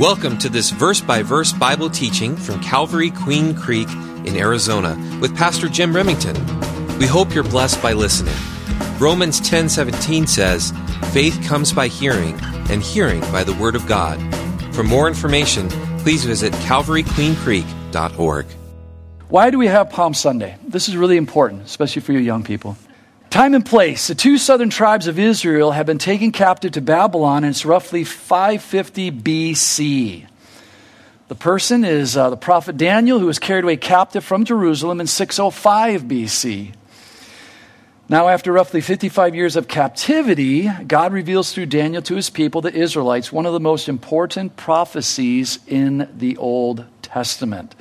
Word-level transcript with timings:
Welcome 0.00 0.38
to 0.38 0.48
this 0.48 0.70
verse 0.70 1.02
by 1.02 1.22
verse 1.22 1.52
Bible 1.52 1.90
teaching 1.90 2.34
from 2.34 2.58
Calvary 2.62 3.10
Queen 3.10 3.54
Creek 3.54 3.86
in 4.24 4.34
Arizona 4.34 4.96
with 5.20 5.36
Pastor 5.36 5.68
Jim 5.68 5.94
Remington. 5.94 6.34
We 6.98 7.06
hope 7.06 7.34
you're 7.34 7.44
blessed 7.44 7.82
by 7.82 7.92
listening. 7.92 8.34
Romans 8.98 9.40
10:17 9.40 10.26
says, 10.26 10.72
"Faith 11.12 11.38
comes 11.46 11.70
by 11.74 11.88
hearing, 11.88 12.40
and 12.70 12.82
hearing 12.82 13.20
by 13.30 13.44
the 13.44 13.52
word 13.52 13.76
of 13.76 13.86
God." 13.86 14.18
For 14.72 14.82
more 14.82 15.06
information, 15.06 15.68
please 15.98 16.24
visit 16.24 16.54
calvaryqueencreek.org. 16.64 18.46
Why 19.28 19.50
do 19.50 19.58
we 19.58 19.66
have 19.66 19.90
Palm 19.90 20.14
Sunday? 20.14 20.56
This 20.66 20.88
is 20.88 20.96
really 20.96 21.18
important, 21.18 21.66
especially 21.66 22.00
for 22.00 22.12
you 22.14 22.20
young 22.20 22.42
people. 22.42 22.78
Time 23.30 23.54
and 23.54 23.64
place. 23.64 24.08
The 24.08 24.16
two 24.16 24.38
southern 24.38 24.70
tribes 24.70 25.06
of 25.06 25.16
Israel 25.16 25.70
have 25.70 25.86
been 25.86 25.98
taken 25.98 26.32
captive 26.32 26.72
to 26.72 26.80
Babylon, 26.80 27.44
and 27.44 27.52
it's 27.52 27.64
roughly 27.64 28.02
550 28.02 29.12
BC. 29.12 30.26
The 31.28 31.34
person 31.36 31.84
is 31.84 32.16
uh, 32.16 32.30
the 32.30 32.36
prophet 32.36 32.76
Daniel, 32.76 33.20
who 33.20 33.26
was 33.26 33.38
carried 33.38 33.62
away 33.62 33.76
captive 33.76 34.24
from 34.24 34.44
Jerusalem 34.44 35.00
in 35.00 35.06
605 35.06 36.02
BC. 36.02 36.74
Now, 38.08 38.26
after 38.26 38.52
roughly 38.52 38.80
55 38.80 39.36
years 39.36 39.54
of 39.54 39.68
captivity, 39.68 40.68
God 40.88 41.12
reveals 41.12 41.52
through 41.52 41.66
Daniel 41.66 42.02
to 42.02 42.16
his 42.16 42.30
people, 42.30 42.60
the 42.60 42.74
Israelites, 42.74 43.30
one 43.30 43.46
of 43.46 43.52
the 43.52 43.60
most 43.60 43.88
important 43.88 44.56
prophecies 44.56 45.60
in 45.68 46.10
the 46.16 46.36
Old 46.36 46.84
Testament. 47.00 47.76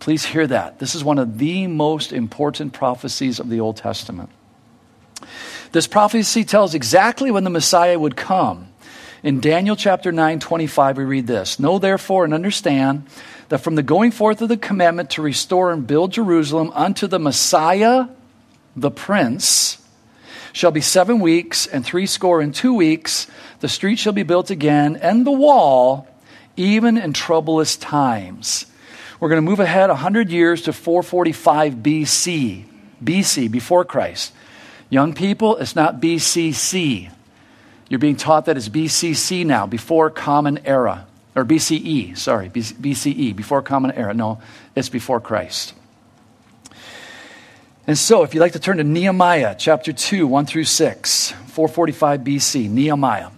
Please 0.00 0.24
hear 0.24 0.48
that. 0.48 0.80
This 0.80 0.96
is 0.96 1.04
one 1.04 1.20
of 1.20 1.38
the 1.38 1.68
most 1.68 2.12
important 2.12 2.72
prophecies 2.72 3.38
of 3.38 3.48
the 3.50 3.60
Old 3.60 3.76
Testament. 3.76 4.30
This 5.72 5.86
prophecy 5.86 6.44
tells 6.44 6.74
exactly 6.74 7.30
when 7.30 7.44
the 7.44 7.50
Messiah 7.50 7.98
would 7.98 8.16
come. 8.16 8.68
In 9.22 9.40
Daniel 9.40 9.76
chapter 9.76 10.12
9, 10.12 10.40
25, 10.40 10.96
we 10.96 11.04
read 11.04 11.26
this 11.26 11.58
Know 11.58 11.78
therefore 11.78 12.24
and 12.24 12.32
understand 12.32 13.06
that 13.50 13.58
from 13.58 13.74
the 13.74 13.82
going 13.82 14.10
forth 14.12 14.40
of 14.40 14.48
the 14.48 14.56
commandment 14.56 15.10
to 15.10 15.22
restore 15.22 15.72
and 15.72 15.86
build 15.86 16.12
Jerusalem 16.12 16.70
unto 16.74 17.06
the 17.06 17.18
Messiah, 17.18 18.06
the 18.76 18.90
Prince, 18.90 19.78
shall 20.52 20.70
be 20.70 20.80
seven 20.80 21.20
weeks 21.20 21.66
and 21.66 21.84
three 21.84 22.06
score 22.06 22.40
and 22.40 22.54
two 22.54 22.74
weeks. 22.74 23.26
The 23.60 23.68
street 23.68 23.98
shall 23.98 24.12
be 24.12 24.22
built 24.22 24.50
again, 24.50 24.96
and 24.96 25.26
the 25.26 25.32
wall, 25.32 26.08
even 26.56 26.96
in 26.96 27.12
troublous 27.12 27.76
times. 27.76 28.66
We're 29.18 29.28
going 29.28 29.44
to 29.44 29.48
move 29.50 29.60
ahead 29.60 29.90
100 29.90 30.30
years 30.30 30.62
to 30.62 30.72
445 30.72 31.74
BC, 31.74 32.64
BC, 33.04 33.50
before 33.50 33.84
Christ. 33.84 34.32
Young 34.90 35.14
people, 35.14 35.56
it's 35.56 35.76
not 35.76 36.00
BCC. 36.00 37.10
You're 37.88 38.00
being 38.00 38.16
taught 38.16 38.46
that 38.46 38.56
it's 38.56 38.68
BCC 38.68 39.46
now, 39.46 39.66
before 39.66 40.10
Common 40.10 40.58
Era, 40.64 41.06
or 41.34 41.44
BCE, 41.44 42.18
sorry, 42.18 42.50
BCE, 42.50 43.34
before 43.34 43.62
Common 43.62 43.92
Era. 43.92 44.12
No, 44.12 44.42
it's 44.74 44.88
before 44.88 45.20
Christ. 45.20 45.74
And 47.86 47.96
so, 47.96 48.22
if 48.22 48.34
you'd 48.34 48.40
like 48.40 48.52
to 48.52 48.60
turn 48.60 48.76
to 48.76 48.84
Nehemiah 48.84 49.54
chapter 49.58 49.92
2, 49.92 50.26
1 50.26 50.46
through 50.46 50.64
6, 50.64 51.30
445 51.30 52.20
BC, 52.20 52.68
Nehemiah. 52.68 53.30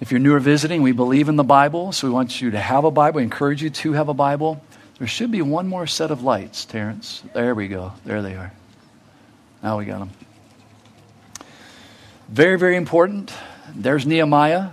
If 0.00 0.10
you're 0.10 0.20
new 0.20 0.34
or 0.34 0.40
visiting, 0.40 0.82
we 0.82 0.92
believe 0.92 1.28
in 1.28 1.36
the 1.36 1.44
Bible, 1.44 1.90
so 1.90 2.06
we 2.06 2.12
want 2.12 2.40
you 2.40 2.50
to 2.50 2.60
have 2.60 2.84
a 2.84 2.90
Bible. 2.90 3.16
We 3.16 3.22
encourage 3.22 3.62
you 3.62 3.70
to 3.70 3.92
have 3.94 4.08
a 4.08 4.14
Bible. 4.14 4.62
There 4.98 5.06
should 5.06 5.30
be 5.30 5.42
one 5.42 5.68
more 5.68 5.86
set 5.86 6.10
of 6.10 6.22
lights, 6.22 6.64
Terrence. 6.64 7.22
There 7.34 7.54
we 7.54 7.68
go. 7.68 7.92
There 8.04 8.22
they 8.22 8.34
are. 8.34 8.52
Now 9.62 9.78
we 9.78 9.84
got 9.84 9.98
them. 9.98 10.10
Very, 12.28 12.58
very 12.58 12.76
important. 12.76 13.32
There's 13.74 14.06
Nehemiah. 14.06 14.70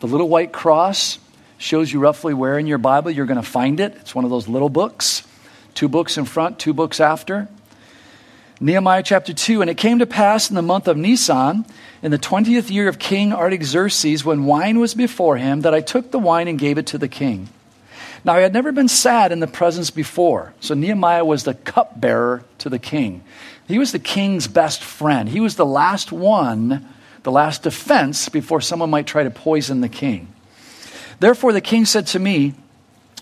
The 0.00 0.06
little 0.06 0.28
white 0.28 0.52
cross 0.52 1.18
shows 1.58 1.92
you 1.92 2.00
roughly 2.00 2.32
where 2.32 2.58
in 2.58 2.66
your 2.66 2.78
Bible 2.78 3.10
you're 3.10 3.26
going 3.26 3.40
to 3.40 3.48
find 3.48 3.80
it. 3.80 3.96
It's 3.96 4.14
one 4.14 4.24
of 4.24 4.30
those 4.30 4.46
little 4.46 4.68
books. 4.68 5.26
Two 5.74 5.88
books 5.88 6.16
in 6.16 6.24
front, 6.24 6.58
two 6.58 6.72
books 6.72 7.00
after. 7.00 7.48
Nehemiah 8.60 9.02
chapter 9.02 9.34
2 9.34 9.60
And 9.60 9.68
it 9.68 9.76
came 9.76 9.98
to 9.98 10.06
pass 10.06 10.48
in 10.48 10.56
the 10.56 10.62
month 10.62 10.88
of 10.88 10.96
Nisan, 10.96 11.66
in 12.02 12.10
the 12.10 12.18
twentieth 12.18 12.70
year 12.70 12.88
of 12.88 12.98
King 12.98 13.32
Artaxerxes, 13.32 14.24
when 14.24 14.44
wine 14.44 14.78
was 14.78 14.94
before 14.94 15.36
him, 15.36 15.62
that 15.62 15.74
I 15.74 15.80
took 15.80 16.12
the 16.12 16.18
wine 16.18 16.48
and 16.48 16.58
gave 16.58 16.78
it 16.78 16.86
to 16.88 16.98
the 16.98 17.08
king. 17.08 17.48
Now, 18.26 18.34
he 18.34 18.42
had 18.42 18.52
never 18.52 18.72
been 18.72 18.88
sad 18.88 19.30
in 19.30 19.38
the 19.38 19.46
presence 19.46 19.90
before. 19.90 20.52
So 20.58 20.74
Nehemiah 20.74 21.24
was 21.24 21.44
the 21.44 21.54
cupbearer 21.54 22.42
to 22.58 22.68
the 22.68 22.80
king. 22.80 23.22
He 23.68 23.78
was 23.78 23.92
the 23.92 24.00
king's 24.00 24.48
best 24.48 24.82
friend. 24.82 25.28
He 25.28 25.38
was 25.38 25.54
the 25.54 25.64
last 25.64 26.10
one, 26.10 26.88
the 27.22 27.30
last 27.30 27.62
defense 27.62 28.28
before 28.28 28.60
someone 28.60 28.90
might 28.90 29.06
try 29.06 29.22
to 29.22 29.30
poison 29.30 29.80
the 29.80 29.88
king. 29.88 30.26
Therefore, 31.20 31.52
the 31.52 31.60
king 31.60 31.84
said 31.84 32.08
to 32.08 32.18
me, 32.18 32.54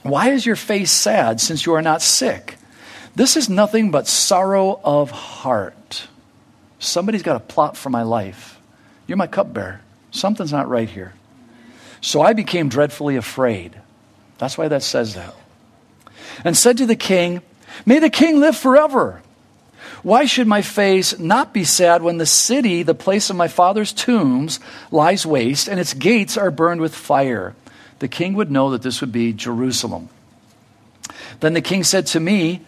Why 0.03 0.31
is 0.31 0.47
your 0.47 0.57
face 0.57 0.91
sad 0.91 1.39
since 1.39 1.67
you 1.67 1.75
are 1.75 1.83
not 1.83 2.01
sick? 2.01 2.57
This 3.15 3.37
is 3.37 3.51
nothing 3.51 3.91
but 3.91 4.07
sorrow 4.07 4.81
of 4.83 5.11
heart. 5.11 6.09
Somebody's 6.79 7.23
got 7.23 7.37
a 7.37 7.41
plot 7.41 7.77
for 7.77 7.91
my 7.91 8.05
life. 8.05 8.59
You're 9.07 9.19
my 9.19 9.27
cupbearer. 9.27 9.83
Something's 10.13 10.53
not 10.53 10.67
right 10.67 10.89
here. 10.89 11.13
So 12.01 12.23
I 12.23 12.33
became 12.33 12.71
dreadfully 12.71 13.17
afraid. 13.17 13.83
That's 14.39 14.59
why 14.59 14.69
that 14.69 14.83
says 14.83 15.15
that. 15.15 15.35
And 16.45 16.57
said 16.57 16.79
to 16.79 16.87
the 16.87 16.97
king, 16.97 17.43
May 17.87 17.99
the 17.99 18.11
king 18.11 18.41
live 18.41 18.57
forever. 18.57 19.23
Why 20.03 20.27
should 20.27 20.47
my 20.47 20.61
face 20.61 21.19
not 21.19 21.55
be 21.55 21.65
sad 21.65 22.03
when 22.03 22.19
the 22.19 22.27
city, 22.27 22.83
the 22.83 22.95
place 22.95 23.31
of 23.31 23.37
my 23.37 23.49
father's 23.49 23.93
tombs, 23.93 24.61
lies 24.91 25.25
waste 25.25 25.67
and 25.67 25.81
its 25.81 25.95
gates 25.95 26.37
are 26.37 26.51
burned 26.51 26.83
with 26.83 26.95
fire? 26.95 27.55
The 28.01 28.09
king 28.09 28.35
would 28.35 28.51
know 28.51 28.71
that 28.71 28.83
this 28.83 29.01
would 29.01 29.13
be 29.13 29.33
Jerusalem. 29.33 30.11
Then 31.41 31.55
the 31.55 31.63
king 31.63 31.85
said 31.85 32.07
to 32.09 32.21
me, 32.21 32.61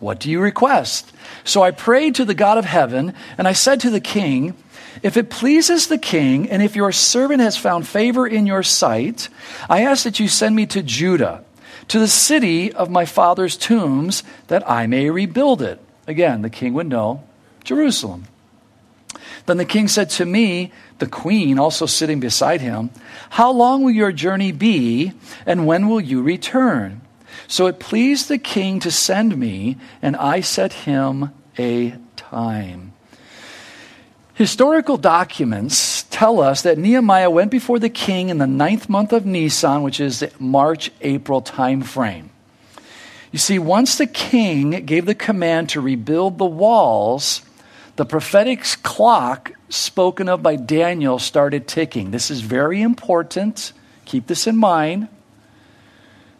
What 0.00 0.20
do 0.20 0.30
you 0.30 0.40
request? 0.40 1.12
So 1.44 1.62
I 1.62 1.70
prayed 1.70 2.14
to 2.16 2.24
the 2.24 2.34
God 2.34 2.58
of 2.58 2.66
heaven, 2.66 3.14
and 3.38 3.48
I 3.48 3.52
said 3.52 3.80
to 3.80 3.90
the 3.90 4.00
king, 4.00 4.54
if 5.02 5.16
it 5.16 5.30
pleases 5.30 5.86
the 5.86 5.98
king, 5.98 6.50
and 6.50 6.62
if 6.62 6.76
your 6.76 6.92
servant 6.92 7.40
has 7.40 7.56
found 7.56 7.86
favor 7.86 8.26
in 8.26 8.46
your 8.46 8.62
sight, 8.62 9.28
I 9.68 9.82
ask 9.82 10.04
that 10.04 10.20
you 10.20 10.28
send 10.28 10.54
me 10.54 10.66
to 10.66 10.82
Judah, 10.82 11.44
to 11.88 11.98
the 11.98 12.08
city 12.08 12.72
of 12.72 12.90
my 12.90 13.04
father's 13.04 13.56
tombs, 13.56 14.22
that 14.48 14.68
I 14.68 14.86
may 14.86 15.10
rebuild 15.10 15.62
it. 15.62 15.80
Again, 16.06 16.42
the 16.42 16.50
king 16.50 16.74
would 16.74 16.88
know 16.88 17.22
Jerusalem. 17.64 18.24
Then 19.46 19.56
the 19.56 19.64
king 19.64 19.88
said 19.88 20.10
to 20.10 20.24
me, 20.24 20.72
the 20.98 21.06
queen 21.06 21.58
also 21.58 21.86
sitting 21.86 22.20
beside 22.20 22.60
him, 22.60 22.90
How 23.30 23.50
long 23.50 23.82
will 23.82 23.90
your 23.90 24.12
journey 24.12 24.52
be, 24.52 25.12
and 25.46 25.66
when 25.66 25.88
will 25.88 26.00
you 26.00 26.22
return? 26.22 27.00
So 27.48 27.66
it 27.66 27.80
pleased 27.80 28.28
the 28.28 28.38
king 28.38 28.78
to 28.80 28.90
send 28.90 29.36
me, 29.36 29.78
and 30.00 30.16
I 30.16 30.40
set 30.40 30.72
him 30.72 31.30
a 31.58 31.96
time. 32.16 32.91
Historical 34.34 34.96
documents 34.96 36.04
tell 36.04 36.40
us 36.40 36.62
that 36.62 36.78
Nehemiah 36.78 37.28
went 37.30 37.50
before 37.50 37.78
the 37.78 37.90
king 37.90 38.30
in 38.30 38.38
the 38.38 38.46
ninth 38.46 38.88
month 38.88 39.12
of 39.12 39.26
Nisan, 39.26 39.82
which 39.82 40.00
is 40.00 40.20
the 40.20 40.32
March 40.38 40.90
April 41.02 41.42
time 41.42 41.82
frame. 41.82 42.30
You 43.30 43.38
see, 43.38 43.58
once 43.58 43.96
the 43.96 44.06
king 44.06 44.84
gave 44.86 45.06
the 45.06 45.14
command 45.14 45.70
to 45.70 45.80
rebuild 45.80 46.38
the 46.38 46.46
walls, 46.46 47.42
the 47.96 48.06
prophetic 48.06 48.62
clock 48.82 49.52
spoken 49.68 50.28
of 50.28 50.42
by 50.42 50.56
Daniel 50.56 51.18
started 51.18 51.68
ticking. 51.68 52.10
This 52.10 52.30
is 52.30 52.40
very 52.40 52.80
important. 52.80 53.72
Keep 54.06 54.26
this 54.26 54.46
in 54.46 54.56
mind. 54.56 55.08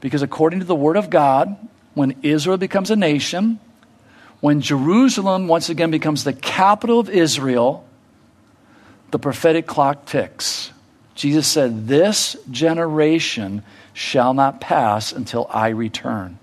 Because 0.01 0.23
according 0.23 0.61
to 0.61 0.67
the 0.67 0.75
Word 0.75 0.97
of 0.97 1.11
God, 1.11 1.57
when 1.95 2.17
Israel 2.23 2.57
becomes 2.57 2.91
a 2.91 2.97
nation, 2.97 3.61
when 4.43 4.61
Jerusalem 4.61 5.47
once 5.47 5.69
again 5.69 5.93
becomes 5.93 6.25
the 6.25 6.33
capital 6.33 6.99
of 6.99 7.09
Israel, 7.09 7.85
the 9.13 9.19
prophetic 9.21 9.69
clock 9.69 10.05
ticks. 10.05 10.73
Jesus 11.15 11.47
said, 11.47 11.87
This 11.87 12.37
generation 12.51 13.63
shall 13.93 14.35
not 14.35 14.61
pass 14.61 15.13
until 15.13 15.47
I 15.49 15.69
return. 15.69 16.41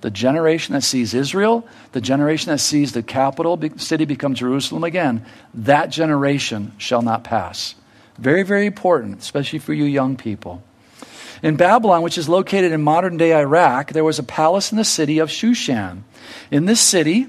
The 0.00 0.10
generation 0.10 0.72
that 0.72 0.82
sees 0.82 1.12
Israel, 1.12 1.68
the 1.92 2.00
generation 2.00 2.52
that 2.52 2.58
sees 2.58 2.92
the 2.92 3.02
capital 3.02 3.60
city 3.76 4.06
become 4.06 4.34
Jerusalem 4.34 4.82
again, 4.82 5.26
that 5.52 5.90
generation 5.90 6.72
shall 6.78 7.02
not 7.02 7.22
pass. 7.22 7.74
Very, 8.16 8.44
very 8.44 8.64
important, 8.64 9.18
especially 9.18 9.58
for 9.58 9.74
you 9.74 9.84
young 9.84 10.16
people. 10.16 10.62
In 11.42 11.56
Babylon, 11.56 12.00
which 12.00 12.16
is 12.16 12.30
located 12.30 12.72
in 12.72 12.80
modern 12.80 13.18
day 13.18 13.34
Iraq, 13.34 13.92
there 13.92 14.04
was 14.04 14.18
a 14.18 14.22
palace 14.22 14.72
in 14.72 14.78
the 14.78 14.84
city 14.84 15.18
of 15.18 15.28
Shushan. 15.28 16.02
In 16.50 16.66
this 16.66 16.80
city, 16.80 17.28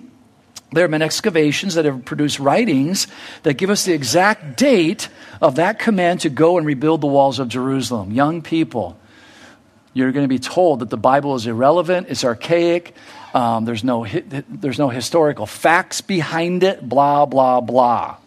there 0.71 0.83
have 0.83 0.91
been 0.91 1.01
excavations 1.01 1.75
that 1.75 1.85
have 1.85 2.03
produced 2.03 2.39
writings 2.39 3.07
that 3.43 3.53
give 3.53 3.69
us 3.69 3.85
the 3.85 3.93
exact 3.93 4.57
date 4.57 5.09
of 5.41 5.55
that 5.55 5.79
command 5.79 6.21
to 6.21 6.29
go 6.29 6.57
and 6.57 6.65
rebuild 6.65 7.01
the 7.01 7.07
walls 7.07 7.39
of 7.39 7.47
Jerusalem. 7.47 8.11
Young 8.11 8.41
people, 8.41 8.97
you're 9.93 10.11
going 10.11 10.25
to 10.25 10.29
be 10.29 10.39
told 10.39 10.79
that 10.79 10.89
the 10.89 10.97
Bible 10.97 11.35
is 11.35 11.47
irrelevant, 11.47 12.07
it's 12.09 12.25
archaic, 12.25 12.93
um, 13.33 13.65
there's, 13.65 13.83
no, 13.83 14.05
there's 14.05 14.79
no 14.79 14.89
historical 14.89 15.45
facts 15.45 16.01
behind 16.01 16.63
it, 16.63 16.87
blah, 16.87 17.25
blah, 17.25 17.61
blah. 17.61 18.17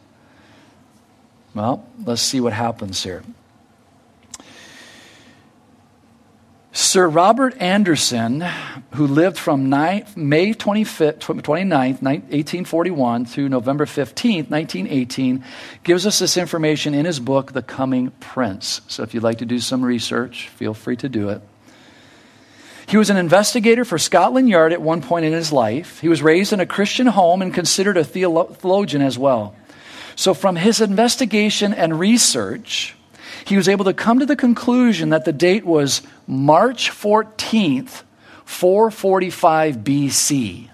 Well, 1.55 1.85
let's 2.05 2.23
see 2.23 2.41
what 2.41 2.53
happens 2.53 3.03
here. 3.03 3.23
Sir 6.73 7.09
Robert 7.09 7.61
Anderson, 7.61 8.45
who 8.95 9.09
lived 9.09 9.37
from 9.37 9.69
May 9.69 10.05
25th, 10.55 11.19
29th, 11.19 12.01
1841 12.01 13.25
through 13.25 13.49
November 13.49 13.87
15th, 13.87 14.51
1918, 14.51 15.45
gives 15.83 16.07
us 16.07 16.21
this 16.21 16.37
information 16.37 16.95
in 16.95 17.07
his 17.07 17.19
book, 17.19 17.53
The 17.53 17.63
Coming 17.63 18.13
Prince. 18.21 18.83
So 18.87 19.03
if 19.03 19.15
you'd 19.15 19.25
like 19.25 19.39
to 19.39 19.47
do 19.47 19.59
some 19.59 19.85
research, 19.85 20.49
feel 20.51 20.73
free 20.73 20.97
to 20.99 21.09
do 21.09 21.31
it. 21.31 21.43
He 22.87 22.97
was 22.97 23.11
an 23.11 23.17
investigator 23.17 23.85
for 23.85 23.99
Scotland 23.99 24.49
Yard 24.49 24.73
at 24.73 24.81
one 24.81 25.03
point 25.03 25.25
in 25.25 25.33
his 25.33 25.53
life. 25.53 26.01
He 26.01 26.09
was 26.09 26.23
raised 26.23 26.53
in 26.53 26.61
a 26.61 26.67
Christian 26.67 27.09
home 27.09 27.43
and 27.43 27.53
considered 27.53 27.97
a 27.97 28.05
theologian 28.05 29.03
as 29.03 29.19
well. 29.19 29.57
So, 30.15 30.35
from 30.35 30.55
his 30.55 30.81
investigation 30.81 31.73
and 31.73 31.99
research, 31.99 32.95
he 33.45 33.57
was 33.57 33.69
able 33.69 33.85
to 33.85 33.95
come 33.95 34.19
to 34.19 34.27
the 34.27 34.37
conclusion 34.37 35.11
that 35.11 35.25
the 35.25 35.33
date 35.33 35.65
was 35.65 36.03
March 36.27 36.91
14th, 36.91 38.03
445 38.45 39.77
BC. 39.79 40.71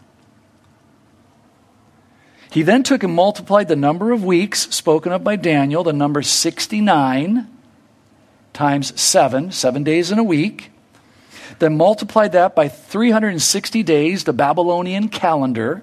He 2.50 2.62
then 2.62 2.82
took 2.82 3.02
and 3.02 3.12
multiplied 3.12 3.68
the 3.68 3.76
number 3.76 4.12
of 4.12 4.24
weeks 4.24 4.74
spoken 4.74 5.12
of 5.12 5.22
by 5.22 5.36
Daniel, 5.36 5.84
the 5.84 5.92
number 5.92 6.22
69 6.22 7.48
times 8.52 8.98
7, 8.98 9.52
seven 9.52 9.84
days 9.84 10.10
in 10.10 10.18
a 10.18 10.24
week. 10.24 10.70
Then 11.58 11.76
multiplied 11.76 12.32
that 12.32 12.54
by 12.54 12.68
360 12.68 13.82
days, 13.82 14.24
the 14.24 14.32
Babylonian 14.32 15.08
calendar. 15.08 15.82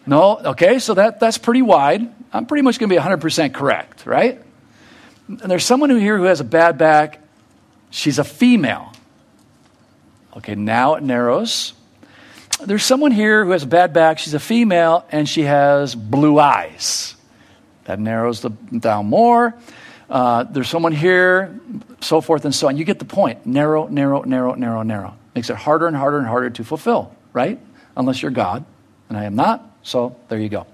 No, 0.05 0.37
okay, 0.37 0.79
so 0.79 0.93
that, 0.93 1.19
that's 1.19 1.37
pretty 1.37 1.61
wide. 1.61 2.07
I'm 2.31 2.45
pretty 2.45 2.61
much 2.61 2.79
going 2.79 2.89
to 2.89 2.95
be 2.95 3.01
100% 3.01 3.53
correct, 3.53 4.05
right? 4.05 4.41
And 5.27 5.39
there's 5.39 5.65
someone 5.65 5.89
here 5.89 6.17
who 6.17 6.25
has 6.25 6.39
a 6.39 6.45
bad 6.45 6.77
back. 6.77 7.21
She's 7.89 8.19
a 8.19 8.23
female. 8.23 8.91
Okay, 10.37 10.55
now 10.55 10.95
it 10.95 11.03
narrows. 11.03 11.73
There's 12.63 12.83
someone 12.83 13.11
here 13.11 13.43
who 13.43 13.51
has 13.51 13.63
a 13.63 13.67
bad 13.67 13.93
back. 13.93 14.19
She's 14.19 14.33
a 14.33 14.39
female 14.39 15.05
and 15.11 15.27
she 15.27 15.43
has 15.43 15.95
blue 15.95 16.39
eyes. 16.39 17.15
That 17.85 17.99
narrows 17.99 18.41
the, 18.41 18.49
down 18.49 19.07
more. 19.07 19.55
Uh, 20.09 20.43
there's 20.43 20.69
someone 20.69 20.91
here, 20.91 21.59
so 22.01 22.21
forth 22.21 22.45
and 22.45 22.53
so 22.53 22.67
on. 22.67 22.77
You 22.77 22.85
get 22.85 22.99
the 22.99 23.05
point. 23.05 23.45
Narrow, 23.45 23.87
narrow, 23.87 24.23
narrow, 24.23 24.53
narrow, 24.53 24.83
narrow. 24.83 25.15
Makes 25.33 25.49
it 25.49 25.55
harder 25.55 25.87
and 25.87 25.95
harder 25.95 26.17
and 26.17 26.27
harder 26.27 26.49
to 26.51 26.63
fulfill, 26.63 27.15
right? 27.33 27.59
Unless 27.97 28.21
you're 28.21 28.31
God, 28.31 28.63
and 29.09 29.17
I 29.17 29.25
am 29.25 29.35
not. 29.35 29.63
So 29.83 30.15
there 30.29 30.39
you 30.39 30.49
go. 30.49 30.67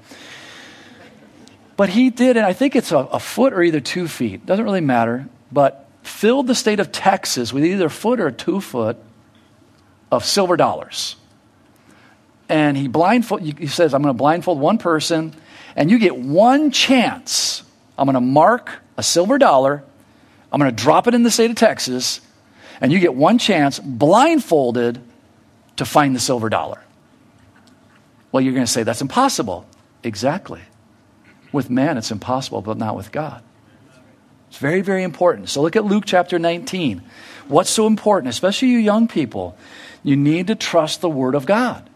But 1.77 1.89
he 1.89 2.09
did, 2.09 2.38
and 2.38 2.45
I 2.45 2.53
think 2.53 2.75
it's 2.75 2.91
a, 2.91 2.97
a 2.97 3.19
foot 3.19 3.53
or 3.53 3.63
either 3.63 3.79
two 3.79 4.07
feet, 4.07 4.45
doesn't 4.45 4.63
really 4.63 4.81
matter, 4.81 5.27
but 5.51 5.88
filled 6.03 6.47
the 6.47 6.56
state 6.56 6.79
of 6.79 6.91
Texas 6.91 7.53
with 7.53 7.63
either 7.63 7.85
a 7.85 7.89
foot 7.89 8.19
or 8.19 8.31
two 8.31 8.62
foot 8.62 8.97
of 10.12 10.25
silver 10.25 10.57
dollars. 10.57 11.15
And 12.50 12.75
he 12.75 12.88
blindfold, 12.88 13.41
he 13.41 13.68
says, 13.68 13.94
I'm 13.94 14.01
going 14.01 14.13
to 14.13 14.18
blindfold 14.18 14.59
one 14.59 14.77
person, 14.77 15.33
and 15.75 15.89
you 15.89 16.00
get 16.00 16.18
one 16.18 16.71
chance. 16.71 17.63
I'm 17.97 18.06
going 18.06 18.15
to 18.15 18.21
mark 18.21 18.71
a 18.97 19.03
silver 19.03 19.38
dollar, 19.38 19.83
I'm 20.51 20.59
going 20.59 20.75
to 20.75 20.83
drop 20.83 21.07
it 21.07 21.13
in 21.13 21.24
the 21.24 21.31
state 21.31 21.50
of 21.50 21.56
Texas, 21.56 22.19
and 22.81 22.91
you 22.91 23.00
get 23.00 23.15
one 23.15 23.38
chance, 23.38 23.79
blindfolded, 23.79 25.01
to 25.77 25.85
find 25.85 26.15
the 26.15 26.19
silver 26.19 26.50
dollar. 26.50 26.83
Well, 28.31 28.41
you're 28.41 28.53
going 28.53 28.65
to 28.65 28.71
say, 28.71 28.83
that's 28.83 29.01
impossible. 29.01 29.65
Exactly. 30.03 30.62
With 31.51 31.69
man, 31.69 31.98
it's 31.98 32.12
impossible, 32.12 32.62
but 32.62 32.77
not 32.77 32.95
with 32.95 33.12
God. 33.12 33.44
It's 34.50 34.57
very, 34.57 34.81
very 34.81 35.03
important. 35.03 35.50
So 35.50 35.62
look 35.62 35.75
at 35.75 35.86
Luke 35.86 36.03
chapter 36.06 36.38
19. 36.38 37.01
What's 37.48 37.69
so 37.69 37.88
important, 37.88 38.30
especially 38.30 38.69
you 38.69 38.80
young 38.80 39.07
people? 39.07 39.57
You 40.03 40.15
need 40.15 40.48
to 40.48 40.56
trust 40.56 41.01
the 41.01 41.09
Word 41.09 41.36
of 41.36 41.45
God. 41.45 41.89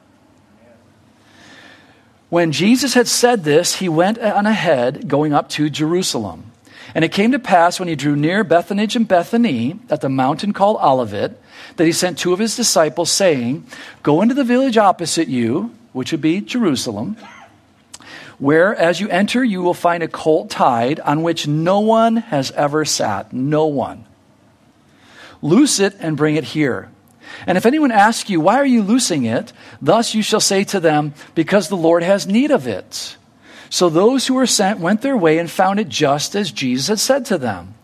When 2.30 2.52
Jesus 2.52 2.94
had 2.94 3.07
said 3.07 3.44
this, 3.44 3.76
he 3.76 3.88
went 3.88 4.19
on 4.19 4.45
ahead, 4.45 5.07
going 5.07 5.33
up 5.33 5.47
to 5.50 5.69
Jerusalem. 5.69 6.52
And 6.94 7.04
it 7.04 7.12
came 7.12 7.31
to 7.33 7.40
pass 7.40 7.80
when 7.80 7.90
he 7.90 7.95
drew 7.95 8.16
near 8.16 8.44
Bethphage 8.44 8.95
and 8.95 9.07
Bethany 9.07 9.80
at 9.90 10.02
the 10.02 10.09
mountain 10.09 10.54
called 10.54 10.78
Olivet, 10.81 11.40
that 11.76 11.85
he 11.85 11.92
sent 11.92 12.18
two 12.18 12.31
of 12.33 12.40
his 12.40 12.56
disciples, 12.56 13.12
saying, 13.12 13.66
Go 14.02 14.21
into 14.21 14.33
the 14.33 14.44
village 14.44 14.78
opposite 14.78 15.28
you, 15.28 15.76
which 15.94 16.12
would 16.12 16.21
be 16.21 16.42
Jerusalem 16.42 17.18
where 18.39 18.75
as 18.75 18.99
you 18.99 19.09
enter, 19.09 19.44
you 19.44 19.61
will 19.61 19.73
find 19.73 20.04
a 20.04 20.07
colt 20.07 20.49
tied 20.49 20.99
on 20.99 21.23
which 21.23 21.47
no 21.47 21.80
one 21.80 22.18
has 22.18 22.51
ever 22.51 22.85
sat. 22.85 23.33
No 23.33 23.65
one. 23.68 24.06
Loose 25.42 25.80
it 25.80 25.95
and 25.99 26.18
bring 26.18 26.35
it 26.35 26.44
here. 26.44 26.89
And 27.47 27.57
if 27.57 27.65
anyone 27.65 27.92
asks 27.92 28.30
you, 28.30 28.39
Why 28.42 28.56
are 28.56 28.65
you 28.65 28.81
loosing 28.81 29.25
it? 29.25 29.54
Thus 29.81 30.13
you 30.13 30.21
shall 30.21 30.39
say 30.39 30.63
to 30.65 30.80
them, 30.80 31.13
Because 31.33 31.69
the 31.69 31.77
Lord 31.77 32.04
has 32.04 32.27
need 32.27 32.51
of 32.51 32.68
it. 32.68 33.18
So 33.69 33.89
those 33.89 34.27
who 34.27 34.35
were 34.35 34.47
sent 34.47 34.80
went 34.80 35.01
their 35.01 35.18
way 35.18 35.37
and 35.37 35.49
found 35.49 35.80
it 35.80 35.89
just 35.89 36.35
as 36.35 36.51
Jesus 36.51 36.87
had 36.87 36.99
said 36.99 37.25
to 37.25 37.37
them. 37.37 37.75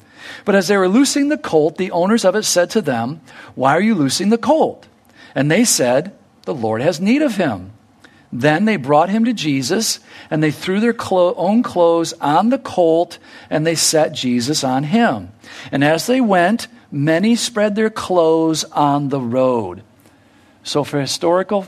But 0.45 0.55
as 0.55 0.67
they 0.67 0.77
were 0.77 0.87
loosing 0.87 1.29
the 1.29 1.37
colt, 1.37 1.77
the 1.77 1.91
owners 1.91 2.23
of 2.25 2.35
it 2.35 2.43
said 2.43 2.69
to 2.71 2.81
them, 2.81 3.21
Why 3.55 3.75
are 3.75 3.81
you 3.81 3.95
loosing 3.95 4.29
the 4.29 4.37
colt? 4.37 4.87
And 5.35 5.51
they 5.51 5.65
said, 5.65 6.17
The 6.43 6.53
Lord 6.53 6.81
has 6.81 6.99
need 6.99 7.21
of 7.21 7.35
him. 7.35 7.71
Then 8.33 8.65
they 8.65 8.77
brought 8.77 9.09
him 9.09 9.25
to 9.25 9.33
Jesus, 9.33 9.99
and 10.29 10.41
they 10.41 10.51
threw 10.51 10.79
their 10.79 10.93
clo- 10.93 11.33
own 11.35 11.63
clothes 11.63 12.13
on 12.21 12.49
the 12.49 12.57
colt, 12.57 13.17
and 13.49 13.67
they 13.67 13.75
set 13.75 14.13
Jesus 14.13 14.63
on 14.63 14.83
him. 14.83 15.31
And 15.71 15.83
as 15.83 16.07
they 16.07 16.21
went, 16.21 16.67
many 16.91 17.35
spread 17.35 17.75
their 17.75 17.89
clothes 17.89 18.63
on 18.63 19.09
the 19.09 19.19
road. 19.19 19.83
So, 20.63 20.83
for 20.83 21.01
historical 21.01 21.67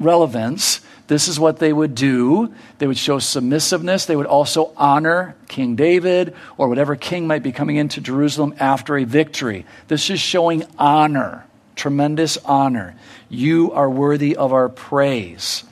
relevance, 0.00 0.80
this 1.06 1.28
is 1.28 1.38
what 1.38 1.58
they 1.58 1.72
would 1.72 1.94
do. 1.94 2.52
They 2.78 2.86
would 2.86 2.98
show 2.98 3.18
submissiveness. 3.18 4.06
They 4.06 4.16
would 4.16 4.26
also 4.26 4.72
honor 4.76 5.36
King 5.46 5.76
David 5.76 6.34
or 6.58 6.68
whatever 6.68 6.96
king 6.96 7.26
might 7.26 7.42
be 7.42 7.52
coming 7.52 7.76
into 7.76 8.00
Jerusalem 8.00 8.54
after 8.58 8.96
a 8.96 9.04
victory. 9.04 9.66
This 9.86 10.10
is 10.10 10.18
showing 10.18 10.64
honor, 10.78 11.46
tremendous 11.76 12.38
honor. 12.38 12.96
You 13.28 13.70
are 13.72 13.88
worthy 13.88 14.34
of 14.34 14.52
our 14.52 14.68
praise. 14.68 15.62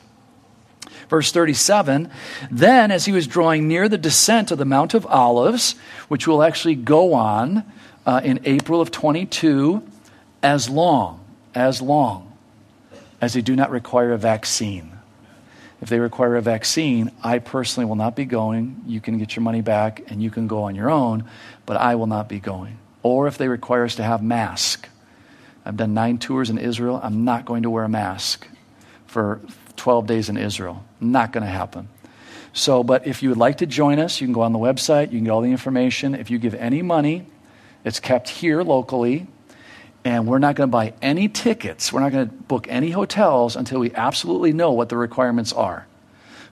Verse 1.14 1.30
37 1.30 2.10
Then, 2.50 2.90
as 2.90 3.04
he 3.04 3.12
was 3.12 3.28
drawing 3.28 3.68
near 3.68 3.88
the 3.88 3.96
descent 3.96 4.50
of 4.50 4.58
the 4.58 4.64
Mount 4.64 4.94
of 4.94 5.06
Olives, 5.06 5.76
which 6.08 6.26
will 6.26 6.42
actually 6.42 6.74
go 6.74 7.14
on 7.14 7.62
uh, 8.04 8.20
in 8.24 8.40
April 8.42 8.80
of 8.80 8.90
22, 8.90 9.80
as 10.42 10.68
long, 10.68 11.24
as 11.54 11.80
long 11.80 12.36
as 13.20 13.34
they 13.34 13.42
do 13.42 13.54
not 13.54 13.70
require 13.70 14.10
a 14.10 14.18
vaccine. 14.18 14.90
If 15.80 15.88
they 15.88 16.00
require 16.00 16.34
a 16.34 16.42
vaccine, 16.42 17.12
I 17.22 17.38
personally 17.38 17.86
will 17.86 17.94
not 17.94 18.16
be 18.16 18.24
going. 18.24 18.82
You 18.84 19.00
can 19.00 19.16
get 19.16 19.36
your 19.36 19.44
money 19.44 19.60
back 19.60 20.02
and 20.10 20.20
you 20.20 20.32
can 20.32 20.48
go 20.48 20.64
on 20.64 20.74
your 20.74 20.90
own, 20.90 21.30
but 21.64 21.76
I 21.76 21.94
will 21.94 22.08
not 22.08 22.28
be 22.28 22.40
going. 22.40 22.76
Or 23.04 23.28
if 23.28 23.38
they 23.38 23.46
require 23.46 23.84
us 23.84 23.94
to 23.94 24.02
have 24.02 24.20
masks. 24.20 24.88
I've 25.64 25.76
done 25.76 25.94
nine 25.94 26.18
tours 26.18 26.50
in 26.50 26.58
Israel. 26.58 26.98
I'm 27.00 27.24
not 27.24 27.44
going 27.44 27.62
to 27.62 27.70
wear 27.70 27.84
a 27.84 27.88
mask 27.88 28.48
for 29.06 29.40
12 29.76 30.06
days 30.06 30.28
in 30.28 30.36
Israel. 30.36 30.84
Not 31.00 31.32
going 31.32 31.44
to 31.44 31.50
happen. 31.50 31.88
So, 32.52 32.84
but 32.84 33.06
if 33.06 33.22
you 33.22 33.30
would 33.30 33.38
like 33.38 33.58
to 33.58 33.66
join 33.66 33.98
us, 33.98 34.20
you 34.20 34.28
can 34.28 34.32
go 34.32 34.42
on 34.42 34.52
the 34.52 34.60
website, 34.60 35.10
you 35.10 35.18
can 35.18 35.24
get 35.24 35.30
all 35.30 35.40
the 35.40 35.50
information. 35.50 36.14
If 36.14 36.30
you 36.30 36.38
give 36.38 36.54
any 36.54 36.82
money, 36.82 37.26
it's 37.84 37.98
kept 37.98 38.28
here 38.28 38.62
locally, 38.62 39.26
and 40.04 40.28
we're 40.28 40.38
not 40.38 40.54
going 40.54 40.68
to 40.68 40.72
buy 40.72 40.94
any 41.02 41.28
tickets. 41.28 41.92
We're 41.92 42.00
not 42.00 42.12
going 42.12 42.28
to 42.28 42.32
book 42.32 42.66
any 42.70 42.90
hotels 42.90 43.56
until 43.56 43.80
we 43.80 43.92
absolutely 43.92 44.52
know 44.52 44.70
what 44.72 44.88
the 44.88 44.96
requirements 44.96 45.52
are. 45.52 45.86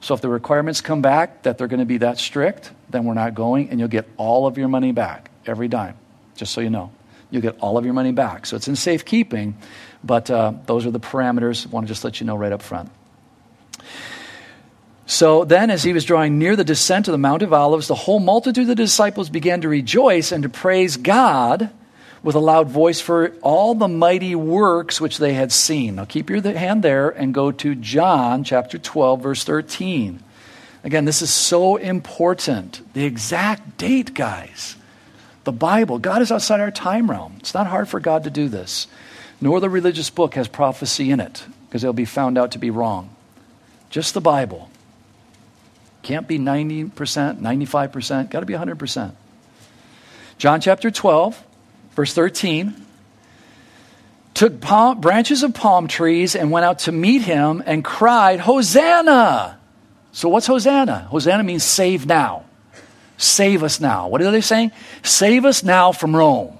So, 0.00 0.14
if 0.14 0.20
the 0.20 0.28
requirements 0.28 0.80
come 0.80 1.02
back 1.02 1.44
that 1.44 1.58
they're 1.58 1.68
going 1.68 1.78
to 1.78 1.86
be 1.86 1.98
that 1.98 2.18
strict, 2.18 2.72
then 2.90 3.04
we're 3.04 3.14
not 3.14 3.36
going, 3.36 3.70
and 3.70 3.78
you'll 3.78 3.88
get 3.88 4.08
all 4.16 4.48
of 4.48 4.58
your 4.58 4.66
money 4.66 4.90
back 4.90 5.30
every 5.46 5.68
dime, 5.68 5.94
just 6.34 6.52
so 6.52 6.60
you 6.60 6.70
know. 6.70 6.90
You'll 7.30 7.42
get 7.42 7.58
all 7.60 7.78
of 7.78 7.84
your 7.84 7.94
money 7.94 8.10
back. 8.10 8.46
So, 8.46 8.56
it's 8.56 8.66
in 8.66 8.74
safekeeping, 8.74 9.56
but 10.02 10.28
uh, 10.28 10.54
those 10.66 10.84
are 10.84 10.90
the 10.90 10.98
parameters. 10.98 11.64
I 11.64 11.70
want 11.70 11.86
to 11.86 11.88
just 11.88 12.02
let 12.02 12.20
you 12.20 12.26
know 12.26 12.34
right 12.34 12.50
up 12.50 12.62
front. 12.62 12.90
So 15.06 15.44
then, 15.44 15.70
as 15.70 15.82
he 15.82 15.92
was 15.92 16.04
drawing 16.04 16.38
near 16.38 16.56
the 16.56 16.64
descent 16.64 17.08
of 17.08 17.12
the 17.12 17.18
Mount 17.18 17.42
of 17.42 17.52
Olives, 17.52 17.88
the 17.88 17.94
whole 17.94 18.20
multitude 18.20 18.62
of 18.62 18.68
the 18.68 18.74
disciples 18.74 19.28
began 19.28 19.60
to 19.60 19.68
rejoice 19.68 20.32
and 20.32 20.42
to 20.42 20.48
praise 20.48 20.96
God 20.96 21.70
with 22.22 22.36
a 22.36 22.40
loud 22.40 22.68
voice 22.68 23.00
for 23.00 23.34
all 23.42 23.74
the 23.74 23.88
mighty 23.88 24.34
works 24.34 25.00
which 25.00 25.18
they 25.18 25.34
had 25.34 25.50
seen. 25.52 25.96
Now 25.96 26.04
keep 26.04 26.30
your 26.30 26.40
hand 26.40 26.82
there 26.82 27.10
and 27.10 27.34
go 27.34 27.50
to 27.50 27.74
John 27.74 28.44
chapter 28.44 28.78
12, 28.78 29.22
verse 29.22 29.44
13. 29.44 30.22
Again, 30.84 31.04
this 31.04 31.22
is 31.22 31.30
so 31.30 31.76
important. 31.76 32.80
The 32.94 33.04
exact 33.04 33.76
date, 33.78 34.14
guys. 34.14 34.76
The 35.44 35.52
Bible. 35.52 35.98
God 35.98 36.22
is 36.22 36.30
outside 36.30 36.60
our 36.60 36.70
time 36.70 37.10
realm. 37.10 37.36
It's 37.40 37.54
not 37.54 37.66
hard 37.66 37.88
for 37.88 38.00
God 38.00 38.24
to 38.24 38.30
do 38.30 38.48
this. 38.48 38.86
Nor 39.40 39.60
the 39.60 39.68
religious 39.68 40.10
book 40.10 40.34
has 40.34 40.46
prophecy 40.46 41.10
in 41.10 41.18
it, 41.18 41.44
because 41.66 41.82
they'll 41.82 41.92
be 41.92 42.04
found 42.04 42.38
out 42.38 42.52
to 42.52 42.58
be 42.58 42.70
wrong. 42.70 43.14
Just 43.92 44.14
the 44.14 44.22
Bible. 44.22 44.70
Can't 46.00 46.26
be 46.26 46.38
90%, 46.38 46.90
95%, 47.40 48.30
got 48.30 48.40
to 48.40 48.46
be 48.46 48.54
100%. 48.54 49.12
John 50.38 50.60
chapter 50.62 50.90
12, 50.90 51.44
verse 51.92 52.14
13. 52.14 52.74
Took 54.32 54.62
palm, 54.62 55.00
branches 55.02 55.42
of 55.42 55.52
palm 55.52 55.88
trees 55.88 56.34
and 56.34 56.50
went 56.50 56.64
out 56.64 56.80
to 56.80 56.92
meet 56.92 57.20
him 57.20 57.62
and 57.66 57.84
cried, 57.84 58.40
Hosanna! 58.40 59.58
So, 60.10 60.30
what's 60.30 60.46
Hosanna? 60.46 61.00
Hosanna 61.10 61.44
means 61.44 61.62
save 61.62 62.06
now. 62.06 62.46
Save 63.18 63.62
us 63.62 63.78
now. 63.78 64.08
What 64.08 64.22
are 64.22 64.30
they 64.30 64.40
saying? 64.40 64.72
Save 65.02 65.44
us 65.44 65.62
now 65.62 65.92
from 65.92 66.16
Rome. 66.16 66.56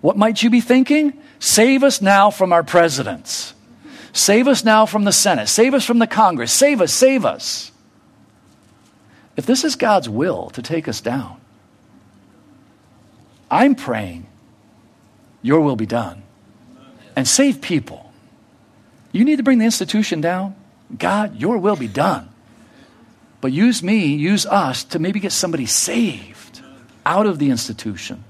What 0.00 0.16
might 0.16 0.42
you 0.42 0.50
be 0.50 0.60
thinking? 0.60 1.22
Save 1.38 1.84
us 1.84 2.02
now 2.02 2.30
from 2.30 2.52
our 2.52 2.64
presidents. 2.64 3.54
Save 4.16 4.48
us 4.48 4.64
now 4.64 4.86
from 4.86 5.04
the 5.04 5.12
Senate. 5.12 5.46
Save 5.46 5.74
us 5.74 5.84
from 5.84 5.98
the 5.98 6.06
Congress. 6.06 6.50
Save 6.50 6.80
us, 6.80 6.90
save 6.90 7.26
us. 7.26 7.70
If 9.36 9.44
this 9.44 9.62
is 9.62 9.76
God's 9.76 10.08
will 10.08 10.48
to 10.50 10.62
take 10.62 10.88
us 10.88 11.02
down, 11.02 11.38
I'm 13.50 13.74
praying 13.74 14.26
your 15.42 15.60
will 15.60 15.76
be 15.76 15.84
done 15.84 16.22
and 17.14 17.28
save 17.28 17.60
people. 17.60 18.10
You 19.12 19.22
need 19.22 19.36
to 19.36 19.42
bring 19.42 19.58
the 19.58 19.66
institution 19.66 20.22
down. 20.22 20.56
God, 20.96 21.36
your 21.36 21.58
will 21.58 21.76
be 21.76 21.86
done. 21.86 22.30
But 23.42 23.52
use 23.52 23.82
me, 23.82 24.14
use 24.14 24.46
us 24.46 24.84
to 24.84 24.98
maybe 24.98 25.20
get 25.20 25.32
somebody 25.32 25.66
saved 25.66 26.62
out 27.04 27.26
of 27.26 27.38
the 27.38 27.50
institution 27.50 28.24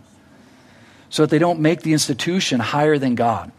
so 1.11 1.23
that 1.23 1.31
they 1.31 1.39
don't 1.39 1.61
make 1.61 1.83
the 1.83 1.93
institution 1.93 2.59
higher 2.59 2.99
than 2.99 3.15
God. 3.15 3.53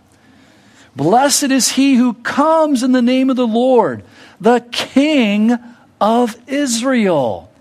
Blessed 0.97 1.51
is 1.51 1.69
he 1.69 1.93
who 1.93 2.13
comes 2.13 2.81
in 2.81 2.91
the 2.91 3.03
name 3.03 3.29
of 3.29 3.35
the 3.35 3.45
Lord, 3.45 4.03
the 4.41 4.65
King 4.71 5.55
of 6.01 6.35
Israel. 6.47 7.51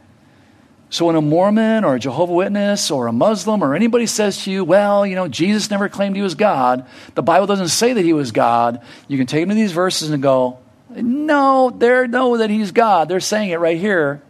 So 0.89 1.05
when 1.05 1.17
a 1.17 1.21
Mormon 1.21 1.85
or 1.85 1.97
a 1.97 1.99
Jehovah 1.99 2.33
Witness 2.33 2.91
or 2.91 3.09
a 3.09 3.13
Muslim 3.13 3.63
or 3.63 3.75
anybody 3.75 4.07
says 4.07 4.45
to 4.45 4.51
you, 4.51 4.65
well, 4.65 5.07
you 5.07 5.17
know, 5.17 5.29
Jesus 5.29 5.71
never 5.71 5.91
claimed 5.91 6.17
he 6.17 6.23
was 6.23 6.35
God, 6.35 6.87
the 7.15 7.23
Bible 7.23 7.47
doesn't 7.47 7.69
say 7.69 7.93
that 7.93 8.03
he 8.03 8.15
was 8.15 8.33
God, 8.33 8.81
you 9.07 9.19
can 9.19 9.27
take 9.27 9.43
them 9.43 9.51
to 9.51 9.55
these 9.55 9.73
verses 9.73 10.09
and 10.09 10.23
go, 10.23 10.59
no, 10.89 11.69
they 11.69 12.07
know 12.07 12.39
that 12.39 12.49
he's 12.49 12.73
God. 12.73 13.11
They're 13.11 13.21
saying 13.21 13.51
it 13.51 13.59
right 13.59 13.77
here. 13.77 14.23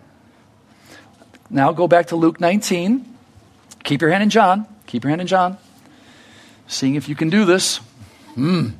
Now 1.48 1.70
go 1.70 1.86
back 1.86 2.08
to 2.08 2.16
Luke 2.16 2.40
19. 2.40 3.06
Keep 3.84 4.00
your 4.00 4.10
hand 4.10 4.25
in 4.25 4.30
John. 4.30 4.66
Keep 4.86 5.04
your 5.04 5.10
hand 5.10 5.20
in 5.20 5.28
John. 5.28 5.58
Seeing 6.66 6.96
if 6.96 7.08
you 7.08 7.14
can 7.14 7.30
do 7.30 7.44
this. 7.44 7.76
Hmm. 8.34 8.70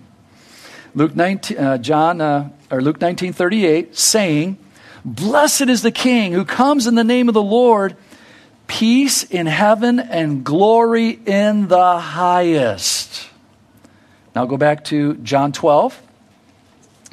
Luke 0.97 1.15
19, 1.15 1.59
uh, 1.59 1.77
John, 1.77 2.23
uh, 2.23 2.49
or 2.71 2.81
Luke 2.81 3.03
19, 3.03 3.35
38, 3.35 3.95
saying, 3.95 4.57
Blessed 5.05 5.69
is 5.69 5.83
the 5.83 5.91
King 5.91 6.33
who 6.33 6.47
comes 6.47 6.87
in 6.87 6.95
the 6.95 7.05
name 7.05 7.29
of 7.29 7.35
the 7.35 7.43
Lord, 7.43 7.99
peace 8.67 9.23
in 9.23 9.45
heaven 9.45 10.01
and 10.01 10.43
glory 10.43 11.11
in 11.11 11.69
the 11.69 11.99
highest. 11.99 13.29
Now 14.35 14.47
go 14.47 14.57
back 14.57 14.85
to 14.85 15.17
John 15.17 15.53
12. 15.53 16.01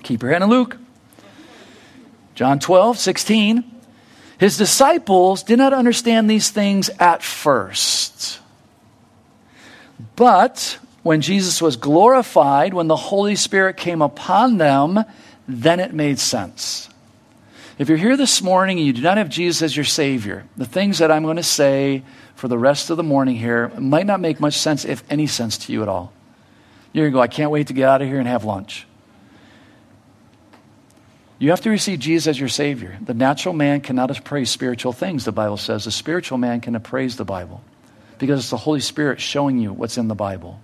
Keep 0.02 0.24
your 0.24 0.32
hand 0.32 0.46
in 0.46 0.50
Luke. 0.50 0.78
John 2.36 2.60
12, 2.60 2.98
16. 2.98 3.66
His 4.38 4.58
disciples 4.58 5.44
did 5.44 5.58
not 5.58 5.74
understand 5.74 6.30
these 6.30 6.50
things 6.52 6.90
at 7.00 7.22
first. 7.22 8.40
But 10.16 10.80
when 11.04 11.22
Jesus 11.22 11.62
was 11.62 11.76
glorified, 11.76 12.74
when 12.74 12.88
the 12.88 12.96
Holy 12.96 13.36
Spirit 13.36 13.78
came 13.78 14.02
upon 14.02 14.58
them, 14.58 15.04
then 15.48 15.80
it 15.80 15.94
made 15.94 16.18
sense. 16.18 16.90
If 17.78 17.90
you're 17.90 17.98
here 17.98 18.16
this 18.16 18.42
morning 18.42 18.78
and 18.78 18.88
you 18.88 18.94
do 18.94 19.02
not 19.02 19.18
have 19.18 19.30
Jesus 19.30 19.62
as 19.62 19.76
your 19.76 19.84
Savior, 19.84 20.46
the 20.56 20.66
things 20.66 21.00
that 21.00 21.12
I'm 21.12 21.24
going 21.24 21.38
to 21.38 21.44
say 21.44 22.04
for 22.36 22.48
the 22.48 22.58
rest 22.58 22.90
of 22.90 22.98
the 22.98 23.04
morning 23.04 23.36
here 23.36 23.70
might 23.78 24.06
not 24.06 24.20
make 24.20 24.40
much 24.40 24.58
sense, 24.58 24.86
if 24.86 25.04
any 25.10 25.28
sense 25.28 25.58
to 25.60 25.74
you 25.74 25.82
at 25.82 25.90
all. 25.90 26.14
You're 26.94 27.06
going 27.06 27.12
to 27.12 27.16
go, 27.18 27.22
I 27.22 27.28
can't 27.28 27.52
wait 27.52 27.68
to 27.68 27.74
get 27.74 27.90
out 27.90 28.02
of 28.02 28.08
here 28.08 28.20
and 28.20 28.28
have 28.28 28.46
lunch. 28.46 28.88
You 31.40 31.50
have 31.50 31.62
to 31.62 31.70
receive 31.70 32.00
Jesus 32.00 32.28
as 32.28 32.40
your 32.40 32.48
Savior. 32.48 32.98
The 33.02 33.14
natural 33.14 33.54
man 33.54 33.82
cannot 33.82 34.18
appraise 34.18 34.50
spiritual 34.50 34.94
things, 34.94 35.26
the 35.26 35.34
Bible 35.34 35.58
says. 35.58 35.84
The 35.84 35.92
spiritual 35.92 36.38
man 36.38 36.62
can 36.62 36.76
appraise 36.76 37.18
the 37.18 37.26
Bible 37.26 37.62
because 38.20 38.40
it's 38.40 38.52
the 38.52 38.58
Holy 38.58 38.80
Spirit 38.80 39.20
showing 39.20 39.58
you 39.58 39.74
what's 39.74 39.98
in 39.98 40.08
the 40.08 40.16
Bible. 40.16 40.62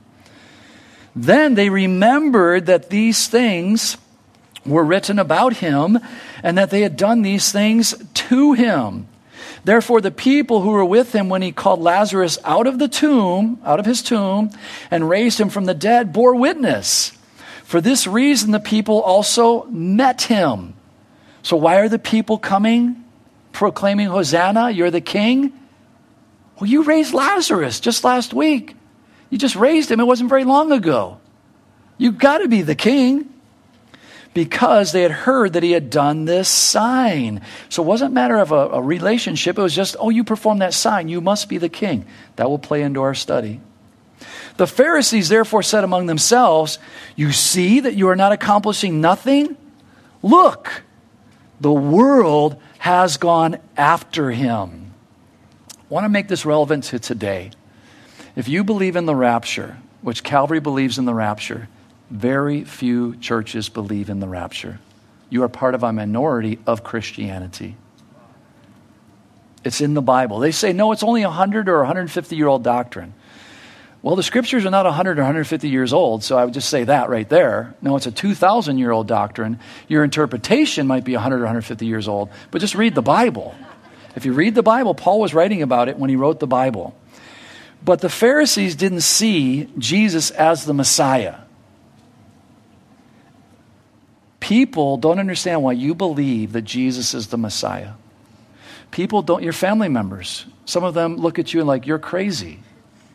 Then 1.15 1.55
they 1.55 1.69
remembered 1.69 2.67
that 2.67 2.89
these 2.89 3.27
things 3.27 3.97
were 4.65 4.83
written 4.83 5.19
about 5.19 5.57
him 5.57 5.99
and 6.43 6.57
that 6.57 6.69
they 6.69 6.81
had 6.81 6.95
done 6.97 7.21
these 7.21 7.51
things 7.51 7.95
to 8.13 8.53
him. 8.53 9.07
Therefore, 9.63 10.01
the 10.01 10.11
people 10.11 10.61
who 10.61 10.71
were 10.71 10.85
with 10.85 11.13
him 11.13 11.29
when 11.29 11.41
he 11.41 11.51
called 11.51 11.81
Lazarus 11.81 12.37
out 12.43 12.67
of 12.67 12.79
the 12.79 12.87
tomb, 12.87 13.59
out 13.65 13.79
of 13.79 13.85
his 13.85 14.01
tomb, 14.01 14.51
and 14.89 15.09
raised 15.09 15.39
him 15.39 15.49
from 15.49 15.65
the 15.65 15.73
dead, 15.73 16.13
bore 16.13 16.35
witness. 16.35 17.11
For 17.63 17.81
this 17.81 18.07
reason, 18.07 18.51
the 18.51 18.59
people 18.59 19.01
also 19.01 19.65
met 19.65 20.23
him. 20.23 20.75
So, 21.43 21.55
why 21.55 21.77
are 21.77 21.89
the 21.89 21.99
people 21.99 22.37
coming, 22.37 23.03
proclaiming, 23.51 24.07
Hosanna, 24.07 24.71
you're 24.71 24.91
the 24.91 25.01
king? 25.01 25.53
Well, 26.59 26.69
you 26.69 26.83
raised 26.83 27.13
Lazarus 27.13 27.79
just 27.79 28.03
last 28.03 28.33
week. 28.33 28.75
You 29.29 29.37
just 29.37 29.55
raised 29.55 29.91
him, 29.91 29.99
it 29.99 30.07
wasn't 30.07 30.29
very 30.29 30.43
long 30.43 30.71
ago. 30.71 31.19
You've 31.97 32.17
got 32.17 32.39
to 32.39 32.47
be 32.47 32.61
the 32.61 32.75
king 32.75 33.29
because 34.33 34.91
they 34.91 35.01
had 35.01 35.11
heard 35.11 35.53
that 35.53 35.63
he 35.63 35.71
had 35.71 35.89
done 35.89 36.25
this 36.25 36.47
sign. 36.47 37.41
So 37.67 37.83
it 37.83 37.85
wasn't 37.85 38.11
a 38.11 38.15
matter 38.15 38.37
of 38.37 38.51
a, 38.51 38.69
a, 38.69 38.81
relationship. 38.81 39.57
It 39.57 39.61
was 39.61 39.75
just, 39.75 39.95
oh, 39.99 40.09
you 40.09 40.23
performed 40.23 40.61
that 40.61 40.73
sign. 40.73 41.09
You 41.09 41.19
must 41.19 41.49
be 41.49 41.57
the 41.57 41.69
king. 41.69 42.05
That 42.37 42.49
will 42.49 42.59
play 42.59 42.81
into 42.83 43.01
our 43.01 43.15
study. 43.15 43.59
The 44.57 44.67
Pharisees 44.67 45.29
therefore 45.29 45.63
said 45.63 45.83
among 45.83 46.05
themselves, 46.05 46.79
You 47.15 47.31
see 47.31 47.79
that 47.81 47.95
you 47.95 48.09
are 48.09 48.15
not 48.15 48.31
accomplishing 48.31 49.01
nothing? 49.01 49.57
Look, 50.21 50.83
the 51.61 51.71
world 51.71 52.61
has 52.79 53.17
gone 53.17 53.57
after 53.77 54.31
him. 54.31 54.93
I 55.71 55.75
want 55.89 56.05
to 56.05 56.09
make 56.09 56.27
this 56.27 56.45
relevant 56.45 56.85
to 56.85 56.99
today. 56.99 57.51
If 58.39 58.47
you 58.47 58.63
believe 58.63 58.95
in 58.95 59.05
the 59.05 59.17
rapture, 59.17 59.75
which 60.01 60.23
Calvary 60.23 60.61
believes 60.61 60.97
in 60.97 61.03
the 61.03 61.13
rapture, 61.13 61.67
very 62.09 62.63
few 62.63 63.17
churches 63.17 63.67
believe 63.67 64.09
in 64.09 64.21
the 64.21 64.29
rapture. 64.29 64.79
You 65.29 65.43
are 65.43 65.49
part 65.49 65.75
of 65.75 65.83
a 65.83 65.91
minority 65.91 66.57
of 66.65 66.81
Christianity. 66.81 67.75
It's 69.65 69.81
in 69.81 69.93
the 69.93 70.01
Bible. 70.01 70.39
They 70.39 70.51
say, 70.51 70.71
no, 70.71 70.93
it's 70.93 71.03
only 71.03 71.23
a 71.23 71.27
100 71.27 71.67
or 71.67 71.79
150 71.79 72.33
year 72.33 72.47
old 72.47 72.63
doctrine. 72.63 73.13
Well, 74.01 74.15
the 74.15 74.23
scriptures 74.23 74.65
are 74.65 74.71
not 74.71 74.85
100 74.85 75.19
or 75.19 75.23
150 75.23 75.67
years 75.67 75.91
old, 75.91 76.23
so 76.23 76.37
I 76.37 76.45
would 76.45 76.53
just 76.53 76.69
say 76.69 76.85
that 76.85 77.09
right 77.09 77.27
there. 77.27 77.75
No, 77.81 77.97
it's 77.97 78.07
a 78.07 78.11
2,000 78.11 78.77
year 78.77 78.91
old 78.91 79.07
doctrine. 79.07 79.59
Your 79.89 80.05
interpretation 80.05 80.87
might 80.87 81.03
be 81.03 81.13
100 81.13 81.39
or 81.39 81.39
150 81.39 81.85
years 81.85 82.07
old, 82.07 82.29
but 82.51 82.61
just 82.61 82.75
read 82.75 82.95
the 82.95 83.01
Bible. 83.01 83.53
If 84.15 84.23
you 84.23 84.31
read 84.31 84.55
the 84.55 84.63
Bible, 84.63 84.95
Paul 84.95 85.19
was 85.19 85.33
writing 85.33 85.61
about 85.61 85.89
it 85.89 85.97
when 85.97 86.09
he 86.09 86.15
wrote 86.15 86.39
the 86.39 86.47
Bible. 86.47 86.95
But 87.83 88.01
the 88.01 88.09
Pharisees 88.09 88.75
didn't 88.75 89.01
see 89.01 89.69
Jesus 89.77 90.31
as 90.31 90.65
the 90.65 90.73
Messiah. 90.73 91.35
People 94.39 94.97
don't 94.97 95.19
understand 95.19 95.63
why 95.63 95.73
you 95.73 95.95
believe 95.95 96.53
that 96.53 96.63
Jesus 96.63 97.13
is 97.13 97.27
the 97.27 97.37
Messiah. 97.37 97.91
People 98.91 99.21
don't, 99.21 99.43
your 99.43 99.53
family 99.53 99.89
members, 99.89 100.45
some 100.65 100.83
of 100.83 100.93
them 100.93 101.17
look 101.17 101.39
at 101.39 101.53
you 101.53 101.59
and 101.61 101.67
like, 101.67 101.85
you're 101.85 101.99
crazy. 101.99 102.59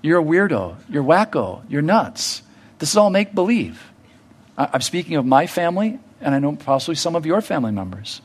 You're 0.02 0.20
a 0.20 0.24
weirdo. 0.24 0.76
You're 0.88 1.02
wacko. 1.02 1.62
You're 1.68 1.82
nuts. 1.82 2.42
This 2.78 2.90
is 2.90 2.96
all 2.96 3.10
make 3.10 3.34
believe. 3.34 3.82
I'm 4.56 4.80
speaking 4.80 5.16
of 5.16 5.26
my 5.26 5.46
family, 5.46 5.98
and 6.20 6.34
I 6.34 6.38
know 6.38 6.54
possibly 6.54 6.94
some 6.94 7.16
of 7.16 7.26
your 7.26 7.40
family 7.40 7.72
members. 7.72 8.20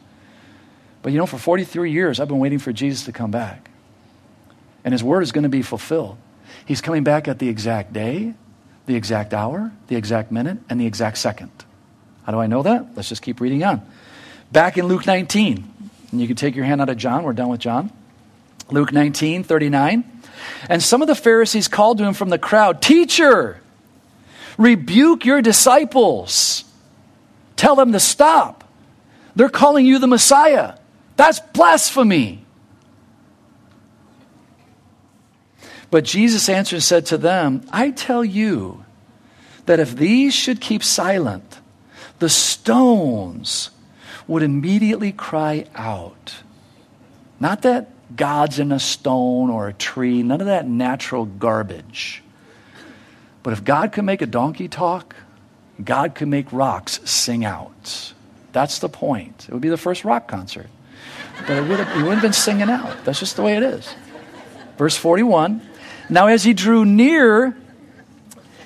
But 1.02 1.12
you 1.12 1.18
know, 1.18 1.26
for 1.26 1.38
43 1.38 1.92
years, 1.92 2.20
I've 2.20 2.28
been 2.28 2.40
waiting 2.40 2.60
for 2.60 2.72
Jesus 2.74 3.06
to 3.06 3.12
come 3.12 3.32
back. 3.32 3.70
And 4.84 4.94
his 4.94 5.04
word 5.04 5.24
is 5.24 5.32
going 5.32 5.44
to 5.44 5.50
be 5.50 5.62
fulfilled. 5.62 6.18
He's 6.66 6.82
coming 6.82 7.04
back 7.04 7.28
at 7.28 7.40
the 7.40 7.50
exact 7.50 7.94
day, 7.94 8.34
the 8.86 8.96
exact 8.96 9.34
hour, 9.34 9.72
the 9.88 9.96
exact 9.96 10.32
minute, 10.32 10.58
and 10.70 10.80
the 10.80 10.86
exact 10.86 11.18
second. 11.18 11.52
How 12.24 12.32
do 12.32 12.40
I 12.40 12.48
know 12.48 12.64
that? 12.64 12.96
Let's 12.96 13.10
just 13.10 13.22
keep 13.22 13.42
reading 13.42 13.64
on. 13.64 13.82
Back 14.52 14.78
in 14.78 14.88
Luke 14.88 15.06
19, 15.06 15.74
and 16.12 16.22
you 16.22 16.28
can 16.28 16.36
take 16.36 16.56
your 16.56 16.66
hand 16.66 16.82
out 16.82 16.90
of 16.90 16.98
John. 16.98 17.24
We're 17.24 17.34
done 17.34 17.50
with 17.50 17.60
John. 17.60 17.92
Luke 18.72 18.92
19, 18.92 19.44
39. 19.44 20.04
And 20.70 20.82
some 20.82 21.02
of 21.02 21.08
the 21.08 21.16
Pharisees 21.16 21.68
called 21.68 21.98
to 22.00 22.04
him 22.04 22.14
from 22.14 22.30
the 22.30 22.40
crowd 22.40 22.82
Teacher, 22.82 23.62
rebuke 24.58 25.26
your 25.26 25.42
disciples. 25.42 26.64
Tell 27.56 27.76
them 27.76 27.92
to 27.92 28.00
stop. 28.00 28.64
They're 29.36 29.50
calling 29.50 29.86
you 29.86 30.00
the 30.00 30.08
Messiah. 30.08 30.76
That's 31.16 31.40
blasphemy. 31.40 32.46
But 35.92 36.04
Jesus 36.04 36.50
answered 36.50 36.78
and 36.78 36.84
said 36.84 37.06
to 37.08 37.18
them, 37.18 37.66
I 37.72 37.92
tell 37.92 38.24
you 38.24 38.86
that 39.66 39.80
if 39.80 39.96
these 39.96 40.34
should 40.34 40.62
keep 40.62 40.84
silent, 40.84 41.60
the 42.20 42.30
stones 42.30 43.72
would 44.28 44.44
immediately 44.44 45.12
cry 45.12 45.66
out. 45.76 46.36
Not 47.40 47.64
that 47.64 47.90
God's 48.16 48.60
in 48.60 48.72
a 48.72 48.80
stone 48.80 49.50
or 49.50 49.68
a 49.68 49.74
tree, 49.74 50.22
none 50.24 50.42
of 50.42 50.48
that 50.48 50.68
natural 50.68 51.26
garbage. 51.26 52.22
But 53.42 53.54
if 53.54 53.64
God 53.64 53.92
could 53.92 54.04
make 54.04 54.22
a 54.22 54.28
donkey 54.28 54.68
talk, 54.68 55.16
God 55.84 56.14
could 56.14 56.28
make 56.28 56.52
rocks 56.52 57.00
sing 57.10 57.46
out. 57.46 58.14
That's 58.52 58.80
the 58.80 58.90
point. 58.90 59.46
It 59.48 59.54
would 59.54 59.62
be 59.62 59.70
the 59.70 59.78
first 59.78 60.04
rock 60.04 60.28
concert. 60.28 60.68
But 61.48 61.58
it, 61.58 61.68
would 61.68 61.80
have, 61.80 61.90
it 61.98 62.02
wouldn't 62.02 62.16
have 62.16 62.22
been 62.22 62.34
singing 62.34 62.70
out. 62.70 63.06
That's 63.06 63.20
just 63.20 63.36
the 63.38 63.42
way 63.42 63.56
it 63.56 63.64
is. 63.64 63.94
Verse 64.78 64.98
41 64.98 65.69
Now, 66.10 66.28
as 66.28 66.44
he 66.44 66.54
drew 66.54 66.86
near, 66.86 67.56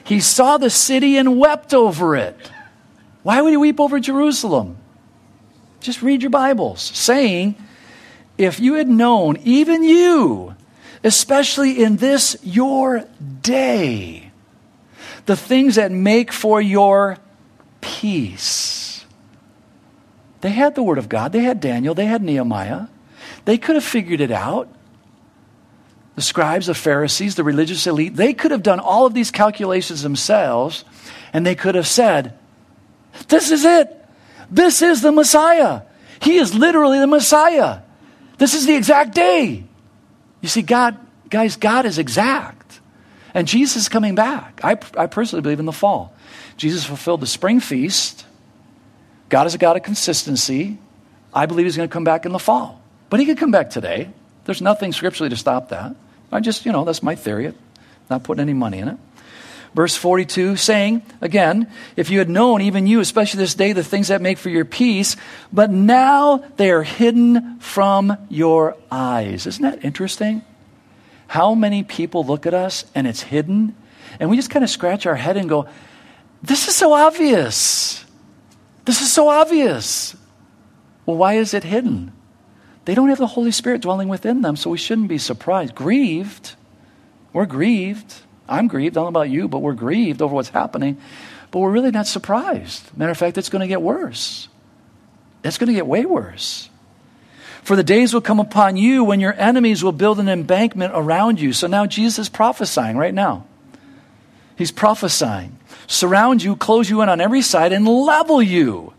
he 0.04 0.20
saw 0.20 0.58
the 0.58 0.70
city 0.70 1.18
and 1.18 1.38
wept 1.38 1.74
over 1.74 2.16
it. 2.16 2.38
Why 3.24 3.42
would 3.42 3.52
he 3.52 3.58
weep 3.58 3.80
over 3.80 4.00
Jerusalem? 4.00 4.78
Just 5.82 6.02
read 6.02 6.22
your 6.22 6.30
Bibles, 6.30 6.82
saying, 6.82 7.56
if 8.38 8.60
you 8.60 8.76
had 8.76 8.88
known, 8.88 9.38
even 9.44 9.84
you, 9.84 10.56
especially 11.04 11.84
in 11.84 11.98
this 11.98 12.38
your 12.42 13.06
day, 13.42 14.32
the 15.26 15.36
things 15.36 15.76
that 15.76 15.92
make 15.92 16.32
for 16.32 16.62
your 16.62 17.18
peace. 17.82 19.06
They 20.42 20.52
had 20.52 20.76
the 20.76 20.84
Word 20.84 20.98
of 20.98 21.10
God, 21.10 21.32
they 21.32 21.44
had 21.44 21.60
Daniel, 21.60 21.94
they 21.94 22.06
had 22.06 22.22
Nehemiah. 22.22 22.88
They 23.46 23.58
could 23.58 23.76
have 23.76 23.84
figured 23.84 24.22
it 24.22 24.32
out. 24.32 24.70
The 26.16 26.22
scribes, 26.22 26.68
the 26.68 26.76
Pharisees, 26.76 27.36
the 27.36 27.44
religious 27.44 27.88
elite, 27.88 28.16
they 28.16 28.34
could 28.34 28.52
have 28.52 28.64
done 28.64 28.80
all 28.80 29.06
of 29.06 29.14
these 29.14 29.32
calculations 29.32 30.04
themselves, 30.04 30.86
and 31.32 31.46
they 31.46 31.56
could 31.56 31.76
have 31.76 31.88
said, 31.88 32.38
This 33.28 33.52
is 33.52 33.66
it. 33.66 34.00
This 34.52 34.82
is 34.82 35.02
the 35.02 35.12
Messiah. 35.12 35.82
He 36.22 36.38
is 36.38 36.54
literally 36.54 37.00
the 37.00 37.08
Messiah. 37.08 37.80
This 38.38 38.54
is 38.54 38.66
the 38.66 38.76
exact 38.76 39.16
day. 39.16 39.64
You 40.42 40.50
see, 40.50 40.62
God, 40.62 40.98
guys, 41.30 41.56
God 41.56 41.86
is 41.86 41.98
exact. 41.98 42.80
And 43.34 43.48
Jesus 43.48 43.84
is 43.84 43.90
coming 43.90 44.14
back. 44.14 44.62
I, 44.64 44.78
I 44.96 45.08
personally 45.08 45.42
believe 45.42 45.60
in 45.60 45.66
the 45.66 45.72
fall. 45.72 46.14
Jesus 46.58 46.86
fulfilled 46.86 47.22
the 47.22 47.28
spring 47.28 47.60
feast. 47.60 48.26
God 49.30 49.48
is 49.48 49.56
a 49.56 49.58
God 49.58 49.76
of 49.76 49.84
consistency. 49.84 50.78
I 51.34 51.48
believe 51.48 51.66
he's 51.66 51.76
going 51.76 51.90
to 51.90 51.94
come 51.94 52.04
back 52.04 52.26
in 52.26 52.32
the 52.32 52.40
fall. 52.40 52.80
But 53.10 53.20
he 53.20 53.26
could 53.26 53.38
come 53.38 53.52
back 53.52 53.72
today. 53.72 54.10
There's 54.46 54.62
nothing 54.62 54.92
scripturally 54.92 55.30
to 55.30 55.38
stop 55.38 55.70
that. 55.70 55.96
I 56.32 56.40
just, 56.40 56.66
you 56.66 56.72
know, 56.72 56.84
that's 56.84 57.04
my 57.04 57.16
theory. 57.16 57.54
Not 58.10 58.24
putting 58.24 58.42
any 58.42 58.54
money 58.54 58.80
in 58.80 58.88
it. 58.88 58.98
Verse 59.74 59.96
42 59.96 60.56
saying, 60.56 61.02
again, 61.22 61.72
if 61.96 62.12
you 62.12 62.20
had 62.20 62.30
known, 62.30 62.62
even 62.62 62.86
you, 62.86 63.00
especially 63.00 63.40
this 63.40 63.56
day, 63.56 63.74
the 63.74 63.84
things 63.84 64.10
that 64.10 64.22
make 64.22 64.38
for 64.38 64.50
your 64.50 64.66
peace, 64.66 65.16
but 65.52 65.72
now 65.72 66.44
they 66.58 66.70
are 66.70 66.84
hidden 66.84 67.60
from 67.60 68.16
your 68.30 68.78
eyes. 68.92 69.48
Isn't 69.48 69.64
that 69.64 69.84
interesting? 69.84 70.44
How 71.28 71.56
many 71.56 71.82
people 71.82 72.24
look 72.24 72.46
at 72.46 72.54
us 72.54 72.86
and 72.94 73.08
it's 73.08 73.24
hidden? 73.24 73.76
And 74.20 74.30
we 74.30 74.36
just 74.36 74.52
kind 74.52 74.64
of 74.64 74.70
scratch 74.70 75.08
our 75.08 75.16
head 75.16 75.38
and 75.38 75.50
go, 75.50 75.68
this 76.44 76.68
is 76.68 76.76
so 76.76 76.94
obvious. 76.94 78.06
This 78.86 79.02
is 79.02 79.12
so 79.12 79.30
obvious. 79.30 80.16
Well, 81.08 81.18
why 81.18 81.36
is 81.36 81.56
it 81.56 81.64
hidden? 81.64 82.12
They 82.86 82.96
don't 82.96 83.10
have 83.10 83.18
the 83.18 83.28
Holy 83.28 83.52
Spirit 83.52 83.82
dwelling 83.82 84.10
within 84.10 84.42
them, 84.42 84.56
so 84.56 84.70
we 84.70 84.78
shouldn't 84.78 85.08
be 85.08 85.18
surprised. 85.18 85.74
Grieved. 85.76 86.56
We're 87.32 87.46
grieved. 87.46 88.14
I'm 88.48 88.68
grieved. 88.68 88.98
I 88.98 89.02
don't 89.02 89.14
know 89.14 89.20
about 89.20 89.30
you, 89.30 89.48
but 89.48 89.60
we're 89.60 89.74
grieved 89.74 90.22
over 90.22 90.36
what's 90.36 90.50
happening. 90.50 90.98
But 91.52 91.60
we're 91.60 91.72
really 91.72 91.92
not 91.92 92.08
surprised. 92.08 92.96
Matter 92.98 93.12
of 93.12 93.18
fact, 93.18 93.38
it's 93.38 93.50
going 93.50 93.62
to 93.62 93.68
get 93.68 93.82
worse. 93.82 94.50
It's 95.44 95.58
going 95.58 95.68
to 95.68 95.74
get 95.74 95.88
way 95.88 96.06
worse. 96.06 96.70
For 97.64 97.78
the 97.78 97.84
days 97.84 98.14
will 98.14 98.22
come 98.22 98.42
upon 98.42 98.76
you 98.76 99.06
when 99.06 99.22
your 99.22 99.34
enemies 99.34 99.84
will 99.84 99.94
build 99.94 100.20
an 100.20 100.28
embankment 100.28 100.92
around 100.94 101.40
you. 101.40 101.54
So 101.54 101.68
now 101.68 101.86
Jesus 101.86 102.20
is 102.20 102.30
prophesying 102.30 102.98
right 102.98 103.14
now. 103.14 103.46
He's 104.58 104.72
prophesying. 104.72 105.58
Surround 105.88 106.44
you, 106.44 106.56
close 106.58 106.90
you 106.90 107.02
in 107.02 107.10
on 107.10 107.22
every 107.22 107.42
side, 107.42 107.72
and 107.72 107.88
level 107.88 108.42
you 108.42 108.94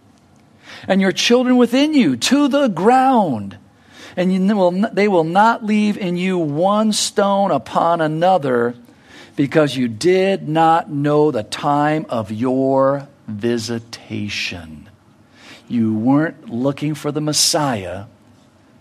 and 0.89 1.01
your 1.01 1.13
children 1.13 1.57
within 1.57 1.95
you 1.95 2.17
to 2.17 2.49
the 2.49 2.69
ground. 2.69 3.59
And 4.17 4.49
they 4.93 5.09
will 5.09 5.25
not 5.25 5.65
leave 5.65 5.99
in 5.99 6.17
you 6.17 6.39
one 6.39 6.93
stone 6.93 7.51
upon 7.51 8.01
another 8.01 8.75
because 9.37 9.77
you 9.77 9.89
did 9.89 10.49
not 10.49 10.91
know 10.91 11.31
the 11.31 11.43
time 11.43 12.07
of 12.09 12.31
your 12.31 13.09
visitation. 13.27 14.89
You 15.67 15.95
weren't 15.95 16.49
looking 16.49 16.95
for 16.95 17.11
the 17.11 17.21
Messiah, 17.21 18.05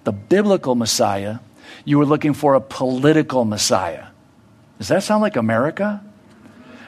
the 0.03 0.11
biblical 0.11 0.75
Messiah. 0.75 1.39
You 1.85 1.97
were 1.97 2.05
looking 2.05 2.33
for 2.33 2.53
a 2.53 2.61
political 2.61 3.45
Messiah. 3.45 4.07
Does 4.77 4.89
that 4.89 5.01
sound 5.01 5.21
like 5.21 5.35
America? 5.35 6.03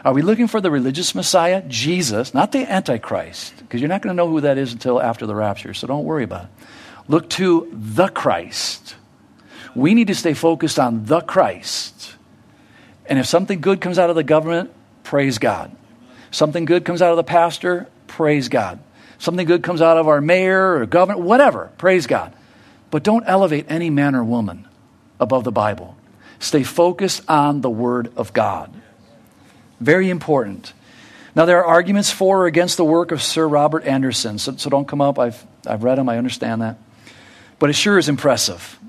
Are 0.04 0.14
we 0.14 0.22
looking 0.22 0.48
for 0.48 0.62
the 0.62 0.70
religious 0.70 1.16
Messiah? 1.16 1.64
Jesus, 1.68 2.34
not 2.36 2.52
the 2.52 2.72
Antichrist, 2.72 3.58
because 3.58 3.82
you're 3.82 3.88
not 3.88 4.04
going 4.04 4.16
to 4.16 4.18
know 4.18 4.30
who 4.30 4.42
that 4.42 4.60
is 4.60 4.72
until 4.72 5.02
after 5.02 5.26
the 5.26 5.34
rapture, 5.34 5.74
so 5.74 5.88
don't 5.88 6.04
worry 6.04 6.24
about 6.24 6.44
it. 6.44 6.50
Look 7.08 7.30
to 7.32 7.70
the 7.72 8.08
Christ. 8.08 8.96
We 9.76 9.94
need 9.94 10.08
to 10.08 10.16
stay 10.16 10.34
focused 10.34 10.80
on 10.80 11.06
the 11.06 11.22
Christ 11.22 11.96
and 13.08 13.20
if 13.20 13.26
something 13.26 13.62
good 13.62 13.82
comes 13.82 14.00
out 14.00 14.10
of 14.10 14.16
the 14.16 14.24
government, 14.24 14.72
praise 15.04 15.38
God. 15.38 15.76
Something 16.32 16.66
good 16.66 16.86
comes 16.86 17.02
out 17.02 17.12
of 17.12 17.18
the 17.18 17.24
pastor, 17.24 17.88
praise 18.08 18.50
God. 18.50 18.80
Something 19.20 19.46
good 19.46 19.64
comes 19.64 19.82
out 19.82 19.98
of 19.98 20.08
our 20.08 20.22
mayor 20.22 20.78
or 20.78 20.86
governor, 20.86 21.20
whatever, 21.20 21.72
praise 21.78 22.08
God. 22.08 22.34
But 22.92 23.04
don't 23.04 23.24
elevate 23.28 23.66
any 23.70 23.90
man 23.90 24.16
or 24.16 24.24
woman 24.24 24.68
above 25.20 25.44
the 25.44 25.52
Bible. 25.52 25.96
Stay 26.40 26.64
focused 26.64 27.24
on 27.30 27.62
the 27.62 27.70
Word 27.70 28.12
of 28.18 28.34
God. 28.34 28.74
Very 29.80 30.10
important. 30.10 30.74
Now, 31.36 31.46
there 31.46 31.60
are 31.60 31.66
arguments 31.66 32.12
for 32.12 32.44
or 32.44 32.46
against 32.46 32.78
the 32.78 32.86
work 32.86 33.12
of 33.12 33.22
Sir 33.22 33.48
Robert 33.48 33.84
Anderson, 33.84 34.38
so, 34.38 34.56
so 34.56 34.70
don't 34.70 34.88
come 34.88 35.02
up. 35.02 35.20
I've, 35.20 35.46
I've 35.68 35.84
read 35.84 35.98
them, 35.98 36.10
I 36.10 36.18
understand 36.18 36.62
that. 36.62 36.78
But 37.60 37.70
it 37.70 37.74
sure 37.74 37.98
is 37.98 38.10
impressive 38.10 38.80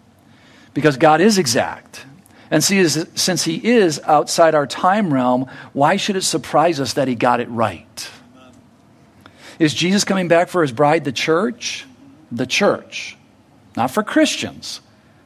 because 0.75 0.97
God 0.97 1.21
is 1.21 1.39
exact. 1.39 2.05
And 2.51 2.63
see, 2.63 2.87
since 2.89 3.45
he 3.45 3.65
is 3.65 4.01
outside 4.05 4.55
our 4.55 4.67
time 4.67 5.13
realm, 5.13 5.51
why 5.73 5.97
should 5.97 6.17
it 6.17 6.23
surprise 6.23 6.79
us 6.81 6.95
that 6.95 7.09
he 7.09 7.15
got 7.15 7.41
it 7.41 7.49
right? 7.49 8.11
Is 9.59 9.75
Jesus 9.75 10.05
coming 10.05 10.29
back 10.29 10.49
for 10.49 10.63
his 10.63 10.73
bride, 10.73 11.05
the 11.05 11.13
church? 11.13 11.87
The 12.31 12.47
church. 12.47 13.17
Not 13.77 13.91
for 13.91 14.03
Christians. 14.03 14.81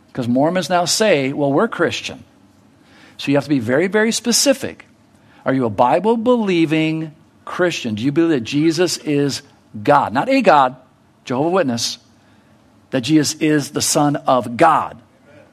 Because 0.08 0.28
Mormons 0.28 0.70
now 0.70 0.84
say, 0.84 1.32
well, 1.32 1.52
we're 1.52 1.68
Christian. 1.68 2.24
So 3.16 3.30
you 3.30 3.36
have 3.36 3.44
to 3.44 3.50
be 3.50 3.58
very, 3.58 3.86
very 3.86 4.12
specific. 4.12 4.86
Are 5.44 5.52
you 5.52 5.66
a 5.66 5.70
Bible 5.70 6.16
believing 6.16 7.14
Christian? 7.44 7.94
Do 7.96 8.02
you 8.02 8.12
believe 8.12 8.30
that 8.30 8.40
Jesus 8.42 8.96
is 8.98 9.42
God? 9.82 10.12
Not 10.12 10.28
a 10.28 10.42
God, 10.42 10.76
Jehovah 11.24 11.50
Witness, 11.50 11.98
that 12.90 13.02
Jesus 13.02 13.34
is 13.40 13.70
the 13.70 13.82
Son 13.82 14.16
of 14.16 14.56
God, 14.56 15.00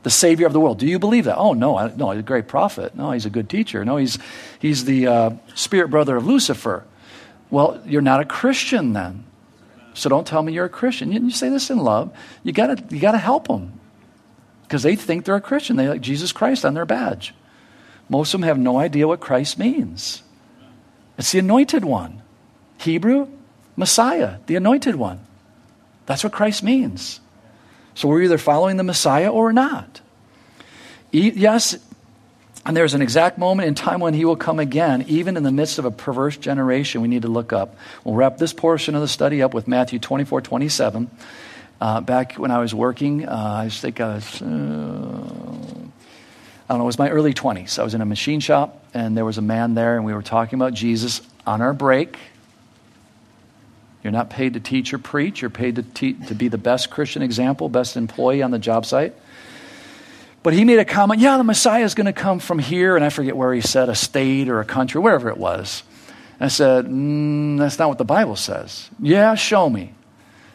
the 0.04 0.10
Savior 0.10 0.48
of 0.48 0.54
the 0.54 0.60
world. 0.60 0.80
Do 0.80 0.88
you 0.88 1.00
believe 1.00 1.26
that? 1.26 1.38
Oh, 1.38 1.54
no, 1.54 1.78
I, 1.78 1.94
no, 1.96 2.12
he's 2.12 2.20
a 2.20 2.24
great 2.24 2.48
prophet. 2.48 2.96
No, 2.96 3.12
he's 3.12 3.26
a 3.26 3.30
good 3.30 3.50
teacher. 3.50 3.86
No, 3.86 3.98
he's, 3.98 4.18
he's 4.60 4.86
the 4.86 5.08
uh, 5.08 5.30
spirit 5.56 5.90
brother 5.90 6.16
of 6.16 6.26
Lucifer. 6.26 6.84
Well, 7.50 7.82
you're 7.86 8.02
not 8.02 8.20
a 8.20 8.26
Christian 8.26 8.94
then. 8.94 9.24
So 9.94 10.10
don't 10.10 10.28
tell 10.28 10.44
me 10.44 10.54
you're 10.54 10.66
a 10.66 10.70
Christian. 10.70 11.12
You, 11.12 11.22
you 11.22 11.32
say 11.32 11.50
this 11.50 11.70
in 11.70 11.80
love. 11.80 12.16
You 12.44 12.52
gotta, 12.52 12.84
you 12.90 13.00
gotta 13.00 13.18
help 13.18 13.48
them 13.48 13.80
because 14.64 14.84
they 14.84 14.96
think 14.96 15.26
they're 15.26 15.36
a 15.36 15.42
Christian. 15.42 15.76
They 15.76 15.88
like 15.88 16.02
Jesus 16.02 16.32
Christ 16.32 16.66
on 16.66 16.74
their 16.74 16.86
badge. 16.86 17.34
Most 18.10 18.34
of 18.34 18.40
them 18.40 18.48
have 18.48 18.60
no 18.60 18.78
idea 18.78 19.08
what 19.08 19.20
Christ 19.20 19.58
means. 19.58 20.24
It's 21.18 21.32
the 21.32 21.40
anointed 21.40 21.84
one. 21.84 22.22
Hebrew, 22.80 23.28
Messiah, 23.76 24.38
the 24.46 24.56
anointed 24.56 24.96
one. 24.96 25.26
That's 26.06 26.24
what 26.24 26.32
Christ 26.32 26.64
means. 26.64 27.20
So 27.98 28.08
we're 28.08 28.22
either 28.22 28.38
following 28.38 28.78
the 28.78 28.84
Messiah 28.84 29.32
or 29.32 29.52
not. 29.52 30.02
Yes, 31.12 31.76
and 32.64 32.78
there's 32.78 32.94
an 32.94 33.02
exact 33.02 33.40
moment 33.40 33.70
in 33.70 33.74
time 33.74 34.02
when 34.02 34.14
he 34.14 34.24
will 34.24 34.36
come 34.36 34.60
again, 34.60 35.04
even 35.08 35.36
in 35.36 35.42
the 35.42 35.52
midst 35.52 35.80
of 35.80 35.86
a 35.86 35.90
perverse 35.90 36.38
generation 36.38 37.02
we 37.02 37.08
need 37.08 37.24
to 37.24 37.28
look 37.28 37.52
up. 37.52 37.76
We'll 38.04 38.14
wrap 38.14 38.38
this 38.38 38.54
portion 38.54 38.94
of 38.94 39.02
the 39.02 39.08
study 39.08 39.42
up 39.42 39.56
with 39.56 39.68
Matthew 39.68 39.98
24 39.98 40.42
27. 40.42 41.10
Uh, 41.82 42.02
back 42.02 42.34
when 42.34 42.52
I 42.52 42.60
was 42.60 42.72
working, 42.72 43.28
uh, 43.28 43.62
I 43.66 43.70
think 43.70 44.00
I 44.00 44.14
was, 44.14 44.44
uh, 44.44 44.46
I 44.46 44.48
don't 46.70 46.78
know, 46.78 46.84
it 46.84 46.86
was 46.86 47.00
my 47.00 47.10
early 47.10 47.34
20s. 47.34 47.80
I 47.80 47.84
was 47.84 47.96
in 47.96 48.02
a 48.02 48.06
machine 48.06 48.42
shop, 48.42 48.86
and 48.94 49.18
there 49.18 49.26
was 49.26 49.40
a 49.40 49.42
man 49.44 49.74
there, 49.74 49.96
and 49.96 50.06
we 50.06 50.14
were 50.14 50.22
talking 50.22 50.60
about 50.60 50.76
Jesus 50.76 51.22
on 51.48 51.64
our 51.64 51.74
break. 51.74 52.20
You're 54.08 54.14
not 54.14 54.30
paid 54.30 54.54
to 54.54 54.62
teach 54.62 54.94
or 54.94 55.00
preach, 55.00 55.42
you're 55.42 55.50
paid 55.50 55.76
to, 55.76 55.84
te- 55.84 56.14
to 56.14 56.34
be 56.34 56.48
the 56.48 56.58
best 56.58 56.90
Christian 56.90 57.22
example, 57.22 57.68
best 57.68 57.98
employee 57.98 58.42
on 58.42 58.52
the 58.52 58.58
job 58.58 58.86
site. 58.86 59.14
But 60.44 60.54
he 60.54 60.64
made 60.64 60.80
a 60.80 60.86
comment, 60.86 61.20
yeah, 61.20 61.36
the 61.36 61.44
Messiah 61.44 61.84
is 61.84 61.94
going 61.94 62.06
to 62.06 62.14
come 62.14 62.40
from 62.40 62.58
here, 62.58 62.96
and 62.96 63.04
I 63.04 63.10
forget 63.10 63.36
where 63.36 63.54
he 63.54 63.60
said, 63.60 63.90
a 63.90 63.96
state 63.96 64.48
or 64.48 64.62
a 64.62 64.64
country, 64.64 65.02
wherever 65.02 65.28
it 65.28 65.38
was. 65.38 65.84
And 66.40 66.46
I 66.46 66.48
said, 66.48 66.86
mm, 66.86 67.58
that's 67.58 67.78
not 67.80 67.90
what 67.90 67.98
the 67.98 68.06
Bible 68.06 68.38
says. 68.38 68.90
Yeah, 68.98 69.36
show 69.36 69.70
me. 69.70 69.94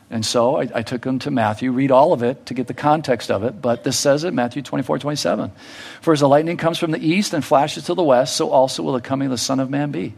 And 0.09 0.25
so 0.25 0.57
I, 0.57 0.71
I, 0.75 0.83
took 0.83 1.05
him 1.05 1.19
to 1.19 1.31
Matthew, 1.31 1.73
read 1.73 1.91
all 1.91 2.15
of 2.15 2.23
it 2.23 2.47
to 2.47 2.55
get 2.55 2.69
the 2.69 2.75
context 2.75 3.31
of 3.31 3.45
it. 3.45 3.61
But 3.61 3.85
this 3.85 3.99
says 3.99 4.25
it, 4.25 4.33
Matthew 4.33 4.63
24, 4.63 4.99
27. 4.99 5.53
For 6.01 6.15
as 6.15 6.21
the 6.21 6.29
lightning 6.29 6.57
comes 6.57 6.79
from 6.79 6.91
the 6.91 7.07
east 7.07 7.35
and 7.35 7.45
flashes 7.45 7.85
to 7.85 7.95
the 7.95 8.03
west, 8.03 8.35
so 8.35 8.49
also 8.49 8.83
will 8.83 8.95
the 8.95 9.03
coming 9.03 9.27
of 9.27 9.33
the 9.33 9.37
Son 9.37 9.61
of 9.61 9.69
Man 9.69 9.91
be. 9.91 10.15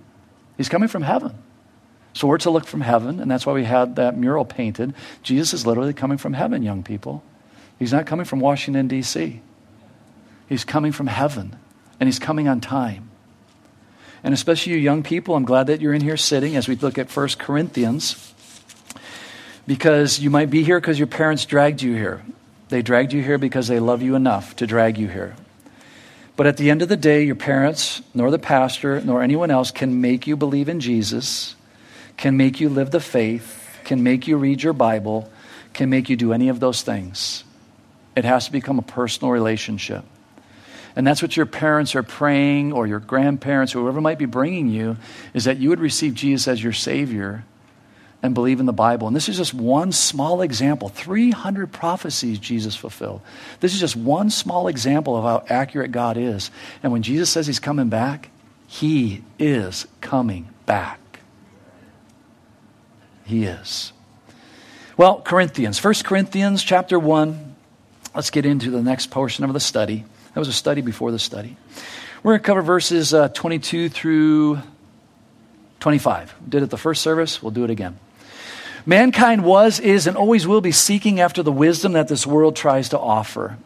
He's 0.57 0.69
coming 0.69 0.89
from 0.89 1.03
heaven. 1.03 1.37
So 2.15 2.29
we're 2.29 2.39
to 2.39 2.51
look 2.51 2.67
from 2.67 2.81
heaven, 2.81 3.21
and 3.21 3.31
that's 3.31 3.45
why 3.45 3.53
we 3.53 3.65
had 3.65 3.97
that 3.97 4.17
mural 4.17 4.45
painted. 4.45 4.95
Jesus 5.23 5.53
is 5.53 5.67
literally 5.67 5.93
coming 5.93 6.17
from 6.17 6.33
heaven, 6.33 6.63
young 6.63 6.83
people. 6.85 7.23
He's 7.79 7.93
not 7.93 8.07
coming 8.07 8.25
from 8.25 8.39
Washington, 8.41 8.87
D.C. 8.87 9.43
He's 10.49 10.65
coming 10.65 10.93
from 10.93 11.09
heaven, 11.09 11.57
and 11.99 12.07
He's 12.07 12.21
coming 12.21 12.47
on 12.47 12.61
time. 12.61 13.11
And 14.23 14.33
especially 14.33 14.75
you 14.75 14.79
young 14.79 15.03
people, 15.03 15.35
I'm 15.35 15.45
glad 15.45 15.67
that 15.67 15.81
you're 15.81 15.93
in 15.93 16.03
here 16.03 16.17
sitting 16.17 16.57
as 16.57 16.69
we 16.69 16.77
look 16.77 16.99
at 16.99 17.15
1 17.15 17.29
Corinthians, 17.39 18.33
because 19.67 20.21
you 20.21 20.31
might 20.31 20.51
be 20.51 20.63
here 20.63 20.81
because 20.81 20.99
your 20.99 21.09
parents 21.09 21.45
dragged 21.45 21.83
you 21.83 21.95
here. 21.95 22.23
They 22.69 22.81
dragged 22.81 23.13
you 23.13 23.23
here 23.23 23.39
because 23.39 23.67
they 23.67 23.81
love 23.81 24.03
you 24.03 24.15
enough 24.15 24.57
to 24.57 24.67
drag 24.67 24.99
you 24.99 25.09
here. 25.09 25.35
But 26.37 26.47
at 26.47 26.57
the 26.57 26.71
end 26.71 26.83
of 26.83 26.89
the 26.89 26.97
day, 26.97 27.25
your 27.25 27.35
parents, 27.35 28.03
nor 28.15 28.31
the 28.31 28.39
pastor, 28.39 29.01
nor 29.01 29.23
anyone 29.23 29.51
else 29.51 29.71
can 29.71 30.01
make 30.01 30.27
you 30.27 30.37
believe 30.37 30.69
in 30.69 30.81
Jesus, 30.81 31.55
can 32.17 32.37
make 32.37 32.61
you 32.61 32.69
live 32.69 32.91
the 32.91 33.01
faith, 33.01 33.79
can 33.85 34.03
make 34.03 34.27
you 34.27 34.37
read 34.37 34.63
your 34.63 34.73
Bible, 34.73 35.31
can 35.73 35.91
make 35.91 36.09
you 36.09 36.17
do 36.17 36.33
any 36.33 36.49
of 36.49 36.61
those 36.61 36.83
things. 36.83 37.45
It 38.17 38.25
has 38.25 38.47
to 38.47 38.53
become 38.53 38.79
a 38.79 38.83
personal 38.83 39.33
relationship. 39.33 40.05
And 40.97 41.07
that's 41.07 41.21
what 41.23 41.37
your 41.37 41.47
parents 41.47 41.97
are 41.97 42.05
praying, 42.05 42.73
or 42.73 42.87
your 42.87 43.01
grandparents, 43.01 43.75
or 43.75 43.81
whoever 43.81 44.01
might 44.01 44.19
be 44.19 44.27
bringing 44.27 44.69
you, 44.69 44.97
is 45.35 45.45
that 45.45 45.59
you 45.59 45.71
would 45.71 45.81
receive 45.81 46.15
Jesus 46.15 46.47
as 46.47 46.63
your 46.63 46.73
Savior 46.73 47.45
and 48.23 48.33
believe 48.33 48.61
in 48.61 48.67
the 48.67 48.73
Bible. 48.73 49.09
And 49.09 49.15
this 49.15 49.29
is 49.29 49.37
just 49.37 49.53
one 49.53 49.93
small 49.93 50.41
example 50.41 50.89
300 50.89 51.73
prophecies 51.73 52.39
Jesus 52.39 52.77
fulfilled. 52.77 53.21
This 53.61 53.75
is 53.75 53.81
just 53.81 53.97
one 53.97 54.31
small 54.31 54.69
example 54.69 55.17
of 55.17 55.25
how 55.25 55.45
accurate 55.53 55.91
God 55.91 56.17
is. 56.17 56.51
And 56.83 56.93
when 56.93 57.03
Jesus 57.03 57.29
says 57.29 57.47
He's 57.47 57.61
coming 57.61 57.89
back, 57.89 58.31
He 58.69 59.23
is 59.39 59.87
coming 60.01 60.49
back. 60.65 61.01
He 63.25 63.45
is. 63.45 63.93
Well, 64.97 65.21
Corinthians, 65.21 65.83
1 65.83 65.95
Corinthians 66.05 66.63
chapter 66.63 66.99
1. 66.99 67.57
Let's 68.15 68.31
get 68.31 68.47
into 68.47 68.71
the 68.71 68.83
next 68.83 69.11
portion 69.11 69.45
of 69.45 69.53
the 69.53 69.61
study. 69.61 70.05
That 70.35 70.41
was 70.41 70.49
a 70.49 70.53
study 70.53 70.83
before 70.83 71.11
the 71.11 71.19
study. 71.19 71.57
We're 72.23 72.33
going 72.33 72.41
to 72.41 72.47
cover 72.47 72.63
verses 72.63 73.13
uh, 73.13 73.29
22 73.29 73.89
through 73.89 74.61
25. 75.81 76.35
Did 76.49 76.63
it 76.63 76.71
the 76.71 76.79
first 76.79 77.03
service, 77.03 77.43
we'll 77.43 77.51
do 77.51 77.65
it 77.65 77.71
again. 77.71 77.99
Mankind 78.87 79.45
was, 79.45 79.81
is, 79.81 80.07
and 80.07 80.17
always 80.17 80.47
will 80.47 80.61
be 80.61 80.73
seeking 80.73 81.21
after 81.21 81.43
the 81.43 81.53
wisdom 81.53 81.93
that 81.93 82.09
this 82.09 82.27
world 82.27 82.55
tries 82.55 82.91
to 82.91 82.99
offer. 82.99 83.57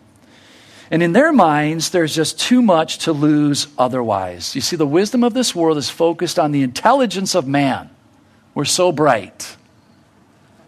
And 0.91 1.03
in 1.03 1.13
their 1.13 1.33
minds, 1.33 1.91
there's 1.91 2.15
just 2.15 2.41
too 2.41 2.63
much 2.63 2.99
to 2.99 3.13
lose 3.13 3.67
otherwise. 3.77 4.55
You 4.55 4.61
see, 4.61 4.77
the 4.77 4.87
wisdom 4.87 5.23
of 5.23 5.35
this 5.35 5.55
world 5.55 5.77
is 5.77 5.91
focused 5.91 6.39
on 6.39 6.53
the 6.53 6.63
intelligence 6.63 7.35
of 7.35 7.47
man. 7.47 7.91
We're 8.59 8.65
so 8.65 8.91
bright 8.91 9.57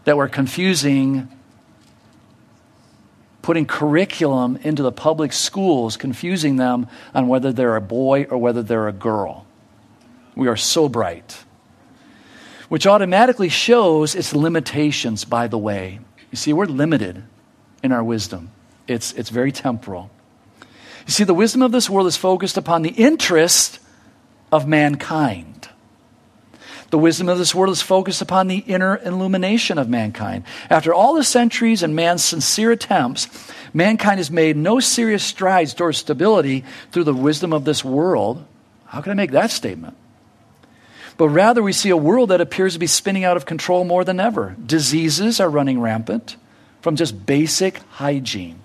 that 0.05 0.17
we're 0.17 0.29
confusing 0.29 1.29
putting 3.43 3.67
curriculum 3.67 4.61
into 4.63 4.85
the 4.85 4.93
public 4.93 5.33
schools, 5.33 5.97
confusing 5.97 6.55
them 6.55 6.87
on 7.17 7.27
whether 7.27 7.51
they're 7.53 7.75
a 7.75 7.81
boy 7.81 8.27
or 8.31 8.39
whether 8.39 8.63
they're 8.63 8.87
a 8.87 8.93
girl. 8.93 9.45
We 10.37 10.47
are 10.47 10.57
so 10.57 10.89
bright. 10.89 11.43
Which 12.69 12.87
automatically 12.87 13.49
shows 13.49 14.15
its 14.15 14.33
limitations, 14.33 15.25
by 15.25 15.49
the 15.49 15.59
way. 15.59 15.99
You 16.31 16.37
see, 16.37 16.53
we're 16.53 16.67
limited 16.67 17.25
in 17.83 17.91
our 17.91 18.05
wisdom, 18.05 18.53
it's, 18.87 19.13
it's 19.15 19.31
very 19.31 19.51
temporal. 19.51 20.13
You 21.09 21.13
see, 21.13 21.25
the 21.25 21.35
wisdom 21.35 21.61
of 21.61 21.73
this 21.73 21.91
world 21.91 22.07
is 22.07 22.17
focused 22.17 22.57
upon 22.57 22.83
the 22.83 22.91
interest 22.91 23.81
of 24.53 24.69
mankind. 24.69 25.70
The 26.91 26.99
wisdom 26.99 27.29
of 27.29 27.39
this 27.39 27.55
world 27.55 27.73
is 27.73 27.83
focused 27.83 28.21
upon 28.21 28.49
the 28.49 28.59
inner 28.59 28.99
illumination 29.05 29.79
of 29.79 29.89
mankind. 29.89 30.43
After 30.69 30.93
all 30.93 31.15
the 31.15 31.23
centuries 31.23 31.85
and 31.85 31.95
man's 31.95 32.25
sincere 32.25 32.73
attempts, 32.73 33.29
mankind 33.73 34.19
has 34.19 34.31
made 34.31 34.57
no 34.57 34.81
serious 34.81 35.23
strides 35.23 35.73
towards 35.73 35.99
stability 35.99 36.65
through 36.91 37.05
the 37.05 37.15
wisdom 37.15 37.53
of 37.53 37.65
this 37.65 37.85
world. 37.85 38.45
How 38.87 39.01
can 39.01 39.13
I 39.13 39.15
make 39.15 39.31
that 39.31 39.53
statement? 39.53 39.97
But 41.17 41.29
rather, 41.29 41.63
we 41.63 41.73
see 41.73 41.91
a 41.91 41.97
world 41.97 42.31
that 42.31 42.41
appears 42.41 42.73
to 42.73 42.81
be 42.81 42.89
spinning 42.89 43.25
out 43.25 43.37
of 43.37 43.47
control 43.47 43.85
more 43.85 44.05
than 44.05 44.19
ever. 44.19 44.57
Diseases 44.65 45.39
are 45.39 45.51
running 45.51 45.81
rampant 45.81 46.37
from 46.83 46.97
just 46.97 47.25
basic 47.25 47.79
hygiene. 47.91 48.59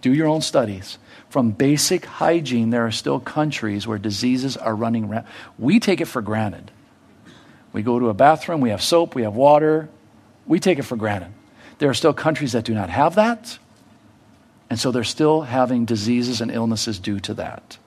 Do 0.00 0.12
your 0.12 0.26
own 0.26 0.40
studies. 0.40 0.98
From 1.28 1.52
basic 1.52 2.06
hygiene, 2.06 2.70
there 2.70 2.84
are 2.84 2.90
still 2.90 3.20
countries 3.20 3.86
where 3.86 3.98
diseases 3.98 4.56
are 4.56 4.74
running 4.74 5.08
rampant. 5.08 5.32
We 5.56 5.78
take 5.78 6.00
it 6.00 6.06
for 6.06 6.20
granted. 6.20 6.72
We 7.72 7.82
go 7.82 7.98
to 7.98 8.08
a 8.08 8.14
bathroom, 8.14 8.60
we 8.60 8.70
have 8.70 8.82
soap, 8.82 9.14
we 9.14 9.22
have 9.22 9.34
water. 9.34 9.88
We 10.46 10.58
take 10.58 10.78
it 10.78 10.82
for 10.82 10.96
granted. 10.96 11.32
There 11.78 11.88
are 11.88 11.94
still 11.94 12.12
countries 12.12 12.52
that 12.52 12.64
do 12.64 12.74
not 12.74 12.90
have 12.90 13.14
that. 13.14 13.58
And 14.68 14.78
so 14.78 14.90
they're 14.90 15.04
still 15.04 15.42
having 15.42 15.84
diseases 15.84 16.40
and 16.40 16.50
illnesses 16.50 16.98
due 16.98 17.20
to 17.20 17.34
that. 17.34 17.78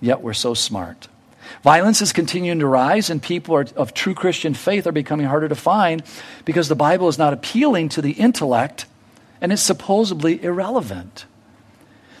Yet 0.00 0.22
we're 0.22 0.34
so 0.34 0.54
smart. 0.54 1.08
Violence 1.62 2.00
is 2.00 2.12
continuing 2.12 2.60
to 2.60 2.66
rise, 2.66 3.10
and 3.10 3.22
people 3.22 3.56
are, 3.56 3.66
of 3.76 3.92
true 3.92 4.14
Christian 4.14 4.54
faith 4.54 4.86
are 4.86 4.92
becoming 4.92 5.26
harder 5.26 5.48
to 5.48 5.54
find 5.54 6.02
because 6.44 6.68
the 6.68 6.74
Bible 6.74 7.08
is 7.08 7.18
not 7.18 7.32
appealing 7.32 7.88
to 7.90 8.02
the 8.02 8.12
intellect 8.12 8.86
and 9.40 9.52
it's 9.52 9.62
supposedly 9.62 10.42
irrelevant. 10.42 11.24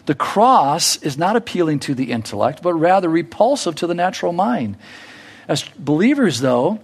The 0.06 0.14
cross 0.14 0.96
is 0.96 1.18
not 1.18 1.36
appealing 1.36 1.80
to 1.80 1.94
the 1.94 2.10
intellect, 2.12 2.62
but 2.62 2.72
rather 2.74 3.08
repulsive 3.08 3.76
to 3.76 3.86
the 3.86 3.94
natural 3.94 4.32
mind. 4.32 4.76
As 5.50 5.64
believers, 5.64 6.38
though, 6.38 6.78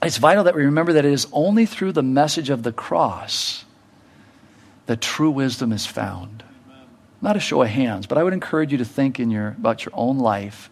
it's 0.00 0.18
vital 0.18 0.44
that 0.44 0.54
we 0.54 0.62
remember 0.62 0.92
that 0.92 1.04
it 1.04 1.12
is 1.12 1.26
only 1.32 1.66
through 1.66 1.90
the 1.90 2.04
message 2.04 2.50
of 2.50 2.62
the 2.62 2.70
cross 2.70 3.64
that 4.86 5.00
true 5.00 5.32
wisdom 5.32 5.72
is 5.72 5.86
found. 5.86 6.44
Not 7.20 7.36
a 7.36 7.40
show 7.40 7.62
of 7.62 7.68
hands, 7.68 8.06
but 8.06 8.16
I 8.16 8.22
would 8.22 8.32
encourage 8.32 8.70
you 8.70 8.78
to 8.78 8.84
think 8.84 9.18
in 9.18 9.32
your, 9.32 9.48
about 9.48 9.84
your 9.84 9.92
own 9.92 10.20
life 10.20 10.70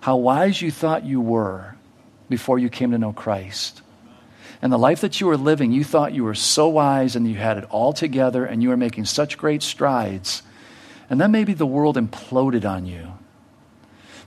how 0.00 0.16
wise 0.16 0.62
you 0.62 0.70
thought 0.70 1.04
you 1.04 1.20
were 1.20 1.76
before 2.30 2.58
you 2.58 2.70
came 2.70 2.92
to 2.92 2.98
know 2.98 3.12
Christ. 3.12 3.82
And 4.62 4.72
the 4.72 4.78
life 4.78 5.02
that 5.02 5.20
you 5.20 5.26
were 5.26 5.36
living, 5.36 5.70
you 5.70 5.84
thought 5.84 6.14
you 6.14 6.24
were 6.24 6.34
so 6.34 6.68
wise 6.68 7.14
and 7.14 7.28
you 7.28 7.34
had 7.34 7.58
it 7.58 7.64
all 7.68 7.92
together 7.92 8.46
and 8.46 8.62
you 8.62 8.70
were 8.70 8.76
making 8.78 9.04
such 9.04 9.36
great 9.36 9.62
strides. 9.62 10.42
And 11.10 11.20
then 11.20 11.30
maybe 11.30 11.52
the 11.52 11.66
world 11.66 11.96
imploded 11.96 12.64
on 12.64 12.86
you 12.86 13.13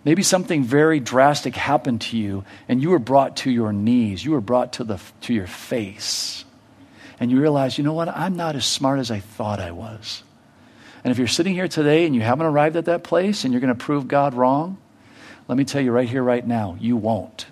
Maybe 0.07 0.23
something 0.23 0.63
very 0.63 1.01
drastic 1.01 1.53
happened 1.53 1.99
to 2.03 2.17
you 2.17 2.45
and 2.69 2.81
you 2.81 2.91
were 2.91 2.97
brought 2.97 3.35
to 3.37 3.51
your 3.51 3.73
knees. 3.73 4.23
You 4.23 4.31
were 4.31 4.39
brought 4.39 4.71
to, 4.73 4.85
the, 4.85 5.01
to 5.23 5.33
your 5.33 5.47
face. 5.47 6.45
And 7.19 7.29
you 7.29 7.41
realize, 7.41 7.77
you 7.77 7.83
know 7.83 7.91
what? 7.91 8.07
I'm 8.07 8.37
not 8.37 8.55
as 8.55 8.65
smart 8.65 8.99
as 8.99 9.11
I 9.11 9.19
thought 9.19 9.59
I 9.59 9.71
was. 9.71 10.23
And 11.03 11.11
if 11.11 11.17
you're 11.17 11.27
sitting 11.27 11.55
here 11.55 11.67
today 11.67 12.05
and 12.05 12.15
you 12.15 12.21
haven't 12.21 12.45
arrived 12.45 12.77
at 12.77 12.85
that 12.85 13.03
place 13.03 13.43
and 13.43 13.51
you're 13.51 13.59
going 13.59 13.67
to 13.67 13.75
prove 13.75 14.07
God 14.07 14.33
wrong, 14.33 14.77
let 15.49 15.57
me 15.57 15.65
tell 15.65 15.81
you 15.81 15.91
right 15.91 16.07
here, 16.07 16.23
right 16.23 16.47
now, 16.47 16.77
you 16.79 16.95
won't. 16.95 17.45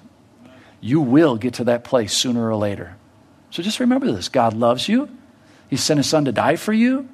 You 0.79 1.01
will 1.01 1.35
get 1.35 1.55
to 1.55 1.65
that 1.65 1.83
place 1.83 2.13
sooner 2.13 2.47
or 2.47 2.55
later. 2.55 2.95
So 3.51 3.63
just 3.63 3.81
remember 3.81 4.09
this 4.09 4.29
God 4.29 4.53
loves 4.53 4.87
you. 4.87 5.09
He 5.69 5.75
sent 5.75 5.97
his 5.97 6.07
son 6.07 6.23
to 6.23 6.31
die 6.31 6.55
for 6.55 6.71
you. 6.71 7.09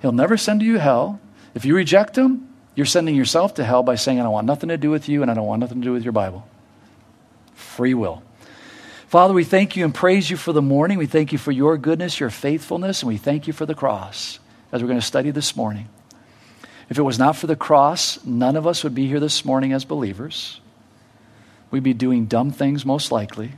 He'll 0.00 0.12
never 0.12 0.36
send 0.36 0.62
you 0.62 0.78
hell. 0.78 1.18
If 1.56 1.64
you 1.64 1.74
reject 1.74 2.16
him, 2.16 2.45
you're 2.76 2.86
sending 2.86 3.16
yourself 3.16 3.54
to 3.54 3.64
hell 3.64 3.82
by 3.82 3.96
saying, 3.96 4.20
I 4.20 4.22
don't 4.22 4.32
want 4.32 4.46
nothing 4.46 4.68
to 4.68 4.76
do 4.76 4.90
with 4.90 5.08
you 5.08 5.22
and 5.22 5.30
I 5.30 5.34
don't 5.34 5.46
want 5.46 5.60
nothing 5.60 5.80
to 5.80 5.84
do 5.84 5.92
with 5.92 6.04
your 6.04 6.12
Bible. 6.12 6.46
Free 7.54 7.94
will. 7.94 8.22
Father, 9.08 9.32
we 9.32 9.44
thank 9.44 9.76
you 9.76 9.84
and 9.84 9.94
praise 9.94 10.30
you 10.30 10.36
for 10.36 10.52
the 10.52 10.62
morning. 10.62 10.98
We 10.98 11.06
thank 11.06 11.32
you 11.32 11.38
for 11.38 11.52
your 11.52 11.78
goodness, 11.78 12.20
your 12.20 12.30
faithfulness, 12.30 13.02
and 13.02 13.08
we 13.08 13.16
thank 13.16 13.46
you 13.46 13.52
for 13.52 13.64
the 13.64 13.74
cross 13.74 14.38
as 14.70 14.82
we're 14.82 14.88
going 14.88 15.00
to 15.00 15.06
study 15.06 15.30
this 15.30 15.56
morning. 15.56 15.88
If 16.90 16.98
it 16.98 17.02
was 17.02 17.18
not 17.18 17.36
for 17.36 17.46
the 17.46 17.56
cross, 17.56 18.24
none 18.24 18.56
of 18.56 18.66
us 18.66 18.84
would 18.84 18.94
be 18.94 19.06
here 19.06 19.20
this 19.20 19.44
morning 19.44 19.72
as 19.72 19.84
believers. 19.84 20.60
We'd 21.70 21.82
be 21.82 21.94
doing 21.94 22.26
dumb 22.26 22.50
things, 22.50 22.84
most 22.84 23.10
likely. 23.10 23.52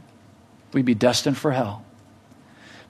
We'd 0.73 0.85
be 0.85 0.95
destined 0.95 1.37
for 1.37 1.51
hell. 1.53 1.85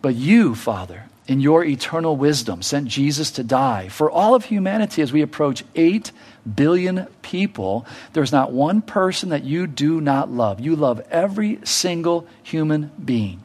But 0.01 0.15
you, 0.15 0.55
Father, 0.55 1.05
in 1.27 1.41
your 1.41 1.65
eternal 1.65 2.17
wisdom, 2.17 2.63
sent 2.63 2.89
Jesus 2.89 3.31
to 3.33 3.45
die 3.45 3.89
for 3.89 4.11
all 4.11 4.35
of 4.35 4.47
humanity 4.47 5.03
as 5.03 5.13
we 5.13 5.23
approach 5.23 5.65
8 5.75 6.11
billion 6.55 7.07
people. 7.23 7.85
There's 8.13 8.33
not 8.33 8.53
one 8.53 8.81
person 8.81 9.29
that 9.31 9.45
you 9.45 9.67
do 9.67 10.01
not 10.01 10.31
love. 10.31 10.61
You 10.61 10.77
love 10.77 11.01
every 11.11 11.61
single 11.65 12.27
human 12.43 12.91
being. 13.03 13.43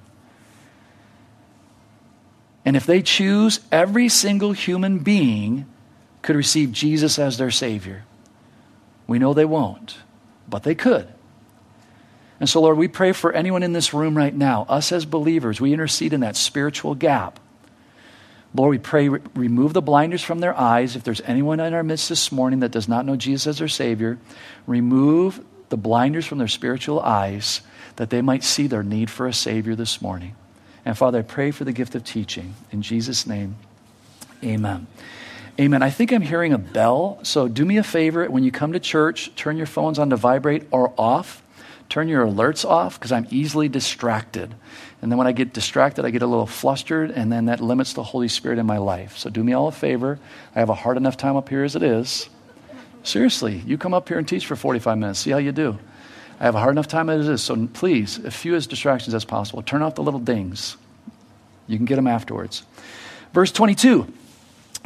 And 2.66 2.78
if 2.78 2.86
they 2.86 3.02
choose, 3.02 3.60
every 3.72 4.08
single 4.08 4.54
human 4.54 5.00
being 5.00 5.66
could 6.22 6.38
receive 6.38 6.72
Jesus 6.72 7.20
as 7.20 7.38
their 7.38 7.52
Savior. 7.52 8.06
We 9.06 9.20
know 9.20 9.34
they 9.34 9.44
won't, 9.44 9.98
but 10.50 10.64
they 10.64 10.76
could. 10.76 11.13
And 12.44 12.50
so, 12.50 12.60
Lord, 12.60 12.76
we 12.78 12.90
pray 12.90 13.14
for 13.14 13.32
anyone 13.32 13.64
in 13.64 13.72
this 13.72 13.94
room 13.94 14.18
right 14.18 14.36
now, 14.36 14.66
us 14.68 14.92
as 14.92 15.06
believers, 15.06 15.62
we 15.62 15.72
intercede 15.72 16.12
in 16.12 16.20
that 16.20 16.36
spiritual 16.36 16.94
gap 16.94 17.40
Lord, 18.56 18.70
we 18.70 18.78
pray, 18.78 19.10
re- 19.10 19.20
remove 19.36 19.74
the 19.74 19.82
blinders 19.82 20.24
from 20.24 20.40
their 20.40 20.58
eyes. 20.58 20.96
If 20.96 21.04
there's 21.04 21.22
anyone 21.22 21.60
in 21.60 21.74
our 21.74 21.84
midst 21.84 22.10
this 22.10 22.32
morning 22.32 22.60
that 22.60 22.72
does 22.72 22.88
not 22.88 23.06
know 23.06 23.16
Jesus 23.16 23.48
as 23.48 23.60
their 23.60 23.68
Savior, 23.68 24.20
remove 24.68 25.44
the 25.70 25.78
blinders 25.78 26.26
from 26.26 26.38
their 26.38 26.48
spiritual 26.48 27.00
eyes 27.00 27.62
that 27.96 28.12
they 28.12 28.22
might 28.22 28.44
see 28.44 28.68
their 28.68 28.84
need 28.84 29.10
for 29.10 29.28
a 29.28 29.34
Savior 29.34 29.76
this 29.76 30.02
morning. 30.02 30.36
And 30.86 30.98
Father, 30.98 31.20
I 31.20 31.24
pray 31.24 31.52
for 31.52 31.64
the 31.64 31.72
gift 31.72 31.96
of 31.96 32.04
teaching. 32.04 32.54
In 32.72 32.82
Jesus' 32.82 33.26
name, 33.26 33.56
amen. 34.44 34.86
Amen. 35.60 35.82
I 35.82 35.90
think 35.90 36.12
I'm 36.12 36.22
hearing 36.22 36.54
a 36.54 36.58
bell. 36.58 37.20
So 37.24 37.48
do 37.48 37.64
me 37.64 37.78
a 37.78 37.84
favor 37.84 38.26
when 38.30 38.44
you 38.44 38.52
come 38.52 38.74
to 38.74 38.80
church, 38.80 39.34
turn 39.36 39.58
your 39.58 39.68
phones 39.68 39.98
on 39.98 40.10
to 40.10 40.16
vibrate 40.16 40.68
or 40.72 40.94
off. 40.98 41.43
Turn 41.90 42.08
your 42.08 42.26
alerts 42.26 42.68
off 42.68 43.00
because 43.00 43.12
I'm 43.12 43.28
easily 43.30 43.70
distracted. 43.70 44.56
And 45.02 45.12
then 45.12 45.18
when 45.18 45.28
I 45.28 45.32
get 45.32 45.54
distracted, 45.54 46.06
I 46.06 46.12
get 46.12 46.22
a 46.22 46.28
little 46.28 46.48
flustered, 46.48 47.12
and 47.12 47.32
then 47.32 47.46
that 47.46 47.60
limits 47.60 47.94
the 47.94 48.04
Holy 48.04 48.28
Spirit 48.28 48.58
in 48.58 48.66
my 48.66 48.78
life. 48.78 49.18
So 49.18 49.30
do 49.30 49.44
me 49.44 49.54
all 49.54 49.68
a 49.68 49.72
favor. 49.72 50.18
I 50.56 50.60
have 50.60 50.70
a 50.70 50.74
hard 50.74 50.98
enough 50.98 51.18
time 51.18 51.36
up 51.36 51.50
here 51.50 51.64
as 51.64 51.76
it 51.76 51.84
is. 51.84 52.30
Seriously, 53.04 53.62
you 53.66 53.78
come 53.78 53.94
up 53.94 54.08
here 54.08 54.18
and 54.18 54.28
teach 54.28 54.46
for 54.46 54.56
45 54.56 54.98
minutes. 54.98 55.20
See 55.20 55.32
how 55.32 55.38
you 55.38 55.52
do. 55.52 55.78
I 56.40 56.46
have 56.46 56.56
a 56.56 56.60
hard 56.60 56.72
enough 56.72 56.88
time 56.88 57.10
as 57.10 57.28
it 57.28 57.34
is. 57.34 57.44
So 57.44 57.68
please, 57.68 58.18
as 58.24 58.36
few 58.36 58.56
as 58.56 58.66
distractions 58.66 59.14
as 59.14 59.26
possible. 59.26 59.62
Turn 59.62 59.82
off 59.82 59.96
the 59.96 60.04
little 60.04 60.20
dings. 60.20 60.78
You 61.68 61.78
can 61.78 61.86
get 61.86 61.98
them 61.98 62.08
afterwards. 62.08 62.64
Verse 63.34 63.52
22 63.52 64.08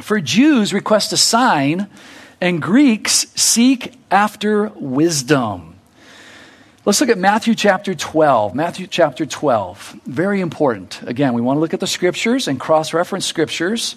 For 0.00 0.20
Jews 0.20 0.72
request 0.72 1.12
a 1.12 1.16
sign, 1.16 1.88
and 2.40 2.60
Greeks 2.60 3.26
seek 3.34 3.94
after 4.10 4.68
wisdom. 4.76 5.67
Let's 6.88 7.02
look 7.02 7.10
at 7.10 7.18
Matthew 7.18 7.54
chapter 7.54 7.94
12. 7.94 8.54
Matthew 8.54 8.86
chapter 8.86 9.26
12. 9.26 10.00
Very 10.06 10.40
important. 10.40 11.02
Again, 11.02 11.34
we 11.34 11.42
want 11.42 11.58
to 11.58 11.60
look 11.60 11.74
at 11.74 11.80
the 11.80 11.86
scriptures 11.86 12.48
and 12.48 12.58
cross 12.58 12.94
reference 12.94 13.26
scriptures. 13.26 13.94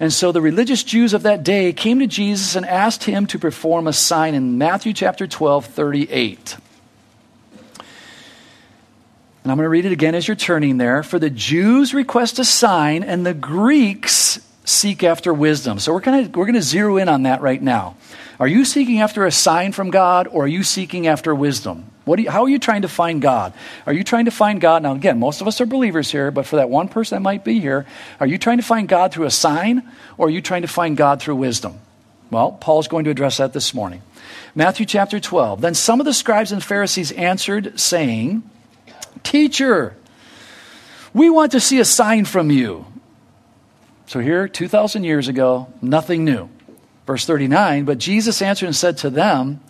And 0.00 0.12
so 0.12 0.32
the 0.32 0.40
religious 0.40 0.82
Jews 0.82 1.14
of 1.14 1.22
that 1.22 1.44
day 1.44 1.72
came 1.72 2.00
to 2.00 2.08
Jesus 2.08 2.56
and 2.56 2.66
asked 2.66 3.04
him 3.04 3.28
to 3.28 3.38
perform 3.38 3.86
a 3.86 3.92
sign 3.92 4.34
in 4.34 4.58
Matthew 4.58 4.92
chapter 4.92 5.28
12, 5.28 5.66
38. 5.66 6.56
And 7.78 9.52
I'm 9.52 9.56
going 9.56 9.58
to 9.58 9.68
read 9.68 9.84
it 9.84 9.92
again 9.92 10.16
as 10.16 10.26
you're 10.26 10.34
turning 10.34 10.78
there. 10.78 11.04
For 11.04 11.20
the 11.20 11.30
Jews 11.30 11.94
request 11.94 12.40
a 12.40 12.44
sign, 12.44 13.04
and 13.04 13.24
the 13.24 13.32
Greeks 13.32 14.40
seek 14.64 15.04
after 15.04 15.32
wisdom. 15.32 15.78
So 15.78 15.92
we're 15.92 16.00
going 16.00 16.24
to, 16.24 16.36
we're 16.36 16.46
going 16.46 16.54
to 16.54 16.62
zero 16.62 16.96
in 16.96 17.08
on 17.08 17.22
that 17.24 17.42
right 17.42 17.62
now. 17.62 17.94
Are 18.42 18.48
you 18.48 18.64
seeking 18.64 19.00
after 19.00 19.24
a 19.24 19.30
sign 19.30 19.70
from 19.70 19.90
God, 19.90 20.26
or 20.26 20.46
are 20.46 20.48
you 20.48 20.64
seeking 20.64 21.06
after 21.06 21.32
wisdom? 21.32 21.84
What 22.04 22.18
you, 22.18 22.28
how 22.28 22.42
are 22.42 22.48
you 22.48 22.58
trying 22.58 22.82
to 22.82 22.88
find 22.88 23.22
God? 23.22 23.52
Are 23.86 23.92
you 23.92 24.02
trying 24.02 24.24
to 24.24 24.32
find 24.32 24.60
God? 24.60 24.82
Now, 24.82 24.96
again, 24.96 25.20
most 25.20 25.40
of 25.40 25.46
us 25.46 25.60
are 25.60 25.64
believers 25.64 26.10
here, 26.10 26.32
but 26.32 26.44
for 26.44 26.56
that 26.56 26.68
one 26.68 26.88
person 26.88 27.14
that 27.14 27.20
might 27.22 27.44
be 27.44 27.60
here, 27.60 27.86
are 28.18 28.26
you 28.26 28.38
trying 28.38 28.56
to 28.56 28.64
find 28.64 28.88
God 28.88 29.12
through 29.12 29.26
a 29.26 29.30
sign 29.30 29.88
or 30.18 30.26
are 30.26 30.30
you 30.30 30.42
trying 30.42 30.62
to 30.62 30.66
find 30.66 30.96
God 30.96 31.22
through 31.22 31.36
wisdom? 31.36 31.78
Well, 32.32 32.50
Paul's 32.50 32.88
going 32.88 33.04
to 33.04 33.12
address 33.12 33.36
that 33.36 33.52
this 33.52 33.74
morning. 33.74 34.02
Matthew 34.56 34.86
chapter 34.86 35.20
12. 35.20 35.60
Then 35.60 35.74
some 35.74 36.00
of 36.00 36.04
the 36.04 36.12
scribes 36.12 36.50
and 36.50 36.64
Pharisees 36.64 37.12
answered, 37.12 37.78
saying, 37.78 38.42
Teacher, 39.22 39.94
we 41.14 41.30
want 41.30 41.52
to 41.52 41.60
see 41.60 41.78
a 41.78 41.84
sign 41.84 42.24
from 42.24 42.50
you. 42.50 42.86
So 44.06 44.18
here, 44.18 44.48
2,000 44.48 45.04
years 45.04 45.28
ago, 45.28 45.72
nothing 45.80 46.24
new. 46.24 46.50
Verse 47.06 47.24
39 47.26 47.84
But 47.84 47.98
Jesus 47.98 48.42
answered 48.42 48.66
and 48.66 48.76
said 48.76 48.98
to 48.98 49.10
them, 49.10 49.60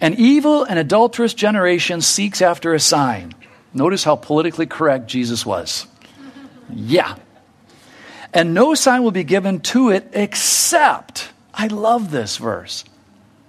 an 0.00 0.14
evil 0.18 0.64
and 0.64 0.78
adulterous 0.78 1.34
generation 1.34 2.00
seeks 2.00 2.42
after 2.42 2.74
a 2.74 2.80
sign. 2.80 3.34
Notice 3.72 4.04
how 4.04 4.16
politically 4.16 4.66
correct 4.66 5.06
Jesus 5.06 5.46
was. 5.46 5.86
Yeah. 6.70 7.16
And 8.32 8.54
no 8.54 8.74
sign 8.74 9.02
will 9.02 9.12
be 9.12 9.24
given 9.24 9.60
to 9.60 9.90
it 9.90 10.10
except, 10.12 11.30
I 11.52 11.68
love 11.68 12.10
this 12.10 12.36
verse, 12.36 12.84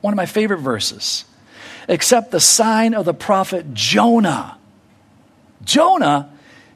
one 0.02 0.14
of 0.14 0.18
my 0.18 0.26
favorite 0.26 0.60
verses, 0.60 1.26
except 1.88 2.32
the 2.32 2.40
sign 2.40 2.94
of 2.94 3.06
the 3.06 3.14
prophet 3.14 3.74
Jonah. 3.74 4.58
Jonah, 5.64 6.30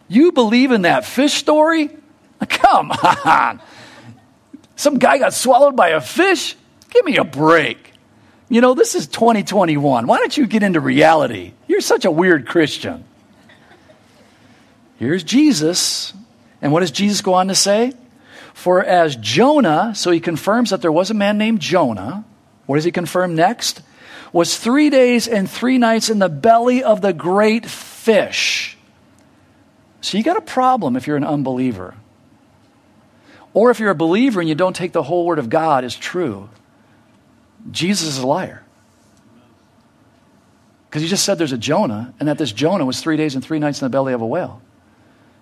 you 0.08 0.32
believe 0.32 0.72
in 0.72 0.82
that 0.82 1.06
fish 1.06 1.36
story? 1.36 1.90
Come 2.50 2.92
on. 2.92 3.62
Some 4.80 4.98
guy 4.98 5.18
got 5.18 5.34
swallowed 5.34 5.76
by 5.76 5.90
a 5.90 6.00
fish? 6.00 6.56
Give 6.90 7.04
me 7.04 7.18
a 7.18 7.26
break. 7.26 7.92
You 8.48 8.62
know, 8.62 8.76
this 8.76 8.96
is 8.96 9.08
2021. 9.08 10.08
Why 10.08 10.18
don't 10.20 10.38
you 10.38 10.48
get 10.48 10.64
into 10.64 10.80
reality? 10.80 11.52
You're 11.68 11.82
such 11.82 12.06
a 12.06 12.12
weird 12.12 12.48
Christian. 12.48 13.04
Here's 14.96 15.26
Jesus. 15.26 16.14
And 16.62 16.72
what 16.72 16.80
does 16.80 16.92
Jesus 16.92 17.20
go 17.20 17.34
on 17.34 17.50
to 17.50 17.56
say? 17.56 17.92
For 18.54 18.82
as 18.82 19.18
Jonah, 19.18 19.96
so 19.96 20.12
he 20.12 20.22
confirms 20.22 20.70
that 20.70 20.82
there 20.82 20.94
was 20.94 21.12
a 21.12 21.14
man 21.14 21.38
named 21.38 21.60
Jonah. 21.60 22.24
What 22.66 22.78
does 22.78 22.86
he 22.86 22.94
confirm 22.94 23.36
next? 23.36 23.82
Was 24.32 24.58
three 24.58 24.90
days 24.90 25.28
and 25.28 25.52
three 25.52 25.78
nights 25.78 26.10
in 26.10 26.20
the 26.20 26.30
belly 26.30 26.86
of 26.86 27.02
the 27.02 27.12
great 27.12 27.66
fish. 27.66 28.78
So 30.00 30.18
you 30.18 30.24
got 30.24 30.38
a 30.38 30.42
problem 30.42 30.96
if 30.96 31.06
you're 31.06 31.18
an 31.18 31.26
unbeliever. 31.26 31.96
Or 33.60 33.72
if 33.72 33.82
you're 33.82 33.92
a 33.92 33.96
believer 33.96 34.40
and 34.40 34.48
you 34.48 34.56
don't 34.56 34.74
take 34.74 34.94
the 34.94 35.04
whole 35.04 35.26
word 35.26 35.38
of 35.38 35.50
God 35.50 35.84
as 35.84 35.94
true. 35.94 36.48
Jesus 37.70 38.08
is 38.08 38.20
a 38.20 38.26
liar. 38.26 38.64
Because 40.88 41.02
he 41.02 41.10
just 41.10 41.26
said 41.26 41.38
there's 41.38 41.52
a 41.52 41.58
Jonah, 41.58 42.14
and 42.22 42.30
that 42.30 42.38
this 42.38 42.54
Jonah 42.54 42.86
was 42.86 43.02
three 43.02 43.18
days 43.18 43.36
and 43.36 43.44
three 43.44 43.60
nights 43.60 43.82
in 43.82 43.86
the 43.86 43.90
belly 43.90 44.14
of 44.14 44.22
a 44.22 44.26
whale. 44.26 44.62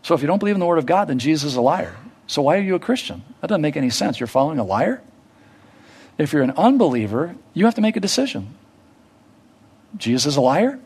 So 0.01 0.15
if 0.15 0.21
you 0.21 0.27
don't 0.27 0.39
believe 0.39 0.55
in 0.55 0.59
the 0.59 0.65
Word 0.65 0.79
of 0.79 0.87
God, 0.87 1.09
then 1.09 1.19
Jesus 1.19 1.51
is 1.51 1.57
a 1.57 1.61
liar. 1.61 1.95
So 2.25 2.41
why 2.41 2.57
are 2.57 2.61
you 2.61 2.73
a 2.73 2.79
Christian? 2.79 3.21
That 3.41 3.49
doesn't 3.49 3.61
make 3.61 3.77
any 3.77 3.91
sense. 3.91 4.19
You're 4.19 4.25
following 4.25 4.57
a 4.57 4.63
liar? 4.63 4.99
If 6.17 6.33
you're 6.33 6.41
an 6.41 6.57
unbeliever, 6.57 7.35
you 7.53 7.65
have 7.65 7.75
to 7.75 7.81
make 7.81 7.97
a 7.97 7.99
decision. 7.99 8.55
Jesus 9.95 10.25
is 10.25 10.37
a 10.37 10.41
liar, 10.41 10.79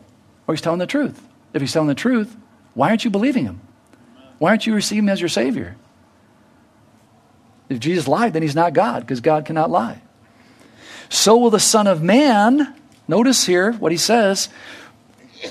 or 0.46 0.52
he's 0.52 0.60
telling 0.60 0.80
the 0.80 0.86
truth. 0.86 1.18
If 1.54 1.62
he's 1.62 1.72
telling 1.72 1.88
the 1.88 1.94
truth, 1.94 2.36
why 2.74 2.90
aren't 2.90 3.06
you 3.06 3.10
believing 3.10 3.46
him? 3.46 3.62
Why 4.36 4.50
aren't 4.50 4.66
you 4.66 4.74
receiving 4.74 5.04
him 5.04 5.08
as 5.08 5.20
your 5.22 5.30
Savior? 5.30 5.76
If 7.72 7.80
Jesus 7.80 8.06
lied, 8.06 8.32
then 8.32 8.42
he's 8.42 8.54
not 8.54 8.74
God, 8.74 9.00
because 9.00 9.20
God 9.20 9.44
cannot 9.44 9.70
lie. 9.70 10.02
So 11.08 11.36
will 11.36 11.50
the 11.50 11.60
Son 11.60 11.86
of 11.86 12.02
Man, 12.02 12.74
notice 13.08 13.44
here 13.44 13.72
what 13.72 13.92
he 13.92 13.98
says, 13.98 14.48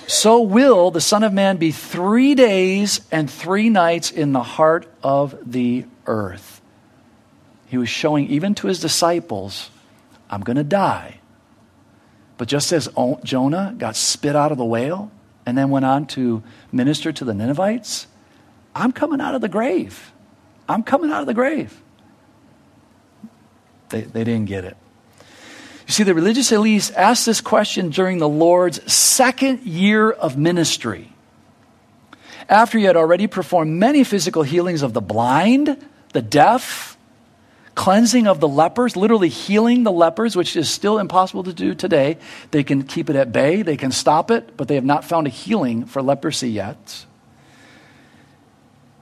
so 0.07 0.41
will 0.41 0.89
the 0.89 1.01
Son 1.01 1.23
of 1.23 1.33
Man 1.33 1.57
be 1.57 1.71
three 1.71 2.33
days 2.33 3.01
and 3.11 3.29
three 3.29 3.69
nights 3.69 4.09
in 4.09 4.31
the 4.31 4.41
heart 4.41 4.87
of 5.03 5.35
the 5.45 5.85
earth. 6.07 6.61
He 7.67 7.77
was 7.77 7.89
showing 7.89 8.27
even 8.27 8.55
to 8.55 8.67
his 8.67 8.79
disciples, 8.79 9.69
I'm 10.29 10.41
going 10.41 10.57
to 10.57 10.63
die, 10.63 11.19
But 12.41 12.47
just 12.47 12.71
as 12.73 12.89
Jonah 13.23 13.75
got 13.77 13.95
spit 13.95 14.35
out 14.35 14.51
of 14.51 14.57
the 14.57 14.65
whale 14.65 15.11
and 15.45 15.55
then 15.55 15.69
went 15.69 15.85
on 15.85 16.07
to 16.07 16.41
minister 16.71 17.11
to 17.11 17.23
the 17.23 17.35
Ninevites, 17.35 18.07
I'm 18.73 18.91
coming 18.91 19.21
out 19.21 19.35
of 19.35 19.41
the 19.41 19.47
grave. 19.47 20.11
I'm 20.67 20.81
coming 20.81 21.11
out 21.11 21.21
of 21.21 21.27
the 21.27 21.35
grave. 21.35 21.79
They, 23.91 24.01
they 24.01 24.23
didn't 24.23 24.45
get 24.45 24.65
it. 24.65 24.77
You 25.87 25.93
see, 25.93 26.03
the 26.03 26.15
religious 26.15 26.51
elites 26.51 26.93
asked 26.93 27.25
this 27.25 27.41
question 27.41 27.89
during 27.89 28.17
the 28.17 28.29
Lord's 28.29 28.91
second 28.91 29.63
year 29.63 30.09
of 30.09 30.37
ministry. 30.37 31.11
After 32.47 32.77
he 32.77 32.85
had 32.85 32.95
already 32.95 33.27
performed 33.27 33.79
many 33.79 34.03
physical 34.03 34.43
healings 34.43 34.81
of 34.81 34.93
the 34.93 35.01
blind, 35.01 35.77
the 36.13 36.21
deaf, 36.21 36.97
cleansing 37.75 38.27
of 38.27 38.39
the 38.39 38.47
lepers, 38.47 38.95
literally 38.95 39.29
healing 39.29 39.83
the 39.83 39.91
lepers, 39.91 40.35
which 40.35 40.55
is 40.55 40.69
still 40.69 40.99
impossible 40.99 41.43
to 41.43 41.53
do 41.53 41.73
today. 41.73 42.17
They 42.51 42.63
can 42.63 42.83
keep 42.83 43.09
it 43.09 43.15
at 43.15 43.31
bay, 43.31 43.61
they 43.61 43.77
can 43.77 43.91
stop 43.91 44.31
it, 44.31 44.55
but 44.57 44.67
they 44.67 44.75
have 44.75 44.85
not 44.85 45.05
found 45.05 45.27
a 45.27 45.29
healing 45.29 45.85
for 45.85 46.01
leprosy 46.01 46.51
yet. 46.51 47.05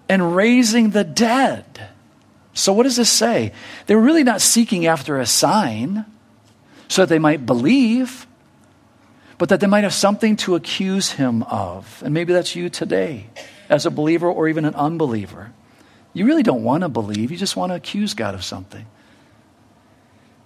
And 0.07 0.35
raising 0.35 0.91
the 0.91 1.03
dead. 1.03 1.89
So, 2.53 2.73
what 2.73 2.83
does 2.83 2.95
this 2.95 3.09
say? 3.09 3.53
They 3.85 3.95
were 3.95 4.01
really 4.01 4.23
not 4.23 4.41
seeking 4.41 4.85
after 4.85 5.19
a 5.19 5.25
sign 5.25 6.05
so 6.87 7.03
that 7.03 7.09
they 7.09 7.19
might 7.19 7.45
believe, 7.45 8.27
but 9.37 9.49
that 9.49 9.59
they 9.59 9.67
might 9.67 9.83
have 9.83 9.93
something 9.93 10.35
to 10.37 10.55
accuse 10.55 11.11
him 11.11 11.43
of. 11.43 12.01
And 12.03 12.13
maybe 12.13 12.33
that's 12.33 12.55
you 12.55 12.69
today, 12.69 13.27
as 13.69 13.85
a 13.85 13.91
believer 13.91 14.27
or 14.29 14.47
even 14.47 14.65
an 14.65 14.75
unbeliever. 14.75 15.53
You 16.13 16.25
really 16.25 16.43
don't 16.43 16.63
want 16.63 16.81
to 16.81 16.89
believe, 16.89 17.31
you 17.31 17.37
just 17.37 17.55
want 17.55 17.71
to 17.71 17.75
accuse 17.75 18.13
God 18.13 18.33
of 18.33 18.43
something. 18.43 18.85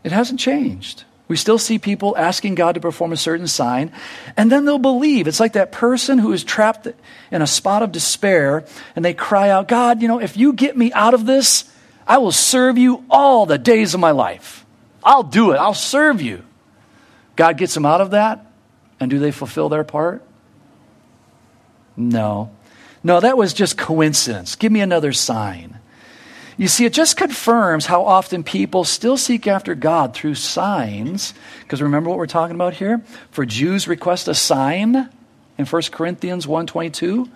It 0.04 0.12
hasn't 0.12 0.40
changed. 0.40 1.06
We 1.30 1.38
still 1.38 1.58
see 1.58 1.80
people 1.80 2.18
asking 2.18 2.56
God 2.56 2.76
to 2.76 2.82
perform 2.82 3.14
a 3.14 3.18
certain 3.18 3.48
sign, 3.48 3.92
and 4.36 4.52
then 4.52 4.66
they'll 4.66 4.78
believe. 4.78 5.26
It's 5.28 5.40
like 5.40 5.54
that 5.54 5.72
person 5.72 6.20
who 6.20 6.34
is 6.34 6.44
trapped 6.44 6.88
in 7.32 7.42
a 7.42 7.48
spot 7.48 7.82
of 7.82 7.94
despair, 7.94 8.66
and 8.96 9.06
they 9.06 9.14
cry 9.14 9.50
out, 9.50 9.70
God, 9.70 10.02
you 10.02 10.10
know, 10.10 10.20
if 10.20 10.36
you 10.36 10.52
get 10.52 10.78
me 10.78 10.92
out 10.92 11.14
of 11.14 11.26
this, 11.26 11.73
I 12.08 12.18
will 12.18 12.32
serve 12.32 12.78
you 12.78 13.06
all 13.10 13.46
the 13.46 13.58
days 13.58 13.94
of 13.94 14.00
my 14.00 14.12
life. 14.12 14.66
I'll 15.04 15.24
do 15.24 15.52
it. 15.52 15.58
I'll 15.58 15.74
serve 15.74 16.22
you. 16.22 16.44
God 17.36 17.58
gets 17.58 17.74
them 17.74 17.86
out 17.86 18.02
of 18.02 18.12
that, 18.12 18.46
and 19.00 19.10
do 19.10 19.20
they 19.20 19.32
fulfill 19.32 19.70
their 19.70 19.84
part? 19.84 20.24
No. 21.96 22.52
No, 23.04 23.20
that 23.20 23.38
was 23.38 23.54
just 23.54 23.78
coincidence. 23.78 24.56
Give 24.56 24.72
me 24.72 24.82
another 24.82 25.14
sign. 25.14 25.80
You 26.56 26.68
see, 26.68 26.86
it 26.86 26.94
just 26.94 27.18
confirms 27.18 27.88
how 27.88 28.04
often 28.06 28.44
people 28.44 28.84
still 28.84 29.18
seek 29.18 29.48
after 29.48 29.74
God 29.74 30.14
through 30.14 30.36
signs. 30.36 31.34
Because 31.62 31.82
remember 31.82 32.10
what 32.10 32.20
we're 32.20 32.28
talking 32.28 32.56
about 32.56 32.76
here? 32.76 33.02
For 33.32 33.46
Jews 33.46 33.88
request 33.88 34.28
a 34.28 34.36
sign 34.36 35.10
in 35.58 35.66
1 35.66 35.82
Corinthians 35.92 36.46
1.22. 36.46 37.30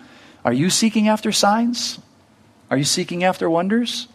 Are 0.46 0.54
you 0.54 0.70
seeking 0.70 1.08
after 1.08 1.32
signs? 1.32 2.00
Are 2.70 2.78
you 2.78 2.84
seeking 2.84 3.24
after 3.24 3.50
wonders? 3.50 4.08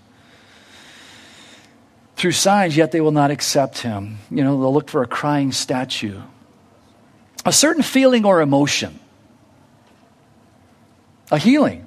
Through 2.23 2.31
signs, 2.31 2.77
yet 2.77 2.93
they 2.93 3.01
will 3.01 3.11
not 3.11 3.33
accept 3.33 3.79
him. 3.79 4.19
You 4.31 4.45
know, 4.45 4.61
they'll 4.61 4.73
look 4.73 4.89
for 4.89 5.03
a 5.03 5.09
crying 5.09 5.51
statue. 5.51 6.21
A 7.45 7.53
certain 7.53 7.83
feeling 7.83 8.25
or 8.25 8.41
emotion 8.41 9.01
a 11.33 11.39
healing. 11.39 11.85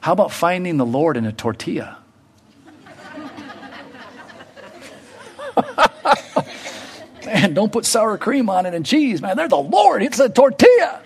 How 0.00 0.14
about 0.14 0.32
finding 0.32 0.78
the 0.78 0.86
Lord 0.86 1.18
in 1.18 1.26
a 1.26 1.32
tortilla? 1.32 1.98
man, 7.26 7.52
don't 7.52 7.70
put 7.70 7.84
sour 7.84 8.16
cream 8.16 8.48
on 8.48 8.64
it 8.64 8.72
and 8.72 8.86
cheese, 8.86 9.20
man. 9.20 9.36
They're 9.36 9.48
the 9.48 9.56
Lord. 9.58 10.02
It's 10.02 10.18
a 10.18 10.30
tortilla. 10.30 11.02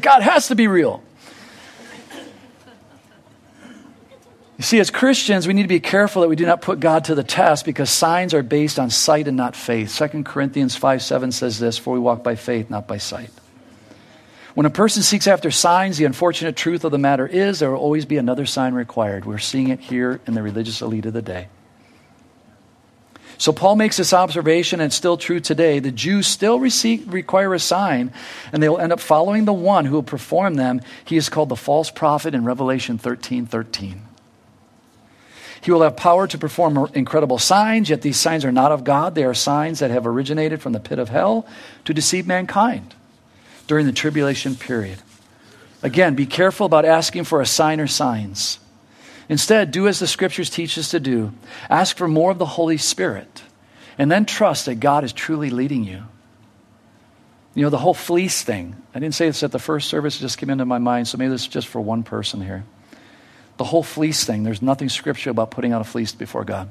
God 0.00 0.22
has 0.22 0.46
to 0.46 0.54
be 0.54 0.68
real. 0.68 1.02
You 4.62 4.64
see, 4.64 4.78
as 4.78 4.92
Christians, 4.92 5.48
we 5.48 5.54
need 5.54 5.62
to 5.62 5.68
be 5.68 5.80
careful 5.80 6.22
that 6.22 6.28
we 6.28 6.36
do 6.36 6.46
not 6.46 6.62
put 6.62 6.78
God 6.78 7.06
to 7.06 7.16
the 7.16 7.24
test 7.24 7.64
because 7.64 7.90
signs 7.90 8.32
are 8.32 8.44
based 8.44 8.78
on 8.78 8.90
sight 8.90 9.26
and 9.26 9.36
not 9.36 9.56
faith. 9.56 9.92
2 9.92 10.22
Corinthians 10.22 10.76
5 10.76 11.02
7 11.02 11.32
says 11.32 11.58
this 11.58 11.78
For 11.78 11.94
we 11.94 11.98
walk 11.98 12.22
by 12.22 12.36
faith, 12.36 12.70
not 12.70 12.86
by 12.86 12.98
sight. 12.98 13.30
When 14.54 14.64
a 14.64 14.70
person 14.70 15.02
seeks 15.02 15.26
after 15.26 15.50
signs, 15.50 15.98
the 15.98 16.04
unfortunate 16.04 16.54
truth 16.54 16.84
of 16.84 16.92
the 16.92 16.98
matter 16.98 17.26
is 17.26 17.58
there 17.58 17.72
will 17.72 17.80
always 17.80 18.04
be 18.04 18.18
another 18.18 18.46
sign 18.46 18.72
required. 18.72 19.24
We're 19.24 19.38
seeing 19.38 19.70
it 19.70 19.80
here 19.80 20.20
in 20.28 20.34
the 20.34 20.44
religious 20.44 20.80
elite 20.80 21.06
of 21.06 21.12
the 21.12 21.22
day. 21.22 21.48
So 23.38 23.52
Paul 23.52 23.74
makes 23.74 23.96
this 23.96 24.12
observation, 24.12 24.78
and 24.78 24.90
it's 24.90 24.94
still 24.94 25.16
true 25.16 25.40
today. 25.40 25.80
The 25.80 25.90
Jews 25.90 26.28
still 26.28 26.60
receive, 26.60 27.12
require 27.12 27.52
a 27.52 27.58
sign, 27.58 28.12
and 28.52 28.62
they 28.62 28.68
will 28.68 28.78
end 28.78 28.92
up 28.92 29.00
following 29.00 29.44
the 29.44 29.52
one 29.52 29.86
who 29.86 29.94
will 29.94 30.04
perform 30.04 30.54
them. 30.54 30.82
He 31.04 31.16
is 31.16 31.28
called 31.28 31.48
the 31.48 31.56
false 31.56 31.90
prophet 31.90 32.32
in 32.32 32.44
Revelation 32.44 32.96
13 32.96 33.46
13. 33.46 34.02
He 35.62 35.70
will 35.70 35.82
have 35.82 35.96
power 35.96 36.26
to 36.26 36.38
perform 36.38 36.90
incredible 36.92 37.38
signs, 37.38 37.88
yet 37.88 38.02
these 38.02 38.18
signs 38.18 38.44
are 38.44 38.50
not 38.50 38.72
of 38.72 38.82
God. 38.82 39.14
They 39.14 39.24
are 39.24 39.32
signs 39.32 39.78
that 39.78 39.92
have 39.92 40.06
originated 40.06 40.60
from 40.60 40.72
the 40.72 40.80
pit 40.80 40.98
of 40.98 41.08
hell 41.08 41.46
to 41.84 41.94
deceive 41.94 42.26
mankind 42.26 42.96
during 43.68 43.86
the 43.86 43.92
tribulation 43.92 44.56
period. 44.56 44.98
Again, 45.80 46.16
be 46.16 46.26
careful 46.26 46.66
about 46.66 46.84
asking 46.84 47.24
for 47.24 47.40
a 47.40 47.46
sign 47.46 47.80
or 47.80 47.86
signs. 47.86 48.58
Instead, 49.28 49.70
do 49.70 49.86
as 49.86 50.00
the 50.00 50.06
scriptures 50.08 50.50
teach 50.50 50.76
us 50.76 50.90
to 50.90 51.00
do 51.00 51.32
ask 51.70 51.96
for 51.96 52.08
more 52.08 52.32
of 52.32 52.38
the 52.38 52.46
Holy 52.46 52.76
Spirit, 52.76 53.42
and 53.98 54.10
then 54.10 54.24
trust 54.24 54.66
that 54.66 54.80
God 54.80 55.04
is 55.04 55.12
truly 55.12 55.48
leading 55.48 55.84
you. 55.84 56.02
You 57.54 57.62
know, 57.62 57.70
the 57.70 57.78
whole 57.78 57.94
fleece 57.94 58.42
thing. 58.42 58.76
I 58.94 58.98
didn't 58.98 59.14
say 59.14 59.26
this 59.26 59.44
at 59.44 59.52
the 59.52 59.60
first 59.60 59.88
service, 59.88 60.16
it 60.16 60.22
just 60.22 60.38
came 60.38 60.50
into 60.50 60.64
my 60.64 60.78
mind, 60.78 61.06
so 61.06 61.18
maybe 61.18 61.30
this 61.30 61.42
is 61.42 61.48
just 61.48 61.68
for 61.68 61.80
one 61.80 62.02
person 62.02 62.42
here. 62.42 62.64
The 63.58 63.64
whole 63.64 63.82
fleece 63.82 64.24
thing, 64.24 64.42
there's 64.42 64.62
nothing 64.62 64.88
scriptural 64.88 65.32
about 65.32 65.50
putting 65.50 65.72
out 65.72 65.80
a 65.80 65.84
fleece 65.84 66.12
before 66.12 66.44
God. 66.44 66.70